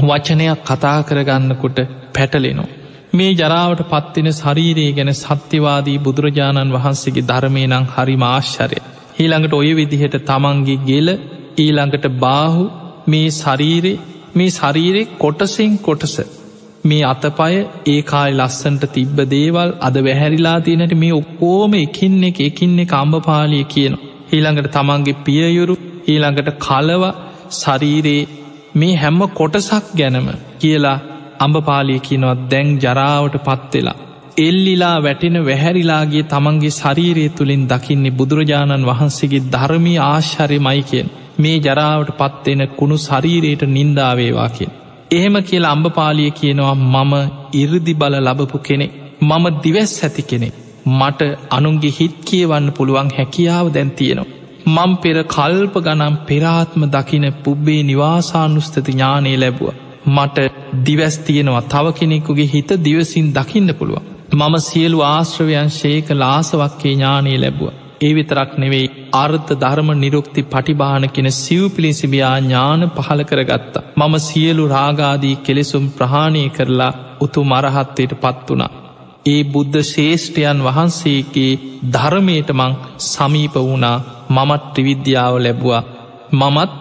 වචනයක් 0.00 0.60
කතා 0.64 0.98
කරගන්නකොට 1.02 1.78
පැටලෙනෝ. 2.14 2.68
මේ 3.12 3.32
ජරාවට 3.34 3.82
පත්වෙන 3.90 4.28
ශරීරයේ 4.32 4.92
ගැන 4.92 5.12
සත්‍යවාදී 5.16 5.98
බුදුරජාණන් 5.98 6.74
වහන්සේගේ 6.74 7.26
ධර්මය 7.26 7.64
නං 7.66 7.86
හරි 7.94 8.16
මාශ්චරය. 8.16 8.78
ඊළඟට 9.16 9.54
ඔය 9.54 9.70
විදිහට 9.72 10.16
තමන්ගේ 10.24 10.82
ගෙල 10.82 11.08
ඊළඟට 11.58 12.06
බාහු 12.18 12.64
මේ 13.06 13.28
ශරීරේ 13.32 14.00
මේ 14.34 14.50
ශරීරෙ 14.50 15.02
කොටසෙන් 15.18 15.74
කොටස 15.78 16.14
මේ 16.84 17.02
අතපය 17.04 17.54
ඒකායි 17.86 18.32
ලස්සන්ට 18.34 18.84
තිබ්බ 18.88 19.18
දේවල් 19.30 19.70
අද 19.80 19.96
වැහැරිලා 20.00 20.58
තියනට 20.60 20.94
මේ 20.94 21.12
ඔක්කෝම 21.12 21.74
එකින් 21.76 22.16
එක 22.24 22.38
එකින් 22.40 22.74
එක 22.78 22.92
අම්භපාලිය 22.94 23.64
කියන. 23.64 23.94
ඊළඟට 24.32 24.70
තමන්ගේ 24.70 25.20
පියයුරු 25.20 25.76
ඊළඟට 26.06 26.50
කලව 26.58 27.04
ශරීරයේ 27.52 28.28
මේ 28.74 28.96
හැම්ම 28.96 29.20
කොටසක් 29.32 29.86
ගැනම 29.94 30.28
කියලා 30.58 30.98
අම්භපාලිය 31.40 32.00
කියනවත් 32.00 32.42
දැන් 32.50 32.68
ජරාවට 32.78 33.38
පත්වෙලා. 33.40 33.98
එල්ලිලා 34.38 34.98
වැටෙන 35.00 35.38
වැහැරිලාගේ 35.44 36.22
තමන්ගේ 36.24 36.70
ශරීරය 36.72 37.26
තුළින් 37.30 37.64
දකින්නේ 37.68 38.16
බුදුරජාණන් 38.18 38.86
වහන්සේගේ 38.86 39.46
ධර්මී 39.52 39.98
ආශ්චරය 40.02 40.58
මයිකෙන් 40.60 41.16
මේ 41.38 41.56
ජරාවට 41.60 42.14
පත්වෙන 42.18 42.62
කුණු 42.70 42.96
ශරීරයට 42.98 43.62
නින්දාවේවා 43.68 44.48
කියෙන්. 44.48 44.78
එහෙම 45.12 45.36
කියලා 45.42 45.70
අම්භපාලිය 45.70 46.30
කියනවා 46.32 46.74
මම 46.74 47.12
ඉරදි 47.54 47.94
බල 47.94 48.14
ලබපු 48.18 48.58
කෙනෙ 48.60 48.86
මම 49.22 49.46
දිවැස් 49.64 49.94
ඇති 50.00 50.22
කෙනෙ 50.24 50.48
මට 50.90 51.20
අනුන්ගේ 51.50 51.90
හිත් 51.90 52.14
කියවන්න 52.24 52.68
පුළුවන් 52.72 53.10
හැකියාව 53.16 53.66
දැන් 53.74 53.90
තියෙනවා. 53.92 54.30
මං 54.66 54.92
පෙර 54.96 55.16
කල්ප 55.26 55.74
ගනම් 55.78 56.16
පෙරාත්ම 56.28 56.82
දකින 56.86 57.26
පුබ්බේ 57.44 57.82
නිවාසානුස්ථති 57.82 58.88
ඥානය 58.88 59.34
ලැබුව. 59.36 59.68
මට 60.08 60.38
දිවැස් 60.86 61.18
තියෙනවා 61.20 61.62
තව 61.64 61.86
කෙනෙකුගේ 61.92 62.46
හිත 62.46 62.70
දිවසින් 62.84 63.28
දකින්න 63.32 63.74
පුළුවන්. 63.74 64.08
මම 64.32 64.54
සියලු 64.60 64.98
ආශ්‍රවයන් 65.04 65.70
ශේක 65.72 66.08
ලාසවක්කේ 66.14 66.92
ඥානය 66.92 67.38
ලැබුව. 67.38 67.72
ඒ 68.02 68.12
විතරක් 68.12 68.52
නෙවෙයි 68.56 68.92
අර්ථ 69.14 69.50
ධර්ම 69.54 69.90
නිරුක්ති 69.94 70.42
පටිභාන 70.44 71.04
කෙන 71.08 71.28
සිව් 71.34 71.62
පිළිසිබියා 71.68 72.36
ඥාන 72.38 72.82
පහල 72.96 73.22
කරගත්තා. 73.22 73.86
මම 73.96 74.14
සියලු 74.20 74.64
රාගාදී 74.68 75.40
කෙලෙසුම් 75.40 75.84
ප්‍රහාණය 75.90 76.44
කරලා 76.48 76.92
උතු 77.20 77.40
මරහත්තයට 77.44 78.12
පත් 78.16 78.46
වුණා. 78.48 78.72
ඒ 79.26 79.42
බුද්ධ 79.44 79.78
ශේෂ්ඨයන් 79.84 80.58
වහන්සේගේ 80.60 81.60
ධර්මයට 81.92 82.50
මං 82.52 82.72
සමීප 83.06 83.54
වුණා 83.60 83.98
මමත් 84.30 84.62
ත්‍රිවිද්‍යාව 84.74 85.34
ලැබවා. 85.38 85.82
මමත් 86.32 86.72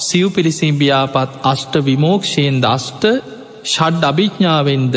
සිව් 0.00 0.26
පිරිසිම්බියාපත් 0.28 1.30
අෂ්ට 1.44 1.74
විමෝක්ෂයෙන් 1.86 2.56
දෂ්ට 2.58 3.04
ෂඩ් 3.64 4.02
අභිඥාවෙන්ද 4.04 4.94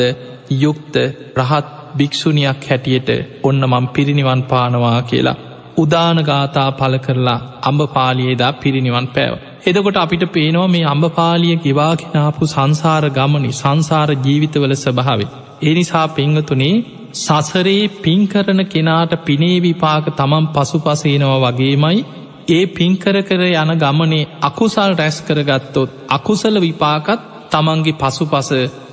යුක්ත 0.56 0.94
රහත් 1.38 1.68
භික්‍ෂුණයක් 1.96 2.62
හැටියට 2.64 3.10
ඔන්න 3.42 3.62
මං 3.64 3.86
පිරිනිවන් 3.88 4.42
පානවා 4.44 5.00
කියලා. 5.02 5.38
උදානගාතා 5.76 6.70
පල 6.72 6.96
කරලා 6.96 7.38
අම්භපාලියේදා 7.62 8.52
පිරිනිවන් 8.54 9.06
පැව. 9.08 9.34
එදකොට 9.66 9.96
අපිට 9.96 10.24
පේනවා 10.28 10.68
මේ 10.68 10.84
අම්භපාලිය 10.86 11.56
ගෙවාගෙනාපු 11.58 12.44
සංසාර 12.46 13.04
ගමනි 13.10 13.50
සංසාර 13.52 14.10
ජීවිතවල 14.24 14.74
ස්භාවේ. 14.76 15.32
එනිසා 15.62 16.06
පංගතුනේ 16.08 16.74
සසරේ 17.14 17.82
පින්කරන 17.98 18.60
කෙනාට 18.66 19.12
පිනේ 19.24 19.56
විපාක 19.60 20.06
තමන් 20.12 20.46
පසු 20.48 20.78
පසේනවා 20.80 21.42
වගේමයි 21.44 22.00
ඒ 22.48 22.64
පින්කර 22.68 23.16
කර 23.22 23.42
යන 23.44 23.72
ගමනේ 23.76 24.28
අකුසල් 24.42 24.92
රැස් 24.94 25.18
කරගත්තොත් 25.20 25.90
අකුසල 26.10 26.56
විපාකත් 26.60 27.20
තමන්ගේ 27.50 27.96
පසු 27.96 28.24
පස 28.26 28.50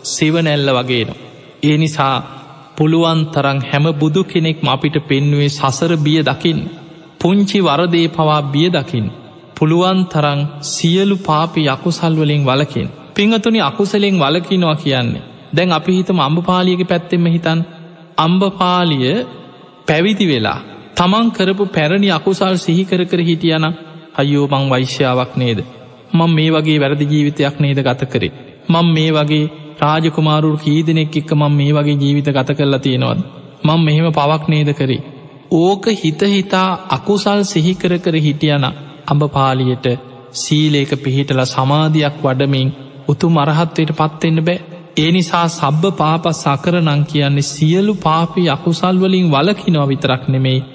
සෙවනැල්ල 0.08 0.70
වගේනවා. 0.72 1.20
ඒ 1.64 1.76
නිසා 1.78 2.16
පුළුවන් 2.82 3.20
තරං 3.28 3.58
හැම 3.62 3.86
බුදු 3.94 4.22
කෙනෙක් 4.24 4.58
අපිට 4.66 4.96
පෙන්නුවේ 5.08 5.50
සසර 5.52 5.92
බිය 5.98 6.20
දකිින්. 6.24 6.60
පුංචි 7.20 7.60
වරදේ 7.60 8.08
පවා 8.08 8.42
බිය 8.44 8.70
දකිින්. 8.70 9.06
පුළුවන් 9.56 10.00
තරං 10.06 10.40
සියලු 10.68 11.16
පාපි 11.20 11.62
යකුසල්වලින් 11.68 12.42
වලකින්. 12.44 12.88
පිංහතුනි 13.16 13.60
අකුසලෙන් 13.62 14.16
වලකිනවා 14.20 14.76
කියන්නේ. 14.76 15.28
දැන් 15.56 15.72
අපි 15.72 15.92
හිතම 15.98 16.20
අම්භපාලියක 16.20 16.82
පැත්තෙම 16.88 17.26
හිතන් 17.26 17.60
අම්භපාලිය 18.18 19.14
පැවිදි 19.88 20.26
වෙලා 20.28 20.60
තමන් 20.96 21.28
කරපු 21.32 21.64
පැරණි 21.68 22.10
අකුසල් 22.10 22.56
සිහිකර 22.56 23.02
කර 23.06 23.22
හිටියන 23.22 23.66
අයෝ 24.16 24.46
මං 24.50 24.66
වෛශ්‍යාවක් 24.70 25.32
නේද. 25.36 25.60
මං 26.14 26.30
මේ 26.30 26.50
වගේ 26.50 26.80
වැරදි 26.80 27.06
ජීවිතයක් 27.06 27.56
නේද 27.60 27.80
ගත 27.80 28.02
කරේ. 28.06 28.34
මං 28.70 28.88
මේ 28.88 29.12
වගේ 29.12 29.46
රාජකුමාරුර 29.82 30.56
කීදනෙක් 30.58 31.16
එක්ක 31.16 31.32
මං 31.34 31.54
මේ 31.54 31.72
වගේ 31.74 31.98
ජීවිත 31.98 32.30
ගත 32.30 32.58
කරලා 32.58 32.80
තියෙනවද. 32.80 33.20
මං 33.64 33.80
මෙහෙම 33.82 34.08
පවක් 34.12 34.44
නේද 34.48 34.70
කරේ. 34.74 35.02
ඕක 35.54 35.86
හිත 35.96 36.22
හිතා 36.28 36.68
අකුසල් 36.90 37.42
සිහිකර 37.46 37.94
කර 38.00 38.16
හිටියන 38.18 38.66
අඹපාලියට 39.08 39.88
සීලේක 40.34 40.92
පිහිටල 40.98 41.42
සමාධයක් 41.46 42.16
වඩමින් 42.24 42.70
උතු 43.08 43.28
මරහත්වයට 43.30 43.92
පත්වෙන්න 43.94 44.40
බෑ. 44.42 44.60
ඒ 44.98 45.12
නිසා 45.12 45.46
සබ්බ 45.50 45.94
පාප 45.96 46.26
සකර 46.34 46.76
නං 46.80 47.04
කියන්නේ 47.06 47.50
සියලු 47.50 47.94
පාපි 47.98 48.44
අකුසල්වලින් 48.50 49.28
වලකිනව 49.30 49.84
විතරක් 49.88 50.24
නෙමෙයි. 50.28 50.66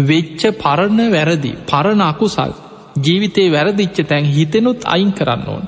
වෙච්ච 0.00 0.40
පරණ 0.54 1.00
වැරදි 1.10 1.52
පරණ 1.68 2.02
අකුසල් 2.02 2.52
ජීවිතේ 2.98 3.52
වැරදිච්ච 3.52 3.96
තැන් 4.04 4.24
හිතෙනුත් 4.26 4.80
අයින් 4.86 5.12
කරන්න 5.12 5.48
ඕන. 5.48 5.64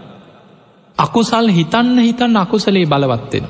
අකුසල් 0.97 1.47
හිතන්න 1.49 1.99
හිතන්න 1.99 2.37
අකුසලේ 2.37 2.87
බලවත්වෙන. 2.87 3.47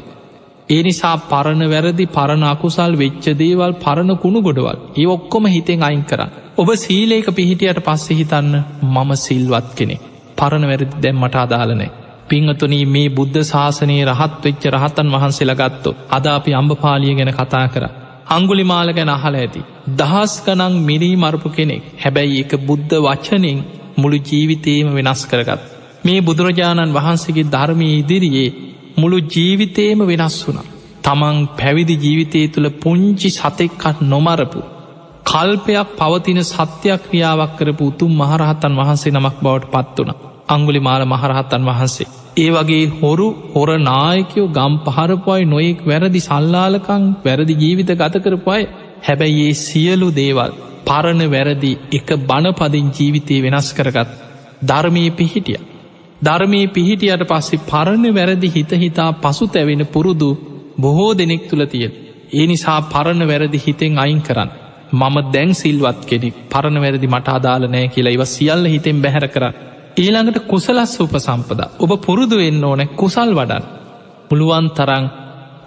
ඒ 0.69 0.83
නිසා 0.83 1.17
පරණ 1.25 1.65
වැරදි 1.67 2.07
පරණ 2.09 2.45
අකුසල් 2.45 2.93
වෙච්ච 2.95 3.27
දේවල් 3.35 3.73
පරණ 3.77 4.13
කුණු 4.17 4.41
ගොඩවල් 4.41 4.79
ඒ 4.95 5.07
ඔක්කොම 5.07 5.47
හිතෙන් 5.47 5.83
අයින් 5.83 6.05
කරන්න. 6.05 6.31
ඔබ 6.57 6.69
සීලේක 6.77 7.29
පිහිටියට 7.33 7.81
පස්සෙ 7.81 8.15
හිතන්න 8.15 8.55
මම 8.85 9.11
සිල්වත් 9.17 9.69
කෙනෙ. 9.75 9.97
පරණ 10.37 10.65
වැරදි 10.65 11.03
දැම්මට 11.03 11.37
අදාලනෑ. 11.37 11.91
පිංහතුනී 12.29 12.87
මේ 12.87 13.09
බුද්ධ 13.11 13.39
ශාසනයේ 13.45 14.05
රහත් 14.07 14.41
වෙච්ච 14.45 14.65
රහතන් 14.71 15.13
වහන්සේලා 15.15 15.61
ගත්තු 15.63 15.91
අද 16.11 16.27
අපි 16.29 16.51
අම්භපාලිය 16.55 17.15
ගැන 17.15 17.33
කතා 17.33 17.67
කර. 17.69 17.85
අංගුලි 18.29 18.65
මාල 18.65 18.89
ගැන 18.93 19.11
අහල 19.11 19.35
ඇති. 19.35 19.63
දහස් 19.93 20.35
කනං 20.41 20.75
මිනී 20.83 21.15
මරපු 21.17 21.49
කෙනෙක් 21.51 21.85
හැබැයි 22.01 22.41
එක 22.41 22.53
බුද්ධ 22.63 22.95
වච්චනින් 23.03 23.59
මුළු 23.99 24.19
ජීවිතේම 24.23 24.89
වෙනස් 24.95 25.23
කරගත්. 25.27 25.74
මේ 26.05 26.21
බුදුරජාණන් 26.21 26.95
වහන්සේගේ 26.95 27.51
ධර්මය 27.51 27.89
ඉදිරියේ 27.93 28.55
මුළු 28.99 29.19
ජීවිතේම 29.29 30.01
වෙනස් 30.03 30.37
වුනා. 30.47 30.67
තමන් 31.05 31.39
පැවිදි 31.55 31.95
ජීවිතය 31.97 32.41
තුළ 32.49 32.69
පුංචි 32.77 33.31
සතෙක්කත් 33.31 33.99
නොමරපු. 34.05 34.61
කල්පයක් 35.27 35.89
පවතින 35.99 36.41
සත්‍යයක් 36.45 37.01
ක්‍රියාවක් 37.05 37.53
කරපු 37.59 37.85
උතුම් 37.85 38.13
මහරහතන් 38.15 38.75
වහන්සේ 38.75 39.13
නමක් 39.13 39.37
බවට 39.43 39.73
පත් 39.73 39.97
වන. 40.01 40.13
අංගුලි 40.49 40.81
මාල 40.81 41.03
මහරහතන් 41.07 41.63
වහන්සේ. 41.65 42.11
ඒ 42.37 42.51
වගේ 42.51 42.85
හොරු 42.93 43.27
හොර 43.53 43.69
නායකයෝ 43.83 44.47
ගම් 44.51 44.75
පහරපුයි 44.87 45.45
නොයෙක් 45.47 45.81
වැරදි 45.87 46.21
සල්ලාලකං 46.21 47.05
වැරදි 47.25 47.55
ජීවිත 47.55 47.91
ගත 47.95 48.25
කරපුයි 48.25 48.71
හැබැයි 49.07 49.45
ඒ 49.45 49.61
සියලු 49.61 50.09
දේවල් 50.15 50.53
පරණ 50.87 51.23
වැරදි 51.31 51.73
එක 51.93 52.09
බණපදින් 52.25 52.89
ජීවිතය 52.97 53.37
වෙනස් 53.43 53.69
කරගත් 53.73 54.11
ධර්මී 54.63 55.11
පිහිටිය. 55.11 55.61
ධර්මී 56.21 56.67
පිහිටියට 56.69 57.25
පස්සේ 57.25 57.65
පරණ 57.71 58.15
වැරදි 58.15 58.49
හිතහිතා 58.49 59.11
පසු 59.15 59.47
තැවෙන 59.47 59.83
පුරුදු 59.87 60.31
බොහෝ 60.81 61.13
දෙනෙක් 61.15 61.43
තුළ 61.49 61.65
තියෙන. 61.67 61.93
ඒ 62.33 62.47
නිසා 62.47 62.81
පරණ 62.85 63.23
වැරදි 63.29 63.59
හිතෙන් 63.67 63.99
අයින් 63.99 64.21
කරන්න. 64.23 64.51
මම 64.93 65.17
දැන් 65.33 65.55
සිල්වත් 65.55 66.01
කෙනෙක් 66.07 66.35
පරණ 66.51 66.79
වැරදි 66.81 67.07
මට 67.07 67.29
අදාල 67.31 67.65
නෑ 67.67 67.87
කියලා 67.89 68.15
ඉව 68.17 68.25
සියල්ල 68.27 68.65
හිතෙන් 68.67 69.03
බැහැර 69.03 69.27
කර. 69.29 69.45
ඊළඟට 69.97 70.39
කුසලස් 70.47 70.93
උප 71.01 71.15
සම්පද 71.19 71.61
ඔබ 71.79 71.93
පුරුදු 72.01 72.37
වෙන්න 72.37 72.65
ඕන 72.65 72.83
කුසල් 72.95 73.31
වඩන්. 73.33 73.65
පුළුවන් 74.29 74.69
තරං 74.71 75.05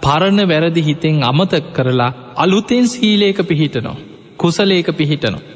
පරණ 0.02 0.40
වැරදි 0.48 0.82
හිතෙන් 0.82 1.16
අමතක් 1.22 1.66
කරලා 1.72 2.12
අලුතෙන් 2.36 2.86
සීලේක 2.86 3.38
පිහිටනවා. 3.44 3.96
කුසලේක 4.36 4.88
පිහිටනවා. 4.92 5.46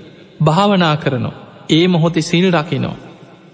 භාවනා 0.45 0.97
කරනවා. 0.97 1.41
ඒ 1.69 1.87
මොහොතේ 1.89 2.23
සිල් 2.23 2.47
රකිනෝ. 2.53 2.97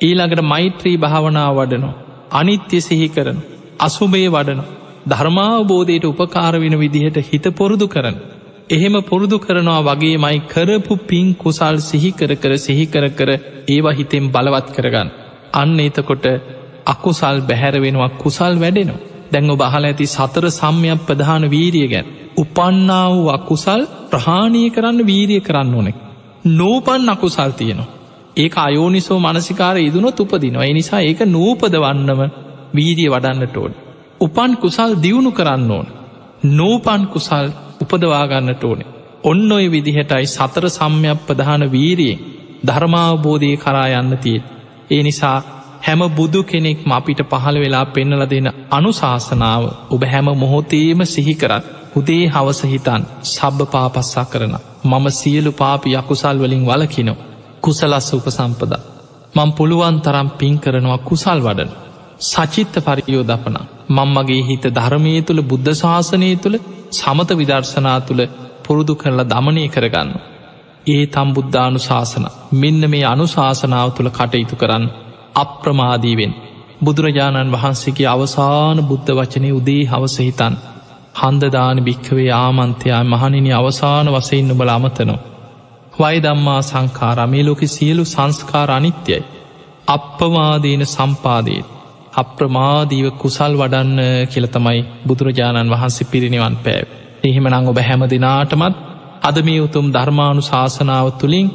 ඊළඟට 0.01 0.43
මෛත්‍රී 0.45 0.97
භාවනාව 0.97 1.57
වඩනෝ. 1.57 1.95
අනිත්‍ය 2.33 2.81
සිහි 2.81 3.09
කරන. 3.09 3.39
අසුභේ 3.81 4.29
වඩන. 4.29 4.61
ධර්මාවබෝධයට 5.07 6.05
උපකාර 6.05 6.55
වෙන 6.57 6.75
විදිහට 6.79 7.19
හිත 7.29 7.47
පොරුදු 7.53 7.87
කරන. 7.89 8.17
එහෙම 8.71 8.97
පුරුදු 9.03 9.39
කරනවා 9.39 9.81
වගේ 9.89 10.17
මයි 10.17 10.39
කරපු 10.47 10.95
පින් 11.07 11.27
කුසල් 11.35 11.77
සිහිකර 11.81 12.31
කර 12.35 12.53
සිහිකර 12.59 13.05
කර 13.11 13.31
ඒවා 13.69 13.93
හිතෙන් 13.93 14.25
බලවත් 14.29 14.69
කරගන්න. 14.71 15.11
අන්න 15.53 15.79
එතකොට 15.81 16.27
අකුසල් 16.87 17.39
බැහැර 17.43 17.75
වෙනවා 17.79 18.11
කුසල් 18.19 18.55
වැඩෙනවා. 18.57 19.05
දැංග 19.33 19.51
බහල 19.57 19.85
ඇති 19.85 20.07
සතර 20.09 20.45
සම්යක් 20.53 21.01
ප්‍රධාන 21.07 21.45
වීරිය 21.51 21.89
ගැන්. 21.89 22.07
උපන්නා 22.37 23.07
වූ 23.11 23.29
අකුසල් 23.31 23.83
ප්‍රහාණය 24.11 24.65
කරන්න 24.71 25.07
වීරිය 25.07 25.41
කරන්න 25.41 25.75
ඕනෙක්. 25.75 25.97
නූපන් 26.53 27.09
අකුසල් 27.09 27.53
තියෙනවා. 27.53 27.98
ඒක 28.39 28.55
අයෝනිසෝ 28.59 29.19
මනසිකාර 29.21 29.77
ඉදුනොත් 29.79 30.21
උපදිනවා. 30.21 30.65
එනිසා 30.65 31.01
ඒක 31.01 31.21
නූපදවන්නම 31.27 32.21
වීරිය 32.75 33.11
වඩන්නට 33.11 33.57
ඕන. 33.57 33.73
උපන් 34.21 34.53
කුසල් 34.57 34.93
දියුණු 35.03 35.31
කරන්න 35.33 35.71
ඕන. 35.71 35.87
නූපන් 36.51 37.03
කුසල් 37.07 37.47
උපදවාගන්නට 37.83 38.65
ඕනේ. 38.65 38.89
ඔන්න 39.23 39.53
ඔය 39.53 39.67
විදිහටයි 39.69 40.27
සතර 40.29 40.65
සම්යක් 40.71 41.21
ප්‍රධාන 41.27 41.65
වීරියෙන් 41.73 42.25
ධර්මාවබෝධය 42.67 43.57
කරා 43.57 43.89
යන්න 43.95 44.19
තියෙන්. 44.19 44.45
ඒ 44.91 45.03
නිසා 45.03 45.39
හැම 45.83 46.01
බුදු 46.11 46.43
කෙනෙක්ම 46.45 46.91
අපිට 46.91 47.21
පහළ 47.25 47.57
වෙලා 47.57 47.87
පෙන්නල 47.89 48.25
දෙන 48.27 48.49
අනුශාසනාව 48.71 49.65
ඔබ 49.91 50.03
හැම 50.05 50.29
මොහොතේම 50.35 51.01
සිහිකරත් 51.07 51.65
උදේ 51.97 52.25
හවසහිතන් 52.29 53.03
සබ්භ 53.25 53.71
පාපස්සා 53.73 54.25
කරන 54.25 54.55
මම 54.85 55.07
සියලු 55.13 55.53
පාපි 55.53 55.95
යකුසල් 55.95 56.37
වලින් 56.39 56.65
වලකිනෝ 56.67 57.19
කුසලස්ස 57.63 58.09
උපසම්පද 58.15 58.73
මං 59.35 59.51
පුළුවන් 59.53 59.97
තරම් 60.01 60.29
පින් 60.33 60.55
කරනවා 60.59 60.99
කුසල් 61.01 61.41
වඩන. 61.41 61.71
සචිත්ත 62.23 62.75
පරියෝ 62.81 63.25
දපන 63.25 63.57
මංමගේ 63.91 64.43
හිත 64.43 64.65
ධර්මය 64.71 65.13
තුළ 65.23 65.41
බුද්ධ 65.43 65.71
ශාසනය 65.75 66.31
තුළ 66.37 66.57
සමත 66.93 67.31
විදර්ශනා 67.33 67.99
තුළ 68.01 68.23
පුරුදු 68.65 68.95
කරලා 68.95 69.27
දමනය 69.27 69.65
කරගන්න. 69.69 70.11
ඒ 70.87 71.05
තම් 71.07 71.29
බුද්ධානු 71.33 71.79
ශාසන 71.79 72.27
මෙන්න 72.55 72.83
මේ 72.87 73.05
අනුශාසනාව 73.05 73.89
තුළ 73.91 74.11
කටයුතු 74.11 74.57
කරන්න 74.57 74.85
අප්‍රමාදීවෙන් 75.35 76.33
බුදුරජාණන් 76.81 77.55
වහන්සේගේ 77.55 78.09
අවසාන 78.09 78.79
බුද්ධ 78.85 79.11
වචනය 79.13 79.51
උදේ 79.53 79.83
හවසහිතන් 79.85 80.55
හන්දදාන 81.21 81.79
භික්කවේ 81.81 82.31
ආමන්තයා 82.35 83.03
මහනිනි 83.05 83.53
අවසාන 83.53 84.07
වසයින්න 84.09 84.53
බල 84.55 84.71
අමතනවා. 84.71 85.25
වයිදම්මා 85.99 86.61
සංකාරමේ 86.65 87.43
ලෝකෙ 87.45 87.67
සියලු 87.69 88.05
සංස්කාර 88.07 88.71
අනිත්‍යයි. 88.71 89.25
අප්පවාදීන 89.89 90.83
සම්පාදයට 90.87 91.79
අප්‍රමාදීව 92.15 93.07
කුසල් 93.15 93.53
වඩන්න 93.55 94.01
කියලතමයි 94.27 94.81
බුදුරජාණන් 95.07 95.73
වහන්සේ 95.73 96.11
පිරිනිවන් 96.13 96.57
පෑව. 96.59 96.89
එහෙමනං 97.25 97.69
ඔබ 97.69 97.79
හැම 97.81 98.03
දෙනාටමත් 98.07 98.77
අද 99.23 99.37
මේ 99.43 99.61
උතුම් 99.61 99.87
ධර්මාණු 99.89 100.43
ශාසනාව 100.43 101.07
තුළින් 101.15 101.49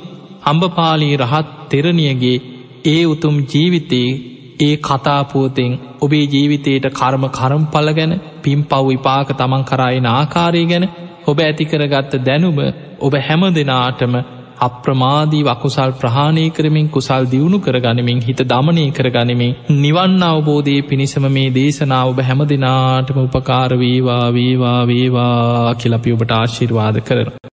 අම්ඹපාලී 0.43 1.15
රහත් 1.17 1.49
තෙරණියගේ 1.69 2.37
ඒ 2.85 3.03
උතුම් 3.05 3.35
ජීවිතයේ 3.45 4.19
ඒ 4.59 4.75
කතාපුවතෙන් 4.79 5.73
ඔබේ 6.01 6.25
ජීවිතයට 6.25 6.85
කර්ම 6.91 7.23
කරම් 7.29 7.63
පල 7.65 7.89
ගැන 7.91 8.13
පින් 8.41 8.59
පව් 8.63 8.85
විපාක 8.87 9.29
තමන් 9.33 9.63
කරායන 9.63 10.07
ආකාරය 10.09 10.63
ගැන 10.65 10.85
ඔබ 11.27 11.37
ඇතිකරගත්ත 11.39 12.13
දැනුම 12.21 12.59
ඔබ 13.03 13.15
හැම 13.21 13.43
දෙනාටම 13.51 14.15
අප්‍රමාදී 14.61 15.43
වකුසල් 15.43 15.93
ප්‍රහාණය 15.95 16.45
කරමින් 16.51 16.89
කුසල් 16.89 17.23
දියුණු 17.25 17.59
කරගනිමින් 17.59 18.21
හිත 18.21 18.43
දමනය 18.45 18.85
කරගනිමින් 18.91 19.55
නිවන් 19.79 20.19
අවබෝධය 20.23 20.75
පිණිසම 20.83 21.27
මේ 21.29 21.49
දේශනාව 21.51 22.11
ඔබ 22.11 22.21
හැම 22.21 22.43
දෙනාටම 22.47 23.19
උපකාරවේවා 23.19 24.21
වේවා 24.31 24.79
වේවා 24.85 25.73
කියලපි 25.75 26.13
ඔබට 26.13 26.33
ආශිර්වාද 26.33 27.01
කරන. 27.03 27.43